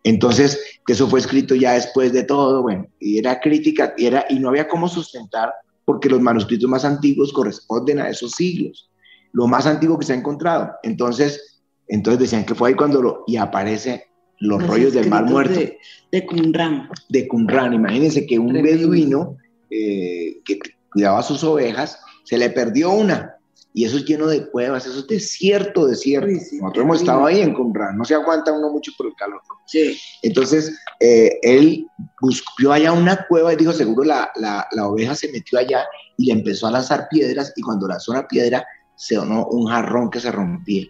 Entonces, 0.04 0.60
que 0.86 0.93
eso 0.93 1.08
fue 1.08 1.19
escrito 1.19 1.56
ya 1.56 1.73
después 1.73 2.13
de 2.13 2.23
todo, 2.23 2.62
bueno, 2.62 2.88
y 2.99 3.17
era 3.17 3.39
crítica, 3.39 3.93
y, 3.97 4.06
era, 4.06 4.26
y 4.30 4.39
no 4.39 4.49
había 4.49 4.67
cómo 4.67 4.88
sustentar, 4.88 5.52
porque 5.86 6.10
los 6.10 6.21
manuscritos 6.21 6.69
más 6.69 6.86
antiguos 6.86 7.34
corresponden 7.34 7.99
a 7.99 8.10
esos 8.10 8.32
siglos, 8.34 8.91
lo 9.32 9.47
más 9.47 9.65
antiguo 9.65 9.97
que 9.97 10.06
se 10.06 10.13
ha 10.13 10.17
encontrado. 10.17 10.71
Entonces, 10.84 11.62
entonces 11.88 12.19
decían 12.19 12.45
que 12.45 12.56
fue 12.56 12.69
ahí 12.69 12.76
cuando 12.76 13.02
lo, 13.02 13.23
y 13.26 13.38
aparece 13.38 14.06
los, 14.44 14.68
rollos 14.68 14.94
del 14.94 15.10
mar 15.10 15.26
muerto. 15.26 15.60
De, 15.60 15.80
de 16.12 16.26
Qumran. 16.26 16.90
De 17.10 17.28
Qumran. 17.28 17.74
Imagínense 17.74 18.26
que 18.26 18.38
un 18.38 18.54
beduino 18.54 19.38
eh, 19.70 20.42
que 20.46 20.60
cuidaba 20.92 21.24
sus 21.24 21.44
ovejas, 21.44 22.00
se 22.24 22.38
le 22.38 22.50
perdió 22.50 22.92
una. 22.92 23.36
Y 23.74 23.86
eso 23.86 23.98
es 23.98 24.06
lleno 24.06 24.28
de 24.28 24.48
cuevas, 24.52 24.86
eso 24.86 25.00
es 25.00 25.08
desierto, 25.08 25.88
desierto. 25.88 26.28
Nosotros 26.28 26.86
hemos 26.86 27.00
estado 27.00 27.26
ahí 27.26 27.42
en 27.42 27.56
Qumran, 27.56 27.98
no 27.98 28.06
se 28.06 28.14
aguanta 28.14 28.52
uno 28.52 28.70
mucho 28.70 28.92
por 28.96 29.08
el 29.08 29.14
calor. 29.16 29.42
Sí. 29.66 29.98
Entonces, 30.22 30.78
eh, 31.00 31.40
él 31.42 31.88
buscó 32.22 32.72
allá 32.72 32.92
una 32.92 33.26
cueva 33.28 33.52
y 33.52 33.56
dijo, 33.56 33.74
seguro 33.74 34.04
la, 34.04 34.32
la, 34.36 34.68
la, 34.74 34.88
oveja 34.88 35.16
se 35.16 35.32
metió 35.32 35.58
allá 35.58 35.84
y 36.18 36.28
le 36.28 36.34
empezó 36.34 36.68
a 36.68 36.72
lanzar 36.72 37.08
piedras 37.10 37.52
y 37.56 37.62
cuando 37.64 37.88
lanzó 37.88 38.12
una 38.12 38.28
piedra 38.28 38.64
se 38.96 39.16
donó 39.16 39.48
un 39.48 39.66
jarrón 39.66 40.12
que 40.12 40.20
se 40.20 40.32
rompía. 40.32 40.86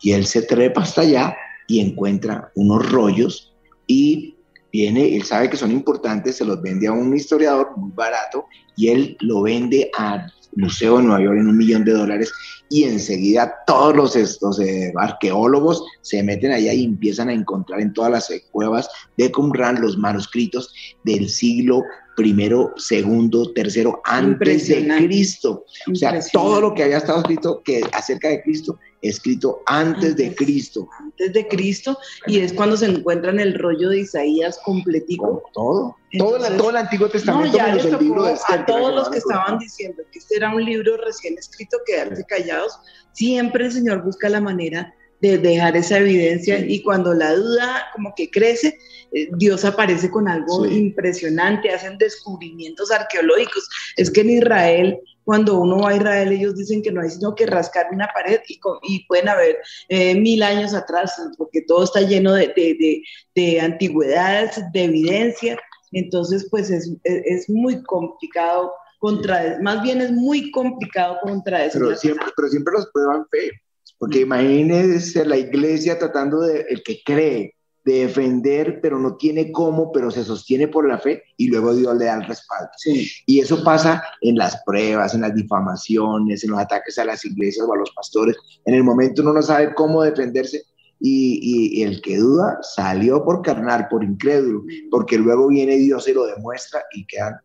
Y 0.00 0.12
él 0.12 0.24
se 0.24 0.40
trepa 0.40 0.80
hasta 0.80 1.02
allá 1.02 1.36
y 1.70 1.78
encuentra 1.78 2.50
unos 2.56 2.90
rollos 2.90 3.54
y 3.86 4.34
viene, 4.72 5.14
él 5.14 5.22
sabe 5.22 5.48
que 5.48 5.56
son 5.56 5.70
importantes, 5.70 6.36
se 6.36 6.44
los 6.44 6.60
vende 6.60 6.88
a 6.88 6.92
un 6.92 7.14
historiador 7.14 7.76
muy 7.76 7.92
barato 7.94 8.46
y 8.76 8.88
él 8.88 9.16
lo 9.20 9.42
vende 9.42 9.88
al 9.96 10.32
Museo 10.56 10.96
de 10.96 11.04
Nueva 11.04 11.22
York 11.22 11.38
en 11.38 11.46
un 11.46 11.56
millón 11.56 11.84
de 11.84 11.92
dólares 11.92 12.32
y 12.68 12.84
enseguida 12.84 13.54
todos 13.68 13.94
los 13.94 14.16
estos, 14.16 14.58
eh, 14.58 14.92
arqueólogos 14.96 15.84
se 16.02 16.24
meten 16.24 16.50
allá 16.50 16.72
y 16.72 16.84
empiezan 16.84 17.28
a 17.28 17.34
encontrar 17.34 17.80
en 17.80 17.92
todas 17.92 18.10
las 18.10 18.32
cuevas 18.50 18.88
de 19.16 19.30
Qumran 19.30 19.80
los 19.80 19.96
manuscritos 19.96 20.74
del 21.04 21.28
siglo 21.28 21.84
primero, 22.16 22.72
segundo, 22.76 23.52
tercero, 23.52 24.02
antes 24.04 24.68
de 24.68 24.86
Cristo. 25.06 25.64
O 25.90 25.94
sea, 25.94 26.18
todo 26.32 26.60
lo 26.60 26.74
que 26.74 26.82
había 26.82 26.98
estado 26.98 27.20
escrito 27.20 27.62
que 27.64 27.80
acerca 27.92 28.28
de 28.28 28.42
Cristo 28.42 28.78
escrito 29.02 29.62
antes, 29.66 30.16
de 30.16 30.34
Cristo. 30.34 30.88
Antes 30.98 31.32
de 31.32 31.48
Cristo, 31.48 31.98
y 32.26 32.40
es 32.40 32.52
cuando 32.52 32.76
se 32.76 32.86
encuentra 32.86 33.30
en 33.30 33.40
el 33.40 33.58
rollo 33.58 33.88
de 33.88 34.00
Isaías 34.00 34.58
completico. 34.64 35.42
todo, 35.52 35.96
todo, 36.18 36.38
todo, 36.56 36.70
el 36.70 36.76
Antiguo 36.76 37.08
Testamento. 37.08 37.48
No, 37.48 37.56
ya 37.56 37.74
libro 37.98 38.24
de 38.24 38.36
a 38.48 38.66
todos 38.66 38.94
los 38.94 39.08
que 39.08 39.18
estaban 39.18 39.58
diciendo 39.58 40.02
que 40.12 40.18
este 40.18 40.36
era 40.36 40.54
un 40.54 40.64
libro 40.64 40.96
recién 40.98 41.38
escrito, 41.38 41.78
quedarse 41.86 42.24
callados, 42.24 42.78
siempre 43.12 43.66
el 43.66 43.72
Señor 43.72 44.02
busca 44.02 44.28
la 44.28 44.40
manera 44.40 44.94
de 45.20 45.36
dejar 45.38 45.76
esa 45.76 45.98
evidencia 45.98 46.58
y 46.58 46.82
cuando 46.82 47.12
la 47.12 47.34
duda 47.34 47.86
como 47.92 48.14
que 48.14 48.30
crece, 48.30 48.78
eh, 49.12 49.28
Dios 49.36 49.64
aparece 49.64 50.10
con 50.10 50.28
algo 50.28 50.66
impresionante, 50.66 51.70
hacen 51.70 51.98
descubrimientos 51.98 52.90
arqueológicos. 52.90 53.68
Es 53.96 54.10
que 54.10 54.22
en 54.22 54.30
Israel 54.30 54.98
cuando 55.30 55.60
uno 55.60 55.78
va 55.78 55.90
a 55.90 55.96
Israel, 55.96 56.32
ellos 56.32 56.56
dicen 56.56 56.82
que 56.82 56.90
no 56.90 57.02
hay 57.02 57.08
sino 57.08 57.36
que 57.36 57.46
rascar 57.46 57.86
una 57.92 58.08
pared 58.12 58.40
y, 58.48 59.06
pueden 59.06 59.28
haber 59.28 59.58
eh, 59.88 60.16
mil 60.16 60.42
años 60.42 60.74
atrás, 60.74 61.14
porque 61.38 61.62
todo 61.62 61.84
está 61.84 62.00
lleno 62.00 62.32
de, 62.32 62.52
de, 63.36 63.60
antigüedades, 63.60 64.60
de 64.72 64.82
evidencia. 64.82 65.56
Entonces, 65.92 66.48
pues 66.50 66.68
es, 66.70 66.90
es, 67.04 67.48
muy 67.48 67.80
complicado 67.84 68.72
contra, 68.98 69.56
más 69.62 69.84
bien 69.84 70.00
es 70.00 70.10
muy 70.10 70.50
complicado 70.50 71.18
contra 71.22 71.64
eso. 71.64 71.78
Pero 71.78 71.96
siempre, 71.96 72.26
pero 72.34 72.48
siempre 72.48 72.74
los 72.74 72.90
prueban 72.92 73.24
fe, 73.30 73.52
porque 73.98 74.22
imagínense 74.22 75.24
la 75.24 75.36
iglesia 75.36 75.96
tratando 75.96 76.40
de, 76.40 76.66
el 76.68 76.82
que 76.82 77.04
cree, 77.04 77.54
de 77.84 78.06
defender, 78.06 78.80
pero 78.80 78.98
no 78.98 79.16
tiene 79.16 79.50
cómo, 79.52 79.90
pero 79.92 80.10
se 80.10 80.24
sostiene 80.24 80.68
por 80.68 80.86
la 80.86 80.98
fe 80.98 81.22
y 81.36 81.48
luego 81.48 81.74
Dios 81.74 81.96
le 81.96 82.06
da 82.06 82.16
el 82.16 82.26
respaldo. 82.26 82.70
Y 83.26 83.40
eso 83.40 83.64
pasa 83.64 84.02
en 84.20 84.36
las 84.36 84.62
pruebas, 84.64 85.14
en 85.14 85.22
las 85.22 85.34
difamaciones, 85.34 86.44
en 86.44 86.50
los 86.50 86.60
ataques 86.60 86.98
a 86.98 87.04
las 87.04 87.24
iglesias 87.24 87.66
o 87.66 87.72
a 87.72 87.78
los 87.78 87.90
pastores. 87.92 88.36
En 88.66 88.74
el 88.74 88.84
momento 88.84 89.22
uno 89.22 89.32
no 89.32 89.42
sabe 89.42 89.74
cómo 89.74 90.02
defenderse 90.02 90.62
y, 91.00 91.82
el 91.82 92.02
que 92.02 92.18
duda 92.18 92.58
salió 92.62 93.24
por 93.24 93.42
carnal, 93.42 93.88
por 93.88 94.04
incrédulo, 94.04 94.62
porque 94.90 95.16
luego 95.16 95.48
viene 95.48 95.76
Dios 95.76 96.06
y 96.08 96.12
lo 96.12 96.26
demuestra 96.26 96.82
y 96.92 97.06
quedan 97.06 97.36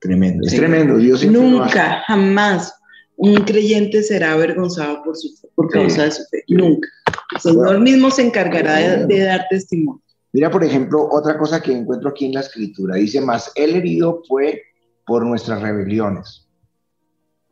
tremendo. 0.00 0.46
Es 0.46 0.56
tremendo. 0.56 0.96
Dios 0.96 1.24
Nunca, 1.24 2.02
jamás 2.06 2.74
un 3.16 3.34
creyente 3.44 4.02
será 4.02 4.32
avergonzado 4.32 5.02
por, 5.04 5.16
su, 5.16 5.28
por 5.54 5.70
causa 5.70 6.04
de 6.04 6.10
su 6.10 6.24
fe. 6.30 6.42
Nunca. 6.48 6.88
El 7.34 7.40
Señor 7.40 7.80
mismo 7.80 8.10
se 8.10 8.22
encargará 8.22 9.06
de, 9.06 9.20
dar 9.20 9.46
testimonio. 9.48 10.02
Mira, 10.32 10.50
por 10.50 10.64
ejemplo, 10.64 11.08
otra 11.10 11.38
cosa 11.38 11.60
que 11.60 11.72
encuentro 11.72 12.10
aquí 12.10 12.26
en 12.26 12.34
la 12.34 12.40
escritura. 12.40 12.96
Dice, 12.96 13.20
más 13.20 13.50
el 13.54 13.76
herido 13.76 14.22
fue 14.28 14.62
por 15.06 15.24
nuestras 15.24 15.60
rebeliones, 15.60 16.46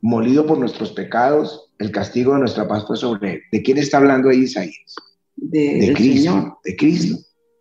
molido 0.01 0.47
por 0.47 0.59
nuestros 0.59 0.93
pecados, 0.93 1.73
el 1.79 1.91
castigo 1.91 2.35
de 2.35 2.41
nuestra 2.41 2.69
paz 2.69 2.85
fue 2.87 2.97
sobre 2.97 3.35
él. 3.35 3.41
¿De 3.51 3.63
quién 3.63 3.79
está 3.79 3.99
hablando 3.99 4.29
ahí 4.29 4.39
Isaías? 4.41 4.95
De, 5.37 5.93
Cristo, 5.97 6.59
de 6.65 6.77
Cristo. 6.77 7.19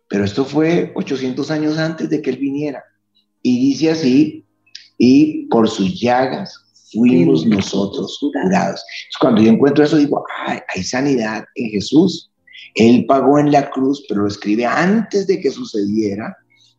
Pero 0.08 0.24
esto 0.24 0.44
fue 0.44 0.92
800 0.94 1.50
años 1.50 1.78
antes 1.78 2.08
de 2.10 2.22
que 2.22 2.30
él 2.30 2.38
viniera. 2.38 2.82
Y 3.42 3.58
dice 3.70 3.90
así, 3.90 4.46
y 4.96 5.46
por 5.46 5.68
sus 5.68 6.00
llagas 6.00 6.67
fuimos 6.92 7.46
nosotros 7.46 8.18
curados. 8.20 8.84
Cuando 9.20 9.42
yo 9.42 9.50
encuentro 9.50 9.84
eso, 9.84 9.96
digo, 9.96 10.24
hay 10.46 10.82
sanidad 10.82 11.44
en 11.54 11.70
Jesús. 11.70 12.30
Él 12.74 13.06
pagó 13.06 13.38
en 13.38 13.52
la 13.52 13.70
cruz, 13.70 14.04
pero 14.08 14.22
lo 14.22 14.28
escribe 14.28 14.66
antes 14.66 15.26
de 15.26 15.40
que 15.40 15.50
sucediera. 15.50 16.36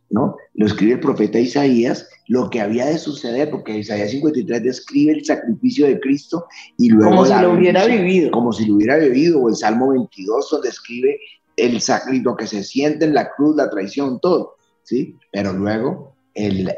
¿no? 0.09 0.35
Lo 0.55 0.65
escribe 0.65 0.93
el 0.93 0.99
profeta 0.99 1.39
Isaías, 1.39 2.07
lo 2.27 2.49
que 2.49 2.61
había 2.61 2.85
de 2.85 2.97
suceder, 2.97 3.49
porque 3.49 3.77
Isaías 3.77 4.11
53 4.11 4.63
describe 4.63 5.13
el 5.13 5.25
sacrificio 5.25 5.85
de 5.87 5.99
Cristo 5.99 6.45
y 6.77 6.89
luego... 6.89 7.11
Como 7.11 7.25
si 7.25 7.33
lo 7.33 7.53
hubiera 7.53 7.85
vivido. 7.85 8.31
Como 8.31 8.53
si 8.53 8.65
lo 8.65 8.75
hubiera 8.75 8.97
vivido, 8.97 9.39
o 9.39 9.49
el 9.49 9.55
Salmo 9.55 9.91
22 9.91 10.49
donde 10.49 10.69
describe 10.69 11.19
el 11.57 11.81
sacrificio 11.81 12.35
que 12.35 12.47
se 12.47 12.63
siente 12.63 13.05
en 13.05 13.13
la 13.13 13.29
cruz, 13.31 13.55
la 13.55 13.69
traición, 13.69 14.19
todo, 14.19 14.55
¿sí? 14.83 15.15
Pero 15.31 15.53
luego 15.53 16.15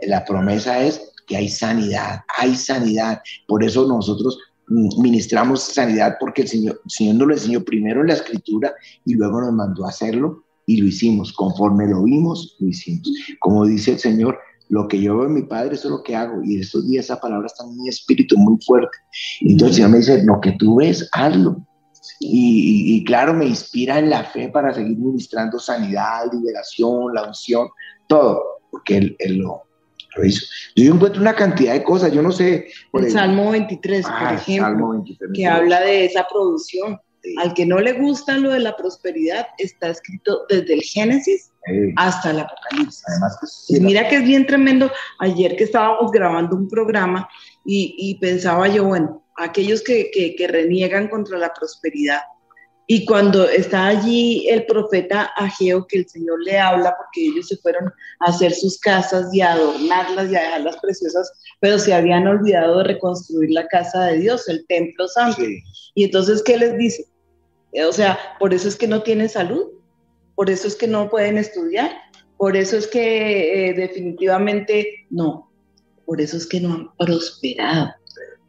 la 0.03 0.25
promesa 0.25 0.83
es 0.83 1.10
hay 1.35 1.49
sanidad, 1.49 2.21
hay 2.37 2.55
sanidad. 2.55 3.21
Por 3.47 3.63
eso 3.63 3.87
nosotros 3.87 4.37
ministramos 4.67 5.61
sanidad 5.61 6.17
porque 6.19 6.43
el 6.43 6.47
Señor, 6.47 6.81
el 6.83 6.91
Señor 6.91 7.15
nos 7.15 7.27
lo 7.27 7.33
enseñó 7.33 7.63
primero 7.63 8.01
en 8.01 8.07
la 8.07 8.13
escritura 8.13 8.73
y 9.05 9.15
luego 9.15 9.41
nos 9.41 9.53
mandó 9.53 9.85
a 9.85 9.89
hacerlo 9.89 10.45
y 10.65 10.77
lo 10.77 10.87
hicimos. 10.87 11.33
Conforme 11.33 11.87
lo 11.87 12.03
vimos, 12.03 12.55
lo 12.59 12.67
hicimos. 12.67 13.11
Como 13.39 13.65
dice 13.65 13.91
el 13.91 13.99
Señor, 13.99 14.39
lo 14.69 14.87
que 14.87 15.01
yo 15.01 15.17
veo 15.17 15.27
en 15.27 15.33
mi 15.33 15.43
Padre, 15.43 15.75
eso 15.75 15.89
es 15.89 15.91
lo 15.91 16.03
que 16.03 16.15
hago. 16.15 16.41
Y 16.43 16.59
estos 16.59 16.87
días 16.87 17.05
esa 17.05 17.19
palabra 17.19 17.47
está 17.47 17.65
en 17.65 17.77
mi 17.77 17.89
espíritu 17.89 18.37
muy 18.37 18.57
fuerte. 18.65 18.97
Entonces 19.41 19.69
el 19.69 19.75
Señor 19.75 19.89
me 19.89 19.97
dice, 19.97 20.23
lo 20.23 20.39
que 20.39 20.53
tú 20.53 20.75
ves, 20.75 21.09
hazlo. 21.11 21.65
Y, 22.19 23.03
claro, 23.03 23.33
me 23.33 23.45
inspira 23.45 23.99
en 23.99 24.09
la 24.09 24.23
fe 24.23 24.49
para 24.49 24.73
seguir 24.73 24.97
ministrando 24.97 25.59
sanidad, 25.59 26.31
liberación, 26.31 27.13
la 27.13 27.27
unción, 27.27 27.67
todo, 28.07 28.41
porque 28.71 29.15
él 29.19 29.37
lo, 29.37 29.63
hizo. 30.23 30.45
Yo 30.75 30.93
encuentro 30.93 31.21
una 31.21 31.35
cantidad 31.35 31.73
de 31.73 31.83
cosas, 31.83 32.11
yo 32.11 32.21
no 32.21 32.31
sé. 32.31 32.67
el 32.93 33.11
Salmo 33.11 33.51
23, 33.51 34.05
por 34.05 34.13
ah, 34.13 34.33
ejemplo, 34.35 35.03
que 35.33 35.47
habla 35.47 35.81
de 35.81 36.05
esa 36.05 36.27
producción. 36.27 36.99
Al 37.37 37.53
que 37.53 37.67
no 37.67 37.79
le 37.79 37.93
gusta 37.93 38.35
lo 38.39 38.49
de 38.49 38.59
la 38.59 38.75
prosperidad, 38.75 39.45
está 39.59 39.89
escrito 39.89 40.45
desde 40.49 40.73
el 40.73 40.81
Génesis 40.81 41.51
hasta 41.95 42.31
el 42.31 42.39
Apocalipsis. 42.39 43.03
Además 43.07 43.67
que 43.67 43.79
mira 43.79 44.09
que 44.09 44.15
es 44.15 44.23
bien 44.23 44.47
tremendo. 44.47 44.91
Ayer 45.19 45.55
que 45.55 45.65
estábamos 45.65 46.11
grabando 46.11 46.55
un 46.55 46.67
programa 46.67 47.29
y, 47.63 48.17
pensaba 48.19 48.67
yo, 48.69 48.85
bueno, 48.85 49.23
aquellos 49.37 49.83
que, 49.83 50.09
que 50.11 50.47
reniegan 50.47 51.09
contra 51.09 51.37
la 51.37 51.53
prosperidad, 51.53 52.21
y 52.93 53.05
cuando 53.05 53.47
está 53.47 53.87
allí 53.87 54.49
el 54.49 54.65
profeta 54.65 55.31
Ageo, 55.37 55.87
que 55.87 55.99
el 55.99 56.09
Señor 56.09 56.43
le 56.43 56.59
habla, 56.59 56.93
porque 56.97 57.25
ellos 57.25 57.47
se 57.47 57.55
fueron 57.55 57.85
a 58.19 58.25
hacer 58.25 58.53
sus 58.53 58.77
casas 58.81 59.33
y 59.33 59.39
a 59.39 59.53
adornarlas 59.53 60.29
y 60.29 60.35
a 60.35 60.41
dejarlas 60.41 60.75
preciosas, 60.81 61.31
pero 61.61 61.79
se 61.79 61.93
habían 61.93 62.27
olvidado 62.27 62.79
de 62.79 62.83
reconstruir 62.83 63.51
la 63.51 63.65
casa 63.69 64.07
de 64.07 64.17
Dios, 64.17 64.49
el 64.49 64.67
templo 64.67 65.07
santo. 65.07 65.41
Y 65.95 66.03
entonces, 66.03 66.43
¿qué 66.43 66.57
les 66.57 66.77
dice? 66.77 67.05
O 67.87 67.93
sea, 67.93 68.19
por 68.39 68.53
eso 68.53 68.67
es 68.67 68.75
que 68.75 68.89
no 68.89 69.01
tienen 69.03 69.29
salud, 69.29 69.67
por 70.35 70.49
eso 70.49 70.67
es 70.67 70.75
que 70.75 70.87
no 70.87 71.09
pueden 71.09 71.37
estudiar, 71.37 71.91
por 72.35 72.57
eso 72.57 72.75
es 72.75 72.87
que 72.87 73.69
eh, 73.69 73.73
definitivamente 73.73 75.05
no, 75.09 75.49
por 76.05 76.19
eso 76.19 76.35
es 76.35 76.45
que 76.45 76.59
no 76.59 76.73
han 76.73 76.91
prosperado, 76.97 77.93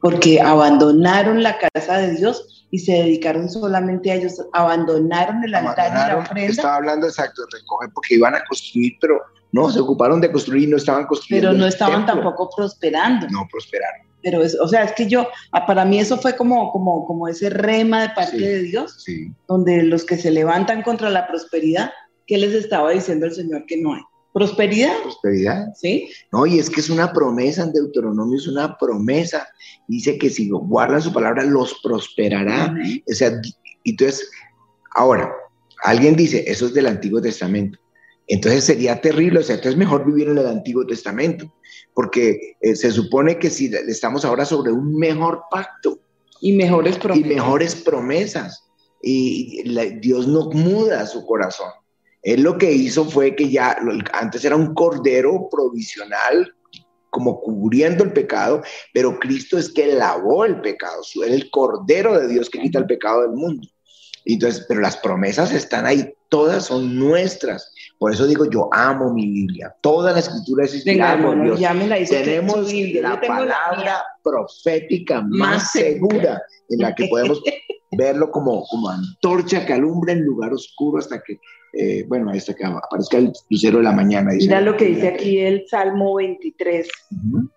porque 0.03 0.41
abandonaron 0.41 1.45
la 1.45 1.57
casa 1.59 1.99
de 1.99 2.17
Dios 2.17 2.67
y 2.73 2.81
se 2.81 2.93
dedicaron 2.93 3.49
solamente 3.49 4.11
a 4.11 4.17
ellos, 4.17 4.35
abandonaron 4.53 5.45
el 5.45 5.55
altar 5.55 5.93
y 5.93 6.11
la 6.11 6.19
ofrenda. 6.19 6.51
Estaba 6.51 6.77
hablando 6.77 7.07
exacto, 7.07 7.43
recoger 7.53 7.91
porque 7.95 8.17
iban 8.17 8.35
a 8.35 8.45
construir, 8.45 8.95
pero 9.01 9.21
no, 9.53 9.71
se 9.71 9.79
ocuparon 9.79 10.21
de 10.21 10.33
construir 10.33 10.65
y 10.65 10.67
no 10.67 10.77
estaban 10.77 11.07
construyendo. 11.07 11.51
Pero 11.51 11.59
no 11.59 11.67
estaban 11.69 12.05
tampoco 12.05 12.51
prosperando. 12.55 13.29
No 13.31 13.47
prosperaron. 13.49 14.09
Pero, 14.23 14.43
es, 14.43 14.59
o 14.59 14.67
sea, 14.67 14.83
es 14.83 14.93
que 14.93 15.07
yo, 15.07 15.29
ah, 15.53 15.67
para 15.67 15.85
mí 15.85 16.01
eso 16.01 16.19
fue 16.19 16.35
como, 16.35 16.73
como, 16.73 17.07
como 17.07 17.29
ese 17.29 17.49
rema 17.49 18.03
de 18.03 18.09
parte 18.11 18.39
de 18.39 18.63
Dios, 18.63 19.05
donde 19.47 19.85
los 19.85 20.05
que 20.05 20.17
se 20.17 20.33
levantan 20.33 20.83
contra 20.83 21.11
la 21.11 21.29
prosperidad, 21.29 21.93
¿qué 22.27 22.39
les 22.39 22.55
estaba 22.55 22.91
diciendo 22.91 23.27
el 23.27 23.35
Señor 23.35 23.67
que 23.67 23.81
no 23.81 23.95
hay? 23.95 24.03
Prosperidad. 24.33 25.03
Prosperidad. 25.03 25.75
Sí. 25.75 26.09
No, 26.33 26.47
y 26.47 26.59
es 26.59 26.71
que 26.71 26.81
es 26.81 26.89
una 26.89 27.13
promesa 27.13 27.65
en 27.65 27.73
Deuteronomio, 27.73 28.39
es 28.39 28.49
una 28.49 28.77
promesa. 28.79 29.47
Dice 29.89 30.17
que 30.17 30.31
si 30.31 30.49
guardan 30.49 31.03
su 31.03 31.13
palabra, 31.13 31.45
los 31.45 31.81
prosperará. 31.83 32.75
O 33.11 33.15
sea, 33.15 33.33
entonces, 33.85 34.31
ahora, 34.95 35.33
alguien 35.85 36.17
dice, 36.17 36.45
eso 36.47 36.67
es 36.67 36.75
del 36.75 36.87
Antiguo 36.87 37.21
Testamento. 37.21 37.79
Entonces 38.27 38.65
sería 38.65 39.01
terrible, 39.01 39.41
o 39.41 39.43
sea, 39.43 39.57
entonces 39.57 39.73
es 39.73 39.79
mejor 39.79 40.07
vivir 40.07 40.29
en 40.29 40.39
el 40.39 40.47
Antiguo 40.47 40.87
Testamento, 40.87 41.53
porque 41.93 42.57
eh, 42.61 42.75
se 42.77 42.91
supone 42.91 43.39
que 43.39 43.51
si 43.51 43.71
estamos 43.89 44.25
ahora 44.25 44.45
sobre 44.45 44.73
un 44.73 44.97
mejor 44.97 45.43
pacto. 45.51 46.01
Y 46.41 46.53
mejores 46.53 46.97
promesas. 46.97 47.27
Y 47.27 47.35
mejores 47.35 47.75
promesas. 47.77 48.65
Y 49.03 49.63
Dios 50.01 50.27
no 50.27 50.49
muda 50.51 51.07
su 51.07 51.27
corazón. 51.27 51.71
Él 52.23 52.43
lo 52.43 52.57
que 52.57 52.73
hizo 52.73 53.05
fue 53.05 53.35
que 53.35 53.51
ya, 53.51 53.77
antes 54.13 54.45
era 54.45 54.57
un 54.57 54.75
cordero 54.75 55.49
provisional, 55.51 56.55
como 57.11 57.41
cubriendo 57.41 58.05
el 58.05 58.13
pecado, 58.13 58.63
pero 58.95 59.19
Cristo 59.19 59.59
es 59.59 59.69
que 59.69 59.95
lavó 59.95 60.45
el 60.45 60.61
pecado, 60.61 61.03
es 61.03 61.31
el 61.31 61.51
cordero 61.51 62.19
de 62.19 62.29
Dios 62.29 62.49
que 62.49 62.61
quita 62.61 62.79
el 62.79 62.87
pecado 62.87 63.23
del 63.23 63.33
mundo. 63.33 63.69
Entonces, 64.25 64.65
pero 64.69 64.81
las 64.81 64.97
promesas 64.97 65.53
están 65.53 65.85
ahí, 65.85 66.15
todas 66.29 66.67
son 66.67 66.99
nuestras. 66.99 67.73
Por 67.99 68.13
eso 68.13 68.27
digo, 68.27 68.49
yo 68.49 68.69
amo 68.73 69.13
mi 69.13 69.27
Biblia. 69.27 69.75
Toda 69.81 70.13
la 70.13 70.21
escritura 70.21 70.65
es 70.65 70.75
inspirada 70.75 71.23
por 71.23 71.43
Dios. 71.43 71.61
Tenemos 72.09 72.73
la 72.73 73.21
palabra 73.21 74.03
profética 74.23 75.23
más, 75.23 75.73
segura 75.73 76.41
en 76.69 76.79
la 76.79 76.95
que 76.95 77.09
podemos 77.09 77.43
verlo 77.93 78.31
como, 78.31 78.65
como 78.67 78.89
antorcha 78.89 79.67
que 79.67 79.75
alumbra 79.75 80.13
en 80.13 80.25
lugar 80.25 80.53
oscuro 80.53 80.99
hasta 80.99 81.23
que 81.23 81.39
eh, 81.73 82.05
bueno, 82.07 82.31
hasta 82.31 82.55
que 82.55 82.65
aparezca 82.65 83.17
el 83.17 83.33
lucero 83.49 83.79
de 83.79 83.85
la 83.85 83.93
mañana. 83.93 84.33
Mira 84.33 84.61
lo 84.61 84.77
que 84.77 84.87
dice 84.87 85.09
aquí 85.09 85.39
el 85.39 85.67
Salmo 85.69 86.17
23. 86.17 86.89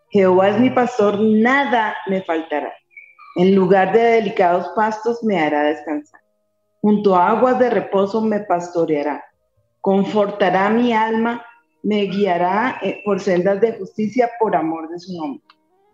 Jehová 0.10 0.50
es 0.50 0.60
mi 0.60 0.70
pastor, 0.70 1.20
nada 1.20 1.96
me 2.08 2.24
faltará. 2.24 2.74
En 3.36 3.54
lugar 3.54 3.92
de 3.92 4.00
delicados 4.00 4.70
pastos 4.76 5.22
me 5.24 5.38
hará 5.38 5.64
descansar. 5.64 6.22
Junto 6.80 7.16
a 7.16 7.32
aguas 7.32 7.60
de 7.60 7.70
reposo 7.70 8.22
me 8.22 8.40
pastoreará. 8.40 9.22
Confortará 9.82 10.70
mi 10.70 10.94
alma, 10.94 11.46
me 11.84 12.04
guiará 12.04 12.80
eh, 12.82 13.02
por 13.04 13.20
sendas 13.20 13.60
de 13.60 13.74
justicia 13.74 14.32
por 14.40 14.56
amor 14.56 14.90
de 14.90 15.00
su 15.00 15.14
nombre. 15.18 15.44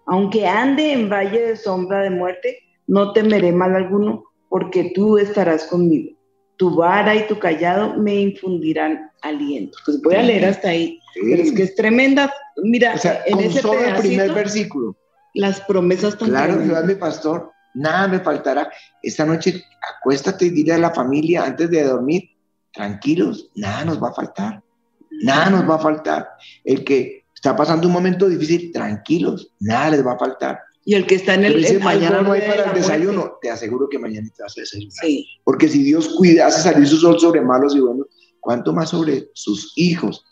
Aunque 0.06 0.48
ande 0.48 0.94
en 0.94 1.10
valle 1.10 1.42
de 1.42 1.56
sombra 1.56 2.02
de 2.02 2.12
muerte, 2.12 2.60
no 2.86 3.14
temeré 3.14 3.52
mal 3.52 3.76
alguno, 3.76 4.26
porque 4.50 4.92
tú 4.94 5.18
estarás 5.18 5.66
conmigo 5.66 6.21
tu 6.62 6.70
vara 6.70 7.16
y 7.16 7.26
tu 7.26 7.40
callado 7.40 7.96
me 7.98 8.14
infundirán 8.14 9.10
aliento. 9.24 9.80
Pues 9.84 10.00
voy 10.00 10.14
a 10.14 10.22
leer 10.22 10.46
hasta 10.46 10.70
ahí. 10.70 11.00
Pero 11.16 11.42
es 11.42 11.54
que 11.54 11.64
es 11.64 11.74
tremenda. 11.74 12.32
Mira, 12.58 12.94
en 13.26 13.40
ese 13.40 13.62
solo 13.62 13.84
el 13.84 13.96
primer 13.96 14.32
versículo. 14.32 14.96
Las 15.34 15.60
promesas 15.62 16.20
tan 16.20 16.30
Claro, 16.30 16.62
Jehová 16.64 16.84
mi 16.84 16.94
pastor, 16.94 17.50
nada 17.74 18.08
me 18.08 18.20
faltará. 18.20 18.70
Esta 19.02 19.26
noche 19.26 19.64
acuéstate 19.98 20.46
y 20.46 20.50
dile 20.52 20.74
a 20.74 20.78
la 20.78 20.92
familia 20.92 21.46
antes 21.46 21.72
de 21.72 21.84
dormir, 21.84 22.30
tranquilos, 22.72 23.50
nada 23.56 23.84
nos 23.84 24.00
va 24.00 24.10
a 24.10 24.14
faltar. 24.14 24.62
Nada 25.10 25.50
nos 25.50 25.68
va 25.68 25.78
a 25.78 25.80
faltar. 25.80 26.30
El 26.64 26.84
que 26.84 27.26
está 27.34 27.56
pasando 27.56 27.88
un 27.88 27.94
momento 27.94 28.30
difícil, 28.30 28.72
tranquilos, 28.72 29.52
nada 29.60 29.90
les 29.90 30.06
va 30.06 30.14
a 30.14 30.20
faltar. 30.20 30.62
Y 30.84 30.96
el 30.96 31.06
que 31.06 31.16
está 31.16 31.36
en 31.36 31.46
el. 31.46 31.58
Dice, 31.58 31.80
mañana 31.80 32.22
no 32.22 32.32
hay 32.32 32.42
para 32.42 32.66
el 32.66 32.74
desayuno. 32.74 33.38
Te 33.42 33.52
aseguro 33.52 33.88
que 33.88 34.00
mañana 34.00 34.28
te 34.36 34.42
vas 34.42 34.58
a 34.58 34.62
desayunar. 34.62 34.94
Sí. 35.02 35.28
Porque 35.44 35.68
si 35.68 35.84
Dios 35.84 36.10
cuida, 36.18 36.48
hace 36.48 36.62
salir 36.62 36.88
su 36.88 36.98
sol 36.98 37.20
sobre 37.20 37.42
malos 37.42 37.76
y 37.76 37.80
buenos, 37.80 38.08
¿cuánto 38.40 38.74
más 38.74 38.90
sobre 38.90 39.30
sus 39.34 39.74
hijos? 39.76 40.26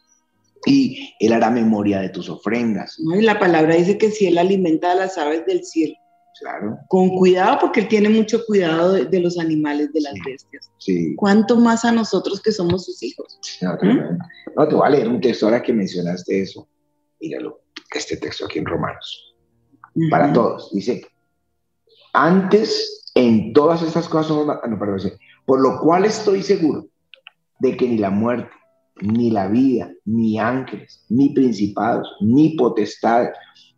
Y 0.66 1.14
Él 1.20 1.34
hará 1.34 1.52
memoria 1.52 2.00
de 2.00 2.10
tus 2.10 2.30
ofrendas. 2.30 2.98
y 2.98 3.22
la 3.22 3.40
palabra 3.40 3.76
dice 3.76 3.98
que 3.98 4.12
si 4.12 4.26
Él 4.26 4.38
alimenta 4.38 4.92
a 4.92 4.96
las 4.96 5.18
aves 5.18 5.46
del 5.46 5.64
cielo. 5.64 5.94
Claro. 6.40 6.78
Con 6.88 7.10
cuidado, 7.10 7.58
porque 7.60 7.82
Él 7.82 7.88
tiene 7.88 8.10
mucho 8.10 8.46
cuidado 8.46 8.94
de, 8.94 9.20
los 9.20 9.38
animales, 9.38 9.92
de 9.94 10.02
las 10.02 10.14
bestias. 10.26 10.72
Sí. 10.78 11.14
¿Cuánto 11.16 11.58
más 11.58 11.84
a 11.86 11.92
nosotros 11.92 12.42
que 12.42 12.52
somos 12.52 12.86
sus 12.86 13.04
hijos? 13.04 13.40
No, 13.62 13.74
¿Mm? 13.74 14.18
no, 14.56 14.68
te 14.68 14.76
voy 14.76 14.88
a 14.88 14.90
leer 14.90 15.10
un 15.10 15.20
texto 15.20 15.46
ahora 15.46 15.62
que 15.62 15.74
mencionaste 15.74 16.42
eso. 16.42 16.68
Míralo, 17.20 17.62
este 17.94 18.18
texto 18.18 18.46
aquí 18.46 18.60
en 18.60 18.66
Romanos 18.66 19.29
para 20.10 20.32
todos. 20.34 20.72
Dice, 20.74 21.06
antes 22.14 23.12
en 23.16 23.54
todas 23.54 23.82
estas 23.82 24.08
cosas 24.08 24.28
somos, 24.28 24.50
ah, 24.50 24.68
no, 24.68 24.80
perdón, 24.80 25.12
por 25.46 25.62
lo 25.62 25.80
cual 25.80 26.06
estoy 26.06 26.44
seguro 26.44 26.88
de 27.60 27.76
que 27.76 27.88
ni 27.88 27.98
la 27.98 28.10
muerte, 28.10 28.52
ni 29.02 29.32
la 29.32 29.48
vida, 29.48 29.92
ni 30.06 30.40
ángeles, 30.40 31.06
ni 31.10 31.30
principados, 31.30 32.08
ni 32.22 32.50
potestades, 32.56 33.32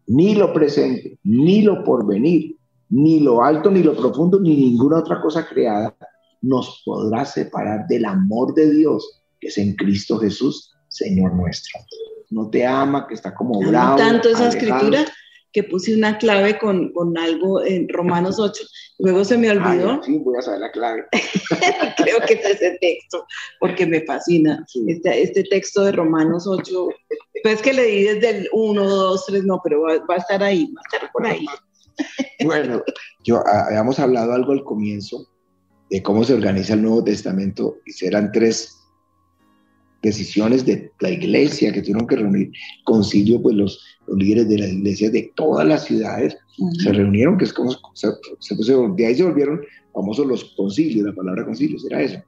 ni 0.08 0.36
lo 0.36 0.54
presente, 0.54 1.18
ni 1.24 1.62
lo 1.62 1.84
porvenir, 1.84 2.58
ni 2.90 3.20
lo 3.22 3.44
alto, 3.44 3.72
ni 3.72 3.82
lo 3.84 3.96
profundo, 3.96 4.40
ni 4.40 4.56
ninguna 4.56 4.98
otra 4.98 5.22
cosa 5.22 5.48
creada 5.48 5.96
nos 6.42 6.82
podrá 6.84 7.24
separar 7.24 7.88
del 7.88 8.06
amor 8.06 8.54
de 8.56 8.72
Dios 8.72 9.22
que 9.42 9.48
es 9.48 9.58
en 9.58 9.76
Cristo 9.76 10.18
Jesús, 10.20 10.72
Señor 10.88 11.34
nuestro. 11.34 11.82
No 12.30 12.50
te 12.50 12.66
ama, 12.66 13.08
que 13.08 13.16
está 13.16 13.34
como 13.34 13.60
bravo. 13.60 13.98
Tanto 13.98 14.30
esa 14.30 14.48
escritura 14.48 15.06
que 15.54 15.64
puse 15.64 15.96
una 15.96 16.18
clave 16.18 16.58
con, 16.58 16.92
con 16.94 17.18
algo 17.18 17.64
en 17.64 17.88
Romanos 17.90 18.40
8, 18.40 18.64
luego 19.00 19.24
se 19.24 19.38
me 19.38 19.52
olvidó. 19.52 20.02
sí, 20.04 20.18
voy 20.20 20.38
a 20.38 20.42
saber 20.42 20.62
la 20.62 20.72
clave. 20.72 21.06
Creo 21.98 22.20
que 22.28 22.34
es 22.34 22.46
ese 22.46 22.78
texto, 22.80 23.26
porque 23.60 23.86
me 23.86 24.02
fascina. 24.02 24.66
Este, 24.88 25.24
este, 25.24 25.44
texto 25.44 25.84
de 25.84 25.92
Romanos 25.92 26.48
8, 26.48 26.88
pues 27.44 27.62
que 27.62 27.74
le 27.74 27.86
di 27.86 28.04
desde 28.04 28.30
el 28.30 28.50
1, 28.52 28.84
2, 28.84 29.26
3, 29.26 29.44
no, 29.46 29.62
pero 29.64 29.82
va, 29.82 29.98
va 30.10 30.16
a 30.16 30.18
estar 30.18 30.42
ahí, 30.44 30.72
va 30.76 30.82
a 30.82 30.96
estar 30.96 31.12
por 31.12 31.26
ahí. 31.26 31.46
Bueno, 32.44 32.82
yo 33.24 33.44
ah, 33.46 33.66
habíamos 33.68 34.00
hablado 34.00 34.34
algo 34.34 34.54
al 34.54 34.64
comienzo 34.64 35.28
de 35.92 36.02
cómo 36.02 36.24
se 36.24 36.34
organiza 36.34 36.74
el 36.74 36.82
Nuevo 36.82 37.04
Testamento 37.04 37.78
y 37.86 37.92
serán 37.92 38.32
tres 38.32 38.81
decisiones 40.02 40.66
de 40.66 40.92
la 41.00 41.10
iglesia 41.10 41.72
que 41.72 41.82
tuvieron 41.82 42.08
que 42.08 42.16
reunir 42.16 42.52
concilio, 42.84 43.42
pues 43.42 43.56
los, 43.56 43.86
líderes 44.08 44.50
de 44.50 44.58
la 44.58 44.68
iglesia 44.68 45.10
de 45.10 45.32
todas 45.36 45.66
las 45.66 45.86
ciudades 45.86 46.38
se 46.84 46.92
reunieron, 46.92 47.38
que 47.38 47.46
es 47.46 47.54
como 47.54 47.72
se, 47.94 48.08
de 48.08 49.06
ahí 49.06 49.16
se 49.16 49.24
volvieron 49.24 49.62
famosos 49.94 50.26
los 50.26 50.44
concilios, 50.56 51.06
la 51.06 51.16
palabra 51.16 51.46
concilios 51.46 51.86
era 51.86 52.02
eso. 52.02 52.20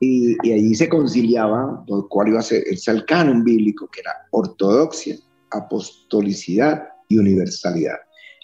Y, 0.00 0.36
y 0.46 0.52
allí 0.52 0.74
se 0.74 0.88
conciliaba 0.88 1.84
por 1.86 2.08
cuál 2.08 2.28
iba 2.28 2.38
a 2.38 2.42
ser 2.42 2.62
el 2.68 3.04
canon 3.06 3.42
bíblico, 3.42 3.88
que 3.92 4.00
era 4.00 4.12
ortodoxia, 4.30 5.16
apostolicidad 5.50 6.84
y 7.08 7.18
universalidad. 7.18 7.96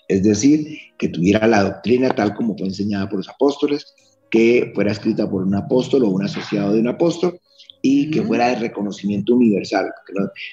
Es 0.09 0.23
decir, 0.23 0.67
que 0.99 1.09
tuviera 1.09 1.47
la 1.47 1.63
doctrina 1.63 2.11
tal 2.11 2.35
como 2.35 2.57
fue 2.57 2.67
enseñada 2.67 3.09
por 3.09 3.19
los 3.19 3.29
apóstoles, 3.29 3.95
que 4.31 4.73
fuera 4.75 4.93
escrita 4.93 5.31
por 5.31 5.43
un 5.43 5.55
apóstol 5.55 6.05
o 6.05 6.09
un 6.09 6.25
asociado 6.25 6.73
de 6.73 6.81
un 6.81 6.89
apóstol, 6.89 7.39
y 7.87 8.11
que 8.11 8.23
fuera 8.23 8.49
de 8.49 8.55
reconocimiento 8.57 9.35
universal. 9.35 9.93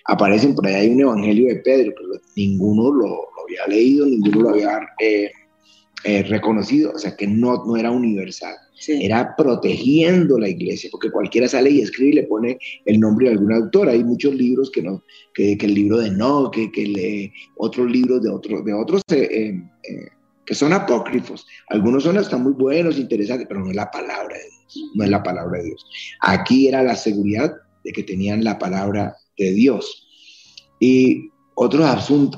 Aparecen 0.04 0.54
por 0.54 0.68
ahí 0.68 0.76
hay 0.76 0.90
un 0.90 1.00
evangelio 1.00 1.48
de 1.48 1.62
Pedro, 1.62 1.94
pero 1.96 2.22
ninguno 2.36 2.92
lo, 2.92 3.22
había 3.42 3.66
leído, 3.70 4.06
ninguno 4.06 4.42
lo 4.42 4.50
había 4.50 4.82
eh, 5.00 5.32
eh, 6.04 6.24
reconocido, 6.24 6.92
o 6.94 6.98
sea 6.98 7.16
que 7.16 7.28
no, 7.28 7.64
no 7.66 7.78
era 7.78 7.90
universal. 7.90 8.54
Era 8.86 9.34
protegiendo 9.38 10.38
la 10.40 10.50
iglesia, 10.50 10.90
porque 10.92 11.10
cualquiera 11.10 11.48
sale 11.48 11.70
y 11.70 11.82
escribe 11.82 12.12
y 12.12 12.16
le 12.16 12.24
pone 12.24 12.58
el 12.84 13.00
nombre 13.00 13.28
de 13.28 13.34
algún 13.34 13.54
autor. 13.54 13.88
Hay 13.88 14.04
muchos 14.04 14.36
libros 14.36 14.70
que 14.70 14.82
no, 14.82 15.02
que, 15.34 15.54
el 15.54 15.74
libro 15.74 16.00
de 16.00 16.12
no, 16.12 16.52
que, 16.52 16.70
que 16.70 16.86
lee 16.86 17.32
otros 17.56 17.90
libros 17.90 18.22
de, 18.24 18.30
otros 18.30 18.66
de 18.66 18.74
otros 18.74 19.04
eh, 19.10 19.54
que 20.46 20.56
son 20.56 20.74
apócrifos. 20.74 21.46
Algunos 21.70 22.04
son 22.04 22.18
hasta 22.18 22.38
muy 22.38 22.54
buenos, 22.54 22.98
interesantes, 22.98 23.48
pero 23.48 23.62
no 23.62 23.70
es 23.70 23.76
la 23.76 23.92
palabra 23.92 24.36
de 24.38 24.44
Dios. 24.44 24.92
No 24.96 25.04
es 25.04 25.10
la 25.10 25.24
palabra 25.24 25.60
de 25.60 25.66
Dios. 25.66 25.86
Aquí 26.22 26.68
era 26.68 26.84
la 26.84 26.96
seguridad 26.96 27.54
de 27.84 27.92
que 27.92 28.04
tenían 28.04 28.44
la 28.44 28.58
palabra 28.58 29.16
de 29.38 29.52
Dios. 29.54 30.08
Y 30.80 31.30
otros 31.56 31.86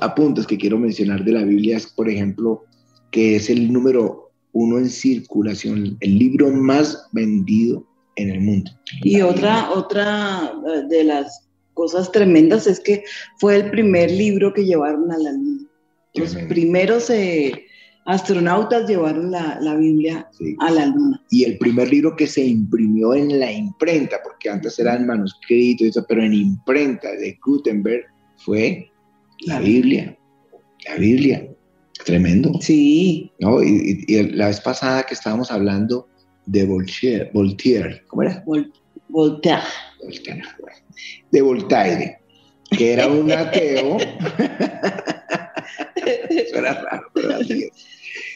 apuntes 0.00 0.46
que 0.46 0.58
quiero 0.58 0.78
mencionar 0.78 1.24
de 1.24 1.32
la 1.32 1.42
Biblia 1.42 1.76
es, 1.76 1.86
por 1.86 2.10
ejemplo, 2.10 2.64
que 3.10 3.36
es 3.36 3.48
el 3.48 3.72
número 3.72 4.32
uno 4.52 4.78
en 4.78 4.88
circulación, 4.88 5.96
el 6.00 6.18
libro 6.18 6.50
más 6.50 7.08
vendido 7.12 7.86
en 8.16 8.30
el 8.30 8.40
mundo. 8.40 8.70
Y 9.02 9.20
otra, 9.20 9.70
otra 9.70 10.52
eh, 10.66 10.82
de 10.88 11.04
las 11.04 11.46
cosas 11.74 12.10
tremendas 12.12 12.66
es 12.66 12.80
que 12.80 13.04
fue 13.38 13.56
el 13.56 13.70
primer 13.70 14.10
libro 14.10 14.52
que 14.54 14.64
llevaron 14.64 15.10
a 15.10 15.18
la 15.18 15.32
luna. 15.32 15.68
Los 16.14 16.36
primeros 16.48 17.10
eh, 17.10 17.66
astronautas 18.04 18.88
llevaron 18.88 19.30
la, 19.30 19.58
la 19.60 19.76
Biblia 19.76 20.28
a 20.60 20.70
la 20.70 20.86
luna. 20.86 21.22
Y 21.30 21.44
el 21.44 21.58
primer 21.58 21.90
libro 21.90 22.14
que 22.16 22.26
se 22.26 22.44
imprimió 22.44 23.14
en 23.14 23.38
la 23.38 23.50
imprenta, 23.50 24.18
porque 24.22 24.50
antes 24.50 24.78
era 24.78 24.94
en 24.94 25.06
manuscrito, 25.06 25.84
eso, 25.84 26.04
pero 26.08 26.22
en 26.22 26.34
imprenta 26.34 27.10
de 27.12 27.38
Gutenberg 27.44 28.04
fue 28.36 28.90
la 29.40 29.60
Biblia. 29.60 30.16
La 30.86 30.96
Biblia. 30.96 31.48
Tremendo. 32.04 32.52
Sí. 32.60 33.30
¿No? 33.40 33.62
Y, 33.62 34.04
la 34.32 34.48
vez 34.48 34.60
pasada 34.60 35.04
que 35.04 35.14
estábamos 35.14 35.50
hablando 35.50 36.08
de 36.46 36.66
Voltaire, 36.66 37.30
Voltaire 37.32 38.02
¿cómo 38.08 38.22
era? 38.22 38.44
Voltaire. 39.08 39.62
Voltaire. 40.02 40.42
De 41.30 41.40
Voltaire, 41.40 42.18
que 42.70 42.92
era 42.92 43.08
un 43.08 43.32
ateo. 43.32 43.96
Eso 46.28 46.58
era 46.58 46.74
raro, 46.74 47.10
pero 47.14 47.38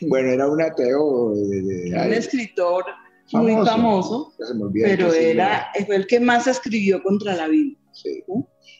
bueno, 0.02 0.32
era 0.32 0.48
un 0.48 0.60
ateo. 0.60 1.34
De, 1.34 1.92
un 1.94 2.12
escritor 2.12 2.84
muy 3.32 3.54
famoso, 3.66 4.32
pero 4.72 5.12
era, 5.12 5.70
fue 5.86 5.96
el 5.96 6.06
que 6.06 6.20
más 6.20 6.46
escribió 6.46 7.02
contra 7.02 7.34
la 7.34 7.48
Biblia. 7.48 7.78
Sí. 7.92 8.22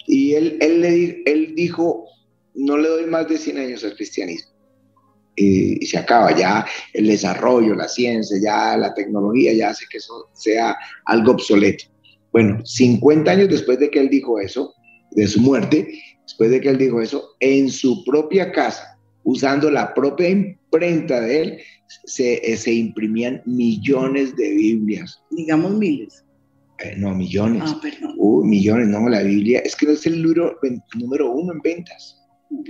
Y 0.07 0.35
él, 0.35 0.57
él, 0.61 1.23
él 1.27 1.55
dijo, 1.55 2.07
no 2.55 2.77
le 2.77 2.89
doy 2.89 3.07
más 3.07 3.29
de 3.29 3.39
100 3.39 3.59
años 3.59 3.85
al 3.85 3.95
cristianismo. 3.95 4.51
Y, 5.37 5.87
se 5.87 5.99
acaba 5.99 6.37
ya 6.37 6.67
el 6.95 7.07
desarrollo, 7.07 7.75
la 7.75 7.89
ciencia, 7.89 8.37
ya 8.43 8.77
la 8.77 8.93
tecnología, 8.95 9.53
ya 9.53 9.71
hace 9.71 9.87
que 9.89 9.99
eso 9.99 10.29
sea 10.33 10.77
algo 11.07 11.33
obsoleto. 11.33 11.85
Bueno, 12.33 12.65
50 12.65 13.31
años 13.31 13.49
después 13.49 13.79
de 13.79 13.91
que 13.91 14.01
él 14.01 14.09
dijo 14.09 14.41
eso, 14.41 14.75
de 15.13 15.27
su 15.27 15.41
muerte, 15.41 15.89
después 16.23 16.51
de 16.51 16.61
que 16.61 16.71
él 16.71 16.79
dijo 16.79 17.01
eso, 17.01 17.37
en 17.41 17.71
su 17.71 18.05
propia 18.05 18.51
casa, 18.51 18.99
usando 19.23 19.71
la 19.71 19.95
propia 19.95 20.29
imprenta 20.69 21.21
de 21.21 21.41
él, 21.41 21.59
se, 22.05 22.35
eh, 22.35 22.57
se 22.57 22.73
imprimían 22.73 23.43
millones 23.47 24.37
de 24.37 24.51
Biblias. 24.51 25.23
Digamos 25.31 25.73
miles. 25.73 26.25
Eh, 26.79 26.95
no, 26.97 27.15
millones. 27.15 27.63
Ah, 27.67 27.79
perdón. 27.83 28.15
Uh, 28.19 28.45
millones, 28.45 28.89
no, 28.89 29.09
la 29.09 29.23
Biblia. 29.23 29.61
Es 29.61 29.75
que 29.75 29.87
no 29.87 29.93
es 29.93 30.07
el 30.07 30.23
número, 30.23 30.59
número 30.95 31.33
uno 31.33 31.53
en 31.53 31.61
ventas. 31.61 32.15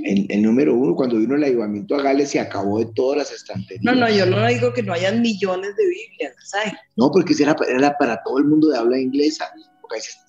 El, 0.02 0.42
número 0.42 0.74
uno, 0.74 0.96
cuando 0.96 1.18
vino 1.18 1.36
el 1.36 1.44
ayudamiento 1.44 1.94
a 1.94 2.02
Gales, 2.02 2.30
se 2.30 2.40
acabó 2.40 2.80
de 2.80 2.90
todas 2.96 3.18
las 3.18 3.32
estanterías. 3.32 3.84
No, 3.84 3.94
no, 3.94 4.10
yo 4.10 4.26
no 4.26 4.44
digo 4.48 4.72
que 4.72 4.82
no 4.82 4.92
hayan 4.92 5.22
millones 5.22 5.76
de 5.76 5.86
Biblias, 5.86 6.34
¿sabes? 6.44 6.72
No, 6.96 7.12
porque 7.12 7.34
era, 7.40 7.54
era 7.68 7.96
para 7.96 8.20
todo 8.24 8.38
el 8.38 8.46
mundo 8.46 8.70
de 8.70 8.78
habla 8.78 8.98
inglesa 8.98 9.48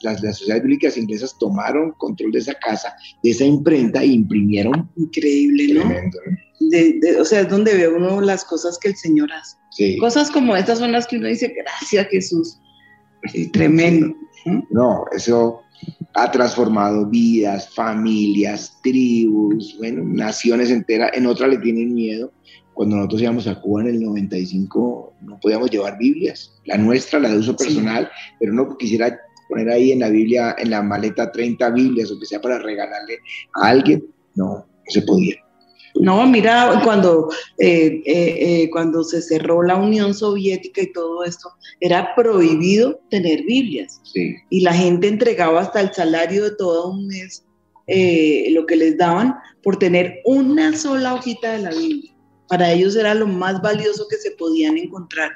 las, 0.01 0.21
las, 0.23 0.37
sociedades 0.37 0.63
bíblicas 0.63 0.97
inglesas 0.97 1.35
tomaron 1.39 1.91
control 1.97 2.31
de 2.31 2.39
esa 2.39 2.53
casa, 2.55 2.95
de 3.23 3.31
esa 3.31 3.45
imprenta 3.45 4.01
e 4.01 4.07
imprimieron. 4.07 4.89
Increíble, 4.95 5.73
¿no? 5.73 5.83
O 7.19 7.25
sea, 7.25 7.41
es 7.41 7.49
donde 7.49 7.75
ve 7.75 7.87
uno 7.87 8.21
las 8.21 8.43
cosas 8.45 8.77
que 8.77 8.89
el 8.89 8.95
Señor 8.95 9.29
hace. 9.31 9.97
Cosas 9.99 10.29
como 10.31 10.55
estas 10.55 10.79
son 10.79 10.91
las 10.91 11.07
que 11.07 11.17
uno 11.17 11.27
dice, 11.27 11.53
gracias 11.55 12.07
Jesús. 12.09 12.59
tremendo. 13.51 14.15
No, 14.69 15.05
eso 15.11 15.61
ha 16.15 16.31
transformado 16.31 17.05
vidas, 17.05 17.73
familias, 17.73 18.77
tribus, 18.83 19.75
bueno, 19.77 20.03
naciones 20.03 20.69
enteras. 20.69 21.11
En 21.13 21.25
otras 21.25 21.49
le 21.49 21.57
tienen 21.57 21.93
miedo. 21.93 22.31
Cuando 22.73 22.95
nosotros 22.95 23.21
íbamos 23.21 23.47
a 23.47 23.59
Cuba 23.59 23.81
en 23.81 23.87
el 23.87 24.01
95, 24.01 25.13
no 25.21 25.39
podíamos 25.39 25.69
llevar 25.69 25.97
Biblias. 25.97 26.53
La 26.65 26.77
nuestra, 26.77 27.19
la 27.19 27.29
de 27.29 27.37
uso 27.37 27.55
personal, 27.55 28.09
pero 28.39 28.53
no 28.53 28.77
quisiera 28.77 29.19
poner 29.49 29.69
ahí 29.69 29.91
en 29.91 29.99
la 29.99 30.09
Biblia, 30.09 30.55
en 30.57 30.69
la 30.69 30.81
maleta 30.81 31.31
30 31.31 31.71
Biblias 31.71 32.11
o 32.11 32.19
que 32.19 32.25
sea 32.25 32.39
para 32.39 32.59
regalarle 32.59 33.17
a 33.55 33.67
alguien. 33.67 34.05
No, 34.35 34.45
no 34.45 34.65
se 34.87 35.01
podía. 35.01 35.35
No, 35.99 36.25
mira, 36.25 36.81
cuando, 36.83 37.29
eh, 37.57 38.01
eh, 38.05 38.37
eh, 38.39 38.69
cuando 38.71 39.03
se 39.03 39.21
cerró 39.21 39.61
la 39.63 39.75
Unión 39.75 40.13
Soviética 40.13 40.81
y 40.81 40.93
todo 40.93 41.23
esto, 41.23 41.49
era 41.81 42.15
prohibido 42.15 42.99
tener 43.09 43.43
Biblias. 43.43 43.99
Sí. 44.03 44.33
Y 44.49 44.61
la 44.61 44.73
gente 44.73 45.07
entregaba 45.07 45.61
hasta 45.61 45.81
el 45.81 45.93
salario 45.93 46.45
de 46.45 46.55
todo 46.55 46.91
un 46.91 47.07
mes 47.07 47.43
lo 48.51 48.67
que 48.67 48.75
les 48.75 48.99
daban 48.99 49.33
por 49.63 49.77
tener 49.77 50.19
una 50.23 50.77
sola 50.77 51.15
hojita 51.15 51.53
de 51.53 51.63
la 51.63 51.71
Biblia. 51.71 52.13
Para 52.47 52.71
ellos 52.71 52.95
era 52.95 53.15
lo 53.15 53.25
más 53.25 53.61
valioso 53.63 54.05
que 54.07 54.17
se 54.17 54.29
podían 54.31 54.77
encontrar. 54.77 55.31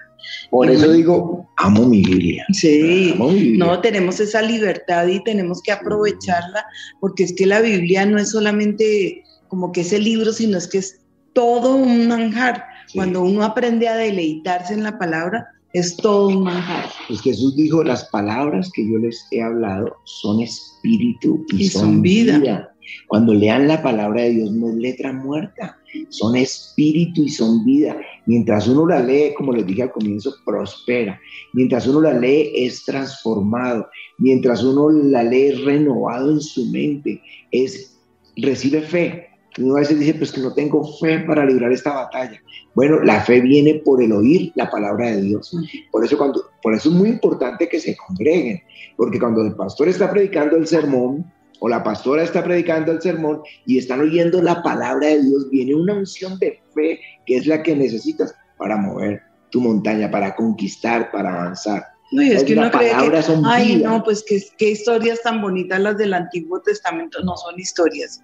Por 0.50 0.70
eso 0.70 0.92
digo, 0.92 1.50
amo 1.58 1.88
mi 1.88 2.04
Biblia. 2.04 2.46
Sí, 2.54 3.16
no, 3.58 3.82
tenemos 3.82 4.20
esa 4.20 4.42
libertad 4.42 5.08
y 5.08 5.24
tenemos 5.24 5.62
que 5.62 5.72
aprovecharla, 5.72 6.66
porque 7.00 7.24
es 7.24 7.34
que 7.34 7.46
la 7.46 7.60
Biblia 7.60 8.06
no 8.06 8.20
es 8.20 8.30
solamente 8.30 9.24
como 9.54 9.72
que 9.72 9.82
ese 9.82 10.00
libro, 10.00 10.34
sino 10.34 10.58
es 10.58 10.68
que 10.68 10.80
es 10.80 11.00
todo 11.34 11.76
un 11.76 12.08
manjar. 12.08 12.66
Cuando 12.96 13.22
uno 13.22 13.44
aprende 13.44 13.88
a 13.88 13.96
deleitarse 13.96 14.74
en 14.74 14.82
la 14.82 14.98
palabra, 14.98 15.48
es 15.74 15.96
todo 15.96 16.30
un 16.30 16.44
manjar. 16.44 16.86
Pues 17.08 17.22
Jesús 17.22 17.56
dijo, 17.56 17.84
las 17.84 18.06
palabras 18.06 18.72
que 18.74 18.84
yo 18.84 18.98
les 18.98 19.28
he 19.30 19.44
hablado 19.44 19.96
son 20.06 20.42
espíritu 20.42 21.46
y, 21.50 21.70
son, 21.70 22.02
vida. 22.02 22.74
Cuando 23.08 23.32
lean 23.32 23.68
la 23.68 23.84
palabra 23.84 24.24
de 24.24 24.32
Dios 24.32 24.52
no 24.54 24.70
es 24.70 24.76
letra 24.76 25.14
muerta, 25.14 25.78
son 26.10 26.36
espíritu 26.36 27.22
y 27.22 27.30
son 27.30 27.64
vida. 27.64 27.96
Mientras 28.26 28.68
uno 28.68 28.88
la 28.88 29.04
lee, 29.04 29.36
como 29.38 29.54
les 29.54 29.68
dije 29.68 29.84
al 29.84 29.92
comienzo, 29.92 30.34
prospera. 30.44 31.20
Mientras 31.54 31.86
uno 31.86 32.02
la 32.02 32.14
lee, 32.14 32.54
es 32.56 32.84
transformado. 32.86 33.88
Mientras 34.18 34.64
uno 34.64 34.90
la 34.90 35.22
lee, 35.24 35.52
renovado 35.64 36.32
en 36.32 36.42
su 36.42 36.66
mente. 36.72 37.22
Es, 37.52 38.00
recibe 38.36 38.82
fe. 38.82 39.33
Uno 39.60 39.76
a 39.76 39.80
veces 39.80 40.00
dice, 40.00 40.16
pues 40.16 40.32
que 40.32 40.42
no 40.42 40.54
tengo 40.54 40.84
fe 40.98 41.20
para 41.20 41.46
librar 41.46 41.72
esta 41.72 41.94
batalla. 41.94 42.42
Bueno, 42.74 43.02
la 43.04 43.22
fe 43.22 43.40
viene 43.42 43.76
por 43.86 44.02
el 44.02 44.12
oír 44.12 44.52
la 44.56 44.70
palabra 44.70 45.12
de 45.12 45.22
Dios. 45.22 45.56
Por 45.92 46.04
eso, 46.04 46.18
cuando, 46.18 46.44
por 46.62 46.74
eso 46.74 46.90
es 46.90 46.96
muy 46.96 47.10
importante 47.10 47.70
que 47.70 47.80
se 47.80 47.96
congreguen, 47.96 48.62
porque 48.98 49.20
cuando 49.20 49.42
el 49.42 49.56
pastor 49.56 49.90
está 49.90 50.10
predicando 50.10 50.58
el 50.58 50.66
sermón, 50.66 51.32
o 51.60 51.70
la 51.70 51.82
pastora 51.82 52.24
está 52.24 52.44
predicando 52.44 52.92
el 52.92 53.02
sermón 53.02 53.42
y 53.66 53.78
están 53.78 54.02
oyendo 54.02 54.42
la 54.42 54.62
palabra 54.62 55.08
de 55.08 55.24
Dios, 55.24 55.50
viene 55.50 55.74
una 55.74 55.94
unción 55.94 56.38
de 56.40 56.60
fe 56.76 57.00
que 57.26 57.38
es 57.38 57.48
la 57.48 57.64
que 57.64 57.74
necesitas 57.74 58.36
para 58.58 58.76
mover 58.76 59.22
tu 59.50 59.62
montaña, 59.62 60.12
para 60.12 60.36
conquistar, 60.36 61.10
para 61.10 61.34
avanzar. 61.34 61.93
No, 62.14 62.22
y 62.22 62.32
es 62.32 62.44
que 62.44 62.54
uno 62.54 62.70
cree 62.70 62.92
que, 62.92 63.24
ay, 63.44 63.78
no, 63.78 64.04
pues 64.04 64.24
qué, 64.28 64.40
qué 64.60 64.70
historias 64.70 65.24
tan 65.24 65.42
bonitas 65.42 65.80
las 65.80 65.98
del 65.98 66.14
Antiguo 66.14 66.62
Testamento, 66.62 67.24
no 67.24 67.36
son 67.36 67.60
historias, 67.60 68.22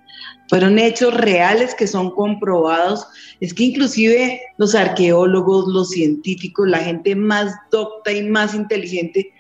fueron 0.47 0.77
hechos 0.77 1.11
reales 1.15 1.73
que 1.73 1.87
son 1.87 2.11
comprobados. 2.11 3.03
Es 3.39 3.51
que 3.51 3.63
inclusive 3.63 4.41
los 4.57 4.75
arqueólogos, 4.75 5.67
los 5.69 5.89
científicos, 5.89 6.67
la 6.67 6.77
gente 6.77 7.15
más 7.15 7.51
docta 7.71 8.11
y 8.11 8.21
más 8.29 8.53
inteligente 8.53 9.33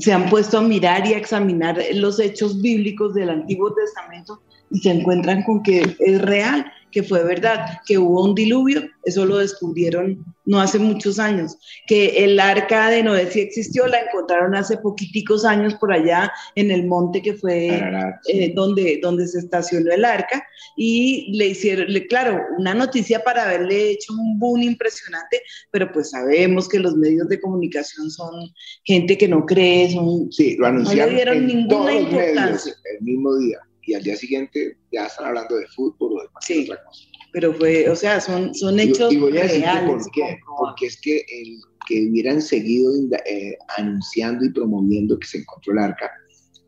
se 0.00 0.12
han 0.12 0.28
puesto 0.28 0.58
a 0.58 0.62
mirar 0.62 1.06
y 1.06 1.14
a 1.14 1.18
examinar 1.18 1.78
los 1.94 2.18
hechos 2.18 2.60
bíblicos 2.60 3.14
del 3.14 3.30
Antiguo 3.30 3.72
Testamento 3.72 4.42
y 4.72 4.78
se 4.80 4.90
encuentran 4.90 5.42
con 5.42 5.62
que 5.62 5.96
es 5.98 6.22
real 6.22 6.64
que 6.92 7.02
fue 7.02 7.24
verdad, 7.24 7.80
que 7.86 7.98
hubo 7.98 8.24
un 8.24 8.34
diluvio, 8.34 8.82
eso 9.04 9.24
lo 9.24 9.38
descubrieron 9.38 10.24
no 10.44 10.60
hace 10.60 10.78
muchos 10.78 11.18
años, 11.18 11.56
que 11.86 12.24
el 12.24 12.38
arca 12.38 12.90
de 12.90 13.02
Noé 13.02 13.30
sí 13.30 13.40
existió, 13.40 13.86
la 13.86 14.00
encontraron 14.00 14.54
hace 14.54 14.76
poquiticos 14.76 15.44
años 15.44 15.74
por 15.76 15.92
allá 15.92 16.32
en 16.56 16.70
el 16.70 16.86
monte 16.86 17.22
que 17.22 17.34
fue 17.34 17.80
eh, 18.28 18.52
donde, 18.54 18.98
donde 19.00 19.26
se 19.28 19.38
estacionó 19.38 19.92
el 19.92 20.04
arca 20.04 20.44
y 20.76 21.32
le 21.36 21.46
hicieron, 21.46 21.86
claro, 22.08 22.40
una 22.58 22.74
noticia 22.74 23.22
para 23.22 23.44
haberle 23.44 23.90
hecho 23.90 24.12
un 24.12 24.38
boom 24.38 24.62
impresionante, 24.62 25.42
pero 25.70 25.90
pues 25.92 26.10
sabemos 26.10 26.68
que 26.68 26.80
los 26.80 26.96
medios 26.96 27.28
de 27.28 27.40
comunicación 27.40 28.10
son 28.10 28.52
gente 28.84 29.16
que 29.16 29.28
no 29.28 29.46
cree, 29.46 29.92
son, 29.92 30.30
sí, 30.32 30.56
lo 30.56 30.66
anunciaron 30.66 31.14
no 31.14 31.18
le 31.18 31.24
dieron 31.24 31.46
ninguna 31.46 31.94
importancia. 31.94 32.74
el 32.98 33.04
mismo 33.04 33.36
día 33.36 33.58
y 33.84 33.94
al 33.94 34.02
día 34.02 34.16
siguiente 34.16 34.76
ya 34.92 35.06
están 35.06 35.26
hablando 35.26 35.56
de 35.56 35.66
fútbol 35.68 36.18
o 36.18 36.22
de 36.22 36.28
sí, 36.40 36.64
otra 36.64 36.84
cosa. 36.84 37.04
Pero 37.32 37.54
fue, 37.54 37.88
o 37.88 37.96
sea, 37.96 38.20
son, 38.20 38.54
son 38.54 38.78
hechos 38.78 39.12
y, 39.12 39.16
voy 39.16 39.38
a 39.38 39.44
reales. 39.44 39.90
Por 39.90 40.10
qué, 40.12 40.38
porque 40.58 40.86
es 40.86 41.00
que 41.00 41.16
el 41.16 41.58
que 41.88 42.08
hubieran 42.08 42.40
seguido 42.40 42.92
eh, 43.26 43.56
anunciando 43.76 44.44
y 44.44 44.50
promoviendo 44.50 45.18
que 45.18 45.26
se 45.26 45.38
encontró 45.38 45.72
el 45.72 45.78
arca, 45.80 46.10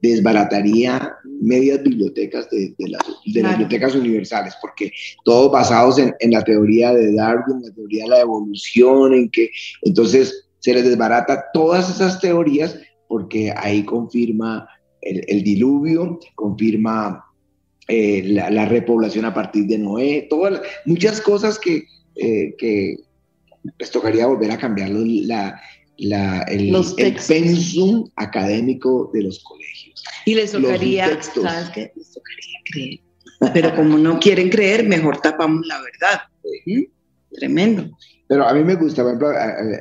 desbarataría 0.03 1.15
medias 1.41 1.83
bibliotecas 1.83 2.51
de, 2.51 2.75
de, 2.79 2.89
las, 2.89 3.03
de 3.27 3.43
las, 3.43 3.53
bibliotecas 3.53 3.95
universales, 3.95 4.55
porque 4.61 4.91
todos 5.25 5.53
basados 5.53 5.99
en, 5.99 6.15
en, 6.21 6.33
la 6.33 6.43
teoría 6.43 6.93
de 6.93 7.15
Darwin, 7.15 7.63
la 7.63 7.73
teoría 7.75 8.05
de 8.05 8.11
la 8.11 8.21
evolución, 8.21 9.15
en 9.15 9.31
que 9.31 9.51
entonces 9.83 10.49
se 10.59 10.75
les 10.75 10.85
desbarata 10.85 11.45
todas 11.53 11.89
esas 11.89 12.21
teorías 12.21 12.77
porque 13.09 13.53
ahí 13.57 13.85
confirma 13.85 14.69
el, 15.05 15.43
diluvio, 15.43 16.19
confirma 16.35 17.25
eh, 17.89 18.23
la, 18.25 18.65
repoblación 18.67 19.25
a 19.25 19.35
partir 19.35 19.67
de 19.67 19.79
Noé, 19.79 20.27
todas, 20.31 20.61
muchas 20.87 21.21
cosas 21.21 21.59
que, 21.59 21.85
eh, 22.17 22.55
que 22.57 22.97
les 23.79 23.91
tocaría 23.91 24.27
volver 24.27 24.51
a 24.51 24.59
cambiar 24.59 24.91
la, 24.91 25.61
la, 25.99 26.43
el, 26.43 26.75
el, 26.99 27.17
pensum 27.29 28.09
académico 28.17 29.11
de 29.13 29.23
los 29.23 29.43
colegios. 29.45 30.03
Y 30.25 30.35
les 30.35 30.53
tocaría, 30.53 31.21
¿sabes 31.23 31.71
qué? 31.71 31.93
Les 31.95 32.13
tocaría 32.13 32.59
creer. 32.71 33.01
Pero 33.53 33.75
como 33.77 33.99
no 33.99 34.19
quieren 34.19 34.49
creer, 34.49 34.87
mejor 34.87 35.21
tapamos 35.21 35.67
la 35.67 35.81
verdad. 35.81 36.23
Tremendo. 37.33 37.91
Pero 38.27 38.47
a 38.47 38.55
mí 38.55 38.65
me 38.65 38.75
gusta, 38.77 39.03
por 39.03 39.11
ejemplo, 39.11 39.33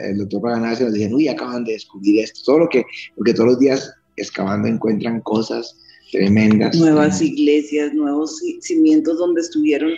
el 0.01 0.17
doctor 0.17 0.41
Paganá 0.41 0.75
se 0.75 0.83
nos 0.83 0.93
dice, 0.93 1.13
uy, 1.13 1.29
acaban 1.29 1.63
de 1.63 1.73
descubrir 1.73 2.23
esto, 2.23 2.41
todo 2.45 2.59
lo 2.59 2.69
que, 2.69 2.83
porque 3.15 3.33
todos 3.33 3.51
los 3.51 3.59
días 3.59 3.93
excavando 4.17 4.67
encuentran 4.67 5.21
cosas 5.21 5.77
tremendas. 6.11 6.75
Nuevas 6.75 7.21
iglesias, 7.21 7.93
nuevos 7.93 8.39
cimientos 8.61 9.17
donde 9.17 9.41
estuvieron 9.41 9.91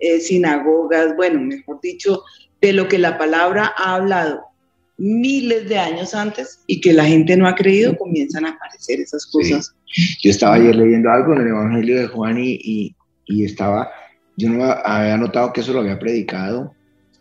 eh, 0.00 0.20
sinagogas, 0.20 1.16
bueno, 1.16 1.40
mejor 1.40 1.80
dicho, 1.82 2.22
de 2.60 2.72
lo 2.72 2.88
que 2.88 2.98
la 2.98 3.18
palabra 3.18 3.72
ha 3.76 3.96
hablado 3.96 4.52
miles 4.98 5.68
de 5.68 5.78
años 5.78 6.14
antes 6.14 6.60
y 6.66 6.80
que 6.80 6.92
la 6.92 7.04
gente 7.04 7.36
no 7.36 7.48
ha 7.48 7.54
creído, 7.54 7.96
comienzan 7.96 8.44
a 8.44 8.50
aparecer 8.50 9.00
esas 9.00 9.26
cosas. 9.26 9.74
Yo 10.22 10.30
estaba 10.30 10.54
ayer 10.54 10.76
leyendo 10.76 11.10
algo 11.10 11.34
en 11.34 11.40
el 11.40 11.48
Evangelio 11.48 11.98
de 11.98 12.06
Juan 12.06 12.38
y, 12.38 12.94
y, 13.26 13.44
estaba, 13.44 13.90
yo 14.36 14.48
no 14.48 14.64
había 14.64 15.16
notado 15.16 15.52
que 15.52 15.60
eso 15.60 15.72
lo 15.72 15.80
había 15.80 15.98
predicado 15.98 16.72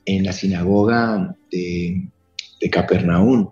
en 0.06 0.26
la 0.26 0.32
sinagoga 0.32 1.36
de, 1.50 2.08
de 2.60 2.70
Capernaum. 2.70 3.50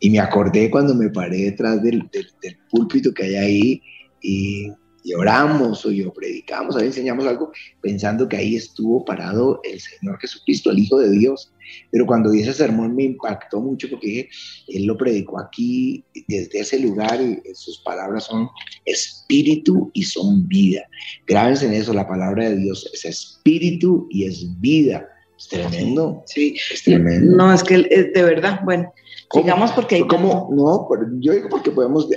Y 0.00 0.10
me 0.10 0.20
acordé 0.20 0.70
cuando 0.70 0.94
me 0.94 1.08
paré 1.10 1.44
detrás 1.44 1.82
del, 1.82 2.08
del, 2.12 2.56
púlpito 2.70 3.12
que 3.12 3.24
hay 3.24 3.34
ahí 3.34 3.82
y, 4.22 4.72
oramos 5.16 5.86
o 5.86 5.90
yo 5.90 6.12
predicamos, 6.12 6.76
ahí 6.76 6.88
enseñamos 6.88 7.26
algo, 7.26 7.50
pensando 7.80 8.28
que 8.28 8.36
ahí 8.36 8.56
estuvo 8.56 9.06
parado 9.06 9.58
el 9.64 9.80
Señor 9.80 10.18
Jesucristo, 10.20 10.70
el 10.70 10.80
Hijo 10.80 10.98
de 10.98 11.10
Dios. 11.10 11.50
Pero 11.90 12.04
cuando 12.04 12.30
di 12.30 12.42
ese 12.42 12.52
sermón 12.52 12.94
me 12.94 13.04
impactó 13.04 13.60
mucho 13.60 13.88
porque 13.88 14.06
dije, 14.06 14.28
Él 14.68 14.84
lo 14.84 14.98
predicó 14.98 15.40
aquí 15.40 16.04
desde 16.26 16.60
ese 16.60 16.78
lugar 16.78 17.20
y 17.22 17.40
sus 17.54 17.78
palabras 17.78 18.24
son 18.24 18.48
espíritu 18.84 19.90
y 19.94 20.02
son 20.02 20.46
vida. 20.46 20.82
Grábense 21.26 21.66
en 21.66 21.74
eso, 21.74 21.94
la 21.94 22.06
palabra 22.06 22.50
de 22.50 22.56
Dios 22.56 22.90
es 22.92 23.06
espíritu 23.06 24.06
y 24.10 24.24
es 24.24 24.60
vida. 24.60 25.08
Es 25.38 25.48
tremendo. 25.48 26.22
Sí, 26.26 26.56
es 26.72 26.82
tremendo. 26.82 27.36
No, 27.36 27.54
es 27.54 27.62
que 27.62 27.76
eh, 27.76 28.10
de 28.12 28.22
verdad, 28.22 28.60
bueno, 28.64 28.92
Digamos 29.34 29.72
porque 29.72 29.96
hay 29.96 30.06
¿Cómo? 30.06 30.48
No, 30.52 30.88
yo 31.20 31.32
digo 31.32 31.48
porque 31.50 31.70
podemos 31.70 32.08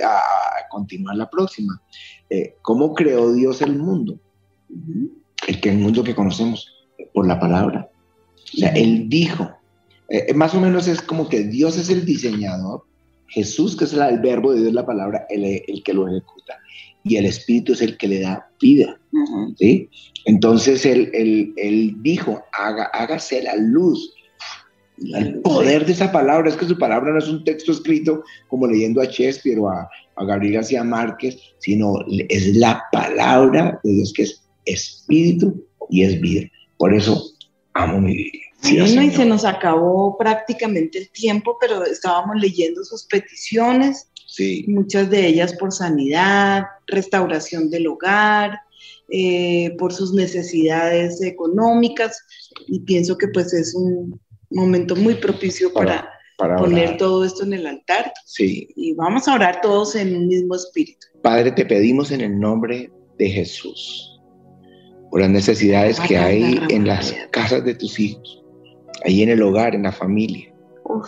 continuar 0.70 1.16
la 1.16 1.28
próxima. 1.28 1.80
Eh, 2.30 2.56
¿Cómo 2.62 2.94
creó 2.94 3.32
Dios 3.32 3.60
el 3.60 3.76
mundo? 3.76 4.18
El, 5.46 5.60
que, 5.60 5.70
el 5.70 5.78
mundo 5.78 6.02
que 6.02 6.14
conocemos 6.14 6.66
por 7.12 7.26
la 7.26 7.38
palabra. 7.38 7.90
O 8.54 8.56
sea, 8.56 8.70
Él 8.70 9.08
dijo. 9.08 9.50
Eh, 10.08 10.26
eh, 10.28 10.34
más 10.34 10.54
o 10.54 10.60
menos 10.60 10.88
es 10.88 11.02
como 11.02 11.28
que 11.28 11.44
Dios 11.44 11.76
es 11.76 11.90
el 11.90 12.04
diseñador, 12.04 12.84
Jesús, 13.28 13.76
que 13.76 13.84
es 13.84 13.92
el, 13.92 14.18
verbo 14.20 14.52
de 14.52 14.62
Dios, 14.62 14.72
la 14.72 14.86
palabra, 14.86 15.26
el, 15.28 15.44
el, 15.44 15.82
que 15.82 15.92
lo 15.92 16.08
ejecuta. 16.08 16.58
Y 17.04 17.16
el 17.16 17.26
Espíritu 17.26 17.72
es 17.72 17.82
el 17.82 17.96
que 17.96 18.08
le 18.08 18.20
da 18.20 18.48
vida. 18.60 18.98
¿sí? 19.58 19.88
Entonces 20.24 20.86
él, 20.86 21.10
él, 21.12 21.52
él 21.56 21.96
dijo, 22.00 22.42
Haga, 22.52 22.84
hágase 22.92 23.42
la 23.42 23.56
luz 23.56 24.14
el 25.14 25.40
poder 25.40 25.86
de 25.86 25.92
esa 25.92 26.12
palabra 26.12 26.48
es 26.48 26.56
que 26.56 26.66
su 26.66 26.78
palabra 26.78 27.12
no 27.12 27.18
es 27.18 27.28
un 27.28 27.44
texto 27.44 27.72
escrito 27.72 28.22
como 28.48 28.66
leyendo 28.66 29.00
a 29.00 29.06
Shakespeare 29.06 29.58
o 29.58 29.68
a, 29.68 29.88
Gabriel 30.24 30.54
García 30.54 30.84
Márquez, 30.84 31.36
sino 31.58 31.94
es 32.28 32.54
la 32.56 32.84
palabra 32.92 33.80
de 33.82 33.92
Dios 33.92 34.12
que 34.12 34.22
es 34.22 34.42
espíritu 34.66 35.66
y 35.90 36.04
es 36.04 36.20
vida. 36.20 36.48
Por 36.76 36.94
eso 36.94 37.24
amo 37.74 38.00
mi 38.00 38.14
vida. 38.14 38.84
bueno, 38.84 39.02
y 39.02 39.10
se 39.10 39.24
nos 39.24 39.44
acabó 39.44 40.16
prácticamente 40.16 40.98
el 40.98 41.10
tiempo, 41.10 41.56
pero 41.60 41.84
estábamos 41.84 42.36
leyendo 42.40 42.84
sus 42.84 43.04
peticiones, 43.06 44.10
sí. 44.26 44.64
muchas 44.68 45.10
de 45.10 45.26
ellas 45.26 45.54
por 45.54 45.72
sanidad, 45.72 46.66
restauración 46.86 47.70
del 47.70 47.88
hogar, 47.88 48.60
eh, 49.08 49.74
por 49.78 49.92
sus 49.92 50.12
necesidades 50.12 51.20
económicas, 51.22 52.16
y 52.68 52.80
pienso 52.80 53.18
que 53.18 53.28
pues 53.28 53.52
es 53.52 53.74
un, 53.74 54.20
momento 54.54 54.96
muy 54.96 55.14
propicio 55.14 55.72
para, 55.72 56.08
poner 56.58 56.96
todo 56.96 57.24
esto 57.24 57.44
en 57.44 57.52
el 57.54 57.66
altar. 57.66 58.12
Sí. 58.24 58.68
Y 58.76 58.94
vamos 58.94 59.28
a 59.28 59.34
orar 59.34 59.60
todos 59.60 59.94
en 59.94 60.16
un 60.16 60.28
mismo 60.28 60.54
espíritu. 60.54 61.06
Padre, 61.22 61.52
te 61.52 61.64
pedimos 61.64 62.10
en 62.10 62.20
el 62.20 62.38
nombre 62.38 62.90
de 63.18 63.28
Jesús 63.28 64.08
por 65.10 65.20
las 65.20 65.30
necesidades 65.30 66.00
que 66.00 66.16
hay 66.16 66.58
en 66.70 66.86
las 66.86 67.14
casas 67.30 67.64
de 67.64 67.74
tus 67.74 68.00
hijos, 68.00 68.42
ahí 69.04 69.22
en 69.22 69.28
el 69.28 69.42
hogar, 69.42 69.74
en 69.74 69.82
la 69.82 69.92
familia. 69.92 70.52
Oh, 70.84 71.02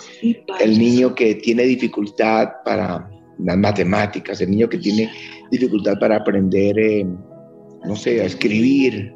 el 0.61 0.79
niño 0.79 1.15
que 1.15 1.35
tiene 1.37 1.63
dificultad 1.65 2.49
para 2.65 3.11
las 3.39 3.57
matemáticas, 3.57 4.41
el 4.41 4.51
niño 4.51 4.69
que 4.69 4.79
tiene 4.79 5.11
dificultad 5.51 5.99
para 5.99 6.17
aprender, 6.17 6.79
eh, 6.79 7.07
no 7.85 7.97
sé, 7.97 8.21
a 8.21 8.25
escribir, 8.25 9.15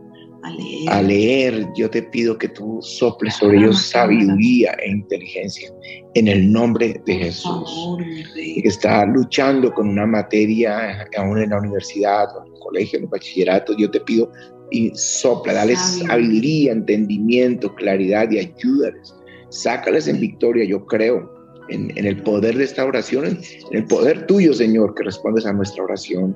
a 0.89 1.03
leer. 1.03 1.67
Yo 1.77 1.91
te 1.91 2.03
pido 2.03 2.37
que 2.39 2.49
tú 2.49 2.79
soples 2.83 3.35
sobre 3.35 3.59
ellos 3.59 3.81
sabiduría 3.89 4.73
e 4.83 4.91
inteligencia 4.91 5.71
en 6.15 6.29
el 6.29 6.53
nombre 6.53 7.01
de 7.07 7.15
Jesús. 7.15 7.97
que 8.35 8.69
está 8.69 9.05
luchando 9.07 9.73
con 9.73 9.89
una 9.89 10.07
materia 10.07 11.07
aún 11.17 11.43
en 11.43 11.51
la 11.51 11.59
universidad, 11.59 12.29
en 12.45 12.53
el 12.53 12.61
colegio, 12.61 12.99
en 12.99 13.05
el 13.05 13.11
bachillerato. 13.11 13.77
Yo 13.77 13.91
te 13.91 14.01
pido 14.01 14.31
y 14.71 14.91
sopla, 14.95 15.55
dale 15.55 15.77
sabiduría, 15.77 16.73
entendimiento, 16.73 17.75
claridad 17.75 18.31
y 18.31 18.39
ayúdales. 18.39 19.15
Sácales 19.51 20.09
en 20.09 20.21
victoria, 20.21 20.65
yo 20.65 20.85
creo. 20.87 21.37
En, 21.71 21.93
en 21.99 22.07
el 22.07 22.23
poder 22.23 22.57
de 22.57 22.65
esta 22.65 22.83
oración, 22.83 23.27
en 23.27 23.39
el 23.73 23.85
poder 23.85 24.27
tuyo, 24.27 24.55
Señor, 24.55 24.95
que 24.95 25.05
respondes 25.05 25.45
a 25.45 25.53
nuestra 25.53 25.85
oración. 25.85 26.35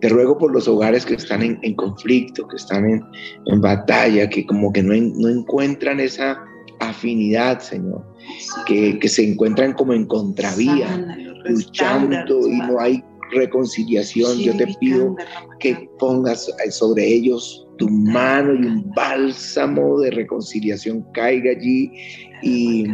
Te 0.00 0.08
ruego 0.08 0.36
por 0.36 0.52
los 0.52 0.68
hogares 0.68 1.06
que 1.06 1.14
están 1.14 1.42
en, 1.42 1.74
conflicto, 1.74 2.46
que 2.48 2.56
están 2.56 2.84
en, 3.46 3.60
batalla, 3.60 4.28
que 4.28 4.44
como 4.46 4.72
que 4.72 4.82
no, 4.82 4.94
no 4.94 5.28
encuentran 5.28 6.00
esa 6.00 6.42
afinidad, 6.80 7.60
Señor, 7.60 8.04
que, 8.66 8.98
se 9.08 9.30
encuentran 9.30 9.72
como 9.72 9.92
en 9.92 10.06
contravía, 10.06 10.88
luchando 11.44 12.48
y 12.48 12.58
no 12.58 12.80
hay 12.80 13.02
reconciliación. 13.32 14.38
Yo 14.38 14.56
te 14.56 14.66
pido 14.80 15.16
que 15.60 15.88
pongas 15.98 16.50
sobre 16.70 17.06
ellos 17.06 17.66
tu 17.78 17.88
mano 17.88 18.54
y 18.54 18.66
un 18.66 18.90
bálsamo 18.94 20.00
de 20.00 20.10
reconciliación. 20.10 21.04
Caiga 21.12 21.50
allí 21.50 21.90
y, 22.42 22.86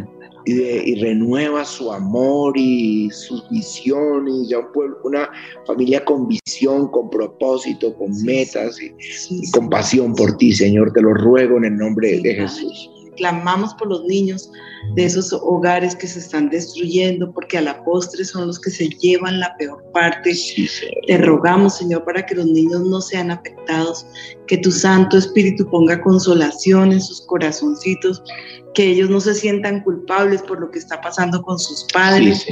y, 0.45 0.95
renueva 1.01 1.65
su 1.65 1.91
amor 1.91 2.53
y 2.57 3.09
sus 3.11 3.47
visiones, 3.49 4.49
ya 4.49 4.59
un 4.59 4.71
pueblo, 4.71 4.97
una 5.03 5.29
familia 5.65 6.03
con 6.05 6.27
visión, 6.27 6.89
con 6.89 7.09
propósito, 7.09 7.95
con 7.95 8.11
metas 8.23 8.77
y, 8.81 9.51
con 9.51 9.69
pasión 9.69 10.13
por 10.15 10.37
ti, 10.37 10.53
Señor. 10.53 10.93
Te 10.93 11.01
lo 11.01 11.13
ruego 11.13 11.57
en 11.57 11.65
el 11.65 11.77
nombre 11.77 12.19
de 12.21 12.35
Jesús 12.35 13.00
clamamos 13.15 13.73
por 13.75 13.89
los 13.89 14.03
niños 14.05 14.51
de 14.95 15.05
esos 15.05 15.31
hogares 15.33 15.95
que 15.95 16.07
se 16.07 16.19
están 16.19 16.49
destruyendo, 16.49 17.31
porque 17.33 17.57
a 17.57 17.61
la 17.61 17.83
postre 17.83 18.25
son 18.25 18.47
los 18.47 18.59
que 18.59 18.71
se 18.71 18.89
llevan 18.89 19.39
la 19.39 19.55
peor 19.57 19.83
parte. 19.93 20.35
Te 21.07 21.17
rogamos, 21.17 21.77
Señor, 21.77 22.03
para 22.03 22.25
que 22.25 22.35
los 22.35 22.45
niños 22.45 22.81
no 22.81 23.01
sean 23.01 23.31
afectados, 23.31 24.05
que 24.47 24.57
tu 24.57 24.71
Santo 24.71 25.17
Espíritu 25.17 25.69
ponga 25.69 26.01
consolación 26.01 26.91
en 26.91 27.01
sus 27.01 27.21
corazoncitos, 27.21 28.23
que 28.73 28.87
ellos 28.87 29.09
no 29.09 29.19
se 29.19 29.33
sientan 29.33 29.81
culpables 29.83 30.41
por 30.41 30.59
lo 30.59 30.71
que 30.71 30.79
está 30.79 30.99
pasando 31.01 31.41
con 31.41 31.59
sus 31.59 31.85
padres, 31.93 32.45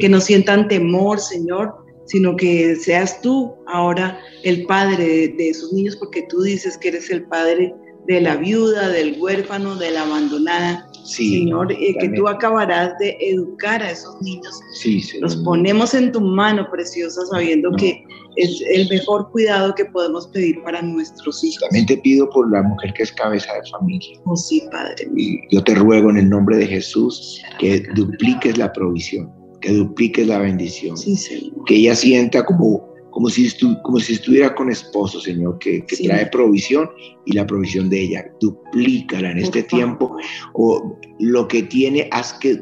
que 0.00 0.08
no 0.08 0.20
sientan 0.20 0.68
temor, 0.68 1.18
Señor, 1.18 1.74
sino 2.06 2.36
que 2.36 2.76
seas 2.76 3.20
tú 3.22 3.54
ahora 3.66 4.18
el 4.42 4.66
padre 4.66 5.28
de 5.28 5.48
esos 5.48 5.72
niños, 5.72 5.96
porque 5.96 6.26
tú 6.28 6.42
dices 6.42 6.76
que 6.78 6.88
eres 6.88 7.10
el 7.10 7.24
padre 7.24 7.74
de 8.06 8.20
la 8.20 8.36
viuda, 8.36 8.88
del 8.88 9.16
huérfano, 9.20 9.76
de 9.76 9.90
la 9.90 10.02
abandonada. 10.02 10.88
Señor, 11.04 11.72
eh, 11.72 11.96
que 11.98 12.10
tú 12.10 12.28
acabarás 12.28 12.96
de 12.98 13.16
educar 13.20 13.82
a 13.82 13.90
esos 13.90 14.20
niños. 14.22 14.60
Sí, 14.74 15.02
Los 15.20 15.36
ponemos 15.36 15.94
en 15.94 16.12
tu 16.12 16.20
mano, 16.20 16.68
preciosa, 16.70 17.26
sabiendo 17.26 17.72
que 17.72 18.04
es 18.36 18.62
el 18.70 18.88
mejor 18.88 19.28
cuidado 19.30 19.74
que 19.74 19.84
podemos 19.86 20.28
pedir 20.28 20.62
para 20.62 20.80
nuestros 20.80 21.42
hijos. 21.42 21.60
También 21.62 21.86
te 21.86 21.96
pido 21.98 22.30
por 22.30 22.50
la 22.50 22.62
mujer 22.62 22.92
que 22.94 23.02
es 23.02 23.12
cabeza 23.12 23.52
de 23.52 23.68
familia. 23.70 24.20
Oh, 24.24 24.36
sí, 24.36 24.62
Padre. 24.70 25.08
Y 25.16 25.40
yo 25.54 25.62
te 25.62 25.74
ruego 25.74 26.10
en 26.10 26.18
el 26.18 26.28
nombre 26.28 26.56
de 26.56 26.66
Jesús 26.66 27.42
que 27.58 27.80
dupliques 27.94 28.56
la 28.56 28.72
provisión, 28.72 29.30
que 29.60 29.72
dupliques 29.72 30.26
la 30.26 30.38
bendición. 30.38 30.96
Sí, 30.96 31.16
Señor. 31.16 31.64
Que 31.66 31.76
ella 31.76 31.96
sienta 31.96 32.44
como 32.44 32.91
como 33.12 33.28
si, 33.28 33.48
como 33.82 34.00
si 34.00 34.14
estuviera 34.14 34.54
con 34.54 34.70
esposo, 34.70 35.20
Señor, 35.20 35.58
que, 35.58 35.84
trae 36.04 36.26
provisión 36.26 36.90
y 37.26 37.32
la 37.34 37.46
provisión 37.46 37.88
de 37.88 38.00
ella. 38.00 38.24
Duplícala 38.40 39.30
en 39.30 39.38
este 39.38 39.62
tiempo 39.62 40.16
o 40.54 40.98
lo 41.20 41.46
que 41.46 41.62
tiene, 41.62 42.08
haz 42.10 42.32
que 42.34 42.60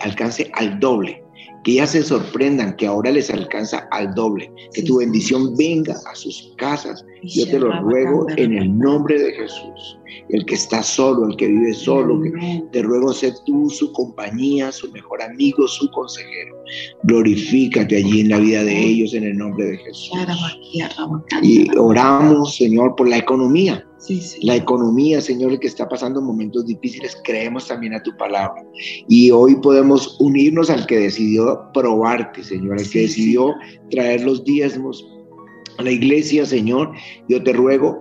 alcance 0.00 0.50
al 0.54 0.78
doble. 0.78 1.25
Que 1.66 1.72
ellas 1.72 1.90
se 1.90 2.04
sorprendan 2.04 2.76
que 2.76 2.86
ahora 2.86 3.10
les 3.10 3.28
alcanza 3.28 3.88
al 3.90 4.14
doble. 4.14 4.48
Que 4.72 4.82
tu 4.82 4.98
bendición 4.98 5.56
venga 5.56 5.96
a 6.06 6.14
sus 6.14 6.52
casas. 6.56 7.04
Yo 7.24 7.44
te 7.48 7.58
lo 7.58 7.72
ruego 7.82 8.28
en 8.36 8.56
el 8.56 8.78
nombre 8.78 9.18
de 9.18 9.32
Jesús 9.32 9.98
el 10.28 10.44
que 10.44 10.54
está 10.54 10.82
solo, 10.82 11.26
el 11.26 11.36
que 11.36 11.48
vive 11.48 11.72
solo. 11.72 12.20
Que 12.22 12.62
te 12.72 12.82
ruego 12.82 13.12
ser 13.12 13.34
tú 13.44 13.70
su 13.70 13.92
compañía, 13.92 14.72
su 14.72 14.90
mejor 14.92 15.22
amigo, 15.22 15.66
su 15.68 15.90
consejero. 15.90 16.56
Glorifícate 17.04 17.96
allí 17.96 18.20
en 18.20 18.30
la 18.30 18.38
vida 18.38 18.64
de 18.64 18.78
ellos 18.78 19.14
en 19.14 19.24
el 19.24 19.36
nombre 19.36 19.66
de 19.66 19.78
Jesús. 19.78 20.12
Y 21.42 21.76
oramos, 21.76 22.56
Señor, 22.56 22.94
por 22.96 23.08
la 23.08 23.18
economía. 23.18 23.85
La 24.42 24.56
economía, 24.56 25.20
Señor, 25.20 25.58
que 25.58 25.66
está 25.66 25.88
pasando 25.88 26.20
momentos 26.20 26.66
difíciles, 26.66 27.16
creemos 27.24 27.66
también 27.66 27.94
a 27.94 28.02
tu 28.02 28.16
palabra. 28.16 28.62
Y 29.08 29.30
hoy 29.30 29.56
podemos 29.56 30.16
unirnos 30.20 30.70
al 30.70 30.86
que 30.86 30.98
decidió 30.98 31.60
probarte, 31.72 32.44
Señor, 32.44 32.80
el 32.80 32.90
que 32.90 33.00
decidió 33.00 33.54
traer 33.90 34.22
los 34.22 34.44
diezmos 34.44 35.04
a 35.78 35.82
la 35.82 35.90
iglesia, 35.90 36.44
Señor. 36.46 36.92
Yo 37.28 37.42
te 37.42 37.52
ruego 37.52 37.98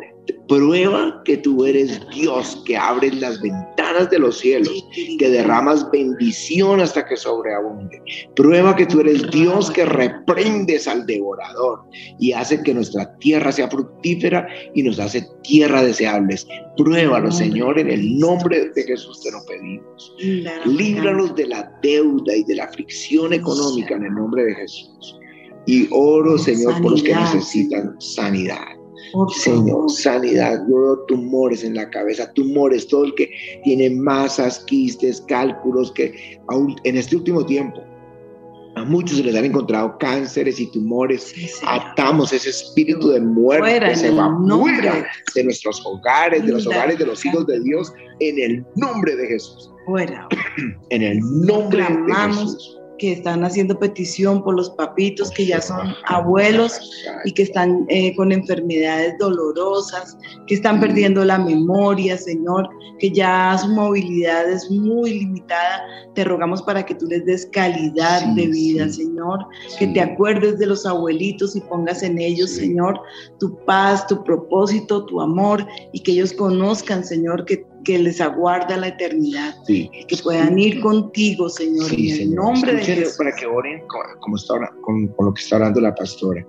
Prueba 0.48 1.22
que 1.26 1.38
tú 1.38 1.66
eres 1.66 2.00
Dios, 2.14 2.62
que 2.66 2.78
abres 2.78 3.20
las 3.20 3.42
ventanas 3.42 4.10
de 4.12 4.20
los 4.20 4.38
cielos, 4.38 4.88
que 5.18 5.30
derramas 5.30 5.90
bendición 5.92 6.80
hasta 6.82 7.06
que 7.06 7.18
sobreabunde. 7.18 8.02
Prueba 8.36 8.76
que 8.76 8.86
tú 8.86 9.02
eres 9.02 9.30
Dios 9.32 9.72
que 9.72 9.86
reprendes 9.86 10.88
al 10.88 11.06
devorador 11.06 11.82
y 12.20 12.32
hace 12.32 12.62
que 12.62 12.74
nuestra 12.74 13.18
tierra 13.18 13.52
sea 13.52 13.70
fructífera 13.70 14.48
y 14.76 14.84
nos 14.84 15.00
hace 15.00 15.26
tierra 15.44 15.82
deseables. 15.82 16.48
Pruébalo, 16.78 17.32
Señor, 17.32 17.80
en 17.80 17.90
el 17.90 18.20
nombre 18.20 18.70
de 18.70 18.84
Jesús 18.84 19.22
te 19.22 19.32
lo 19.32 19.44
pedimos. 19.46 20.16
Líbranos 20.66 21.36
de 21.36 21.48
la 21.48 21.72
deuda 21.82 22.36
y 22.36 22.44
de 22.44 22.56
la 22.56 22.66
aflicción 22.66 23.34
económica 23.34 23.96
en 23.96 24.06
el 24.06 24.14
nombre 24.14 24.46
de 24.46 24.56
Jesús. 24.56 25.20
Y 25.66 25.88
oro, 25.92 26.38
Señor, 26.38 26.80
por 26.82 26.92
los 26.92 27.02
que 27.02 27.16
necesitan 27.16 27.96
sanidad 28.00 28.85
Señor, 29.30 29.90
sanidad. 29.92 30.66
Yo 30.70 30.76
veo 30.76 31.00
tumores 31.08 31.64
en 31.64 31.76
la 31.76 31.90
cabeza, 31.90 32.32
tumores, 32.34 32.88
todo 32.88 33.06
el 33.06 33.16
que 33.16 33.30
tiene 33.64 33.90
masas, 33.90 34.60
quistes, 34.66 35.22
cálculos, 35.28 35.92
que 35.92 36.40
aún 36.48 36.76
en 36.84 36.98
este 36.98 37.16
último 37.16 37.46
tiempo 37.46 37.82
a 38.76 38.84
muchos 38.84 39.18
se 39.18 39.24
les 39.24 39.36
han 39.36 39.46
encontrado 39.46 39.98
cánceres 40.00 40.60
y 40.60 40.70
tumores. 40.72 41.34
Atamos 41.66 42.34
ese 42.34 42.50
espíritu 42.50 43.10
de 43.10 43.22
muerte 43.22 43.80
que 43.80 43.96
se 43.96 44.12
va 44.12 44.38
fuera 44.48 45.08
de 45.34 45.44
nuestros 45.44 45.82
hogares, 45.86 46.46
de 46.46 46.52
los 46.52 46.68
hogares 46.68 47.00
de 47.00 47.06
los 47.06 47.26
hijos 47.26 47.48
de 47.48 47.62
Dios, 47.62 47.94
en 48.20 48.40
el 48.40 48.66
nombre 48.76 49.16
de 49.16 49.28
Jesús. 49.28 49.72
Fuera. 49.86 50.28
En 50.90 51.02
el 51.02 51.20
nombre 51.20 51.84
de 51.84 52.14
Jesús 52.14 52.80
que 52.98 53.14
están 53.14 53.44
haciendo 53.44 53.78
petición 53.78 54.44
por 54.44 54.56
los 54.56 54.70
papitos 54.72 55.32
que 55.32 55.46
ya 55.46 55.62
son 55.62 55.94
abuelos 56.06 56.80
y 57.26 57.32
que 57.32 57.44
están 57.44 57.86
eh, 57.90 58.16
con 58.16 58.32
enfermedades 58.32 59.16
dolorosas, 59.20 60.18
que 60.48 60.56
están 60.56 60.80
perdiendo 60.80 61.24
la 61.26 61.38
memoria, 61.38 62.18
Señor, 62.18 62.70
que 63.00 63.12
ya 63.12 63.58
su 63.58 63.68
movilidad 63.70 64.50
es 64.50 64.70
muy 64.72 65.20
limitada. 65.20 65.84
Te 66.14 66.24
rogamos 66.24 66.62
para 66.62 66.86
que 66.86 66.96
tú 66.96 67.06
les 67.08 67.26
des 67.26 67.46
calidad 67.48 68.26
de 68.36 68.48
vida, 68.48 68.90
Señor, 68.90 69.40
que 69.78 69.88
te 69.88 70.02
acuerdes 70.02 70.60
de 70.60 70.68
los 70.68 70.86
abuelitos 70.86 71.56
y 71.56 71.62
pongas 71.62 72.04
en 72.04 72.20
ellos, 72.20 72.52
Señor, 72.52 73.00
tu 73.40 73.58
paz, 73.66 74.08
tu 74.08 74.24
propósito, 74.24 75.06
tu 75.06 75.22
amor 75.22 75.66
y 75.92 76.00
que 76.00 76.14
ellos 76.14 76.34
conozcan, 76.34 77.04
Señor, 77.04 77.46
que 77.46 77.66
que 77.86 77.98
les 77.98 78.20
aguarda 78.20 78.76
la 78.76 78.90
eternidad. 78.90 79.56
Sí. 79.66 79.90
Que 80.08 80.18
puedan 80.18 80.60
ir 80.60 80.82
contigo, 80.82 81.48
Señor, 81.48 81.94
en 81.94 82.22
el 82.22 82.36
nombre 82.36 82.74
de 82.74 82.84
Jesús. 82.84 83.16
Para 83.18 83.34
que 83.34 83.46
oren 83.46 83.82
como 84.20 84.36
está, 84.36 84.56
con, 84.82 85.08
con, 85.08 85.28
lo 85.28 85.34
que 85.34 85.42
está 85.42 85.56
orando 85.56 85.80
la 85.80 85.96
pastora. 85.96 86.46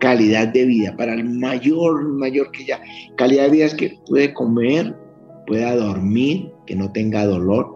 Calidad 0.00 0.48
de 0.48 0.66
vida 0.66 0.94
para 0.96 1.14
el 1.14 1.24
mayor, 1.24 2.04
mayor 2.04 2.50
que 2.50 2.66
ya. 2.66 2.82
Calidad 3.16 3.44
de 3.44 3.50
vida 3.50 3.64
es 3.66 3.74
que 3.74 3.98
puede 4.06 4.34
comer, 4.34 4.94
pueda 5.46 5.74
dormir, 5.76 6.52
que 6.66 6.76
no 6.76 6.92
tenga 6.92 7.24
dolor 7.24 7.72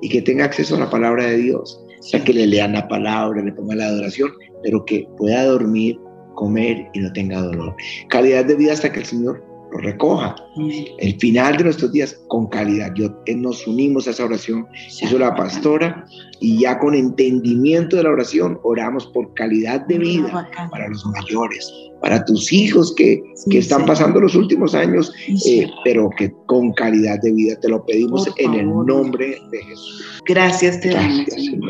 y 0.00 0.08
que 0.08 0.22
tenga 0.22 0.44
acceso 0.44 0.76
a 0.76 0.80
la 0.80 0.90
palabra 0.90 1.26
de 1.26 1.38
Dios. 1.38 1.82
O 1.98 2.02
sea, 2.02 2.22
que 2.22 2.32
le 2.32 2.46
lean 2.46 2.74
la 2.74 2.86
palabra, 2.86 3.42
le 3.42 3.52
pongan 3.52 3.78
la 3.78 3.86
adoración, 3.86 4.30
pero 4.62 4.84
que 4.84 5.08
pueda 5.16 5.44
dormir, 5.44 5.98
comer 6.34 6.88
y 6.92 7.00
no 7.00 7.12
tenga 7.12 7.42
dolor. 7.42 7.74
Calidad 8.08 8.44
de 8.44 8.54
vida 8.54 8.72
hasta 8.72 8.92
que 8.92 9.00
el 9.00 9.06
Señor 9.06 9.47
lo 9.72 9.78
recoja. 9.78 10.36
El 10.98 11.18
final 11.18 11.56
de 11.56 11.64
nuestros 11.64 11.92
días 11.92 12.20
con 12.28 12.46
calidad. 12.48 12.92
Yo, 12.94 13.10
eh, 13.26 13.36
nos 13.36 13.66
unimos 13.66 14.06
a 14.06 14.10
esa 14.10 14.24
oración, 14.24 14.66
hizo 15.00 15.18
la 15.18 15.34
pastora, 15.34 16.06
y 16.40 16.60
ya 16.60 16.78
con 16.78 16.94
entendimiento 16.94 17.96
de 17.96 18.04
la 18.04 18.10
oración 18.10 18.58
oramos 18.62 19.06
por 19.08 19.32
calidad 19.34 19.86
de 19.86 19.98
vida 19.98 20.48
para 20.70 20.88
los 20.88 21.04
mayores, 21.06 21.72
para 22.00 22.24
tus 22.24 22.52
hijos 22.52 22.94
que, 22.96 23.20
que 23.50 23.58
están 23.58 23.86
pasando 23.86 24.20
los 24.20 24.34
últimos 24.34 24.74
años, 24.74 25.12
eh, 25.46 25.68
pero 25.84 26.10
que 26.16 26.32
con 26.46 26.72
calidad 26.72 27.20
de 27.22 27.32
vida 27.32 27.58
te 27.60 27.68
lo 27.68 27.84
pedimos 27.84 28.28
en 28.36 28.54
el 28.54 28.66
nombre 28.66 29.40
de 29.50 29.64
Jesús. 29.64 30.20
Gracias 30.28 30.80
te 30.80 30.90
damos. 30.90 31.26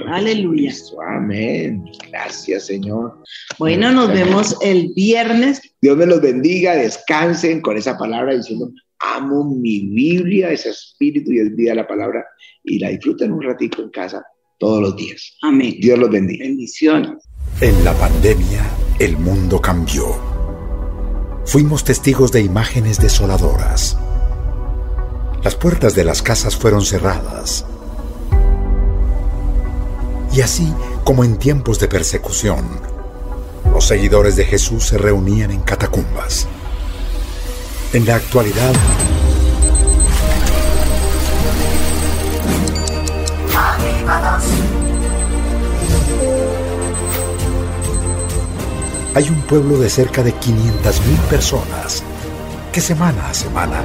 Aleluya. 0.09 0.72
Amén. 1.16 1.84
Gracias, 2.11 2.66
Señor. 2.66 3.22
Bueno, 3.59 3.92
nos 3.92 4.09
vemos 4.09 4.57
el 4.62 4.92
viernes. 4.96 5.62
Dios 5.80 5.96
me 5.96 6.06
los 6.06 6.20
bendiga, 6.20 6.74
descansen 6.74 7.60
con 7.60 7.76
esa 7.76 7.96
palabra 7.96 8.34
diciendo, 8.34 8.72
amo 8.98 9.44
mi 9.44 9.80
Biblia, 9.88 10.50
ese 10.50 10.70
espíritu 10.70 11.32
y 11.32 11.38
el 11.38 11.54
día 11.54 11.74
la 11.74 11.86
palabra, 11.86 12.24
y 12.64 12.78
la 12.78 12.88
disfruten 12.88 13.32
un 13.32 13.42
ratito 13.42 13.82
en 13.82 13.90
casa 13.90 14.24
todos 14.58 14.82
los 14.82 14.96
días. 14.96 15.36
Amén. 15.42 15.76
Dios 15.80 15.98
los 15.98 16.10
bendiga. 16.10 16.44
Bendiciones. 16.44 17.22
En 17.60 17.84
la 17.84 17.92
pandemia, 17.94 18.68
el 18.98 19.16
mundo 19.16 19.60
cambió. 19.60 20.16
Fuimos 21.44 21.84
testigos 21.84 22.32
de 22.32 22.42
imágenes 22.42 23.00
desoladoras. 23.00 23.96
Las 25.44 25.54
puertas 25.54 25.94
de 25.94 26.04
las 26.04 26.20
casas 26.20 26.56
fueron 26.56 26.84
cerradas. 26.84 27.64
Y 30.32 30.40
así 30.40 30.66
como 31.04 31.24
en 31.24 31.38
tiempos 31.38 31.78
de 31.78 31.88
persecución, 31.88 32.66
los 33.72 33.86
seguidores 33.86 34.36
de 34.36 34.44
Jesús 34.44 34.84
se 34.84 34.98
reunían 34.98 35.50
en 35.50 35.60
catacumbas. 35.60 36.46
En 37.92 38.06
la 38.06 38.16
actualidad, 38.16 38.72
hay 49.14 49.28
un 49.28 49.40
pueblo 49.42 49.78
de 49.78 49.90
cerca 49.90 50.22
de 50.22 50.34
500.000 50.34 51.16
personas 51.30 52.02
que 52.72 52.80
semana 52.80 53.28
a 53.28 53.34
semana 53.34 53.82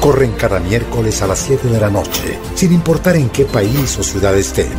corren 0.00 0.32
cada 0.32 0.58
miércoles 0.58 1.22
a 1.22 1.26
las 1.26 1.38
7 1.38 1.68
de 1.68 1.80
la 1.80 1.88
noche, 1.88 2.38
sin 2.54 2.72
importar 2.72 3.16
en 3.16 3.30
qué 3.30 3.44
país 3.44 3.96
o 3.98 4.02
ciudad 4.02 4.36
estén. 4.36 4.72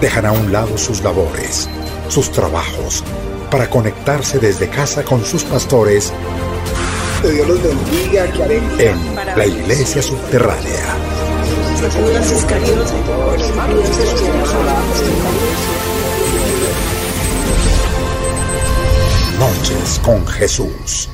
Dejan 0.00 0.26
a 0.26 0.32
un 0.32 0.52
lado 0.52 0.76
sus 0.76 1.02
labores, 1.02 1.68
sus 2.08 2.30
trabajos, 2.30 3.02
para 3.50 3.70
conectarse 3.70 4.38
desde 4.38 4.68
casa 4.68 5.04
con 5.04 5.24
sus 5.24 5.44
pastores 5.44 6.12
Dios 7.32 7.48
los 7.48 7.62
bendiga, 7.62 8.26
en 8.78 9.14
la 9.36 9.46
iglesia 9.46 10.02
subterránea. 10.02 10.94
Noches 19.38 20.00
con 20.04 20.26
Jesús. 20.26 21.08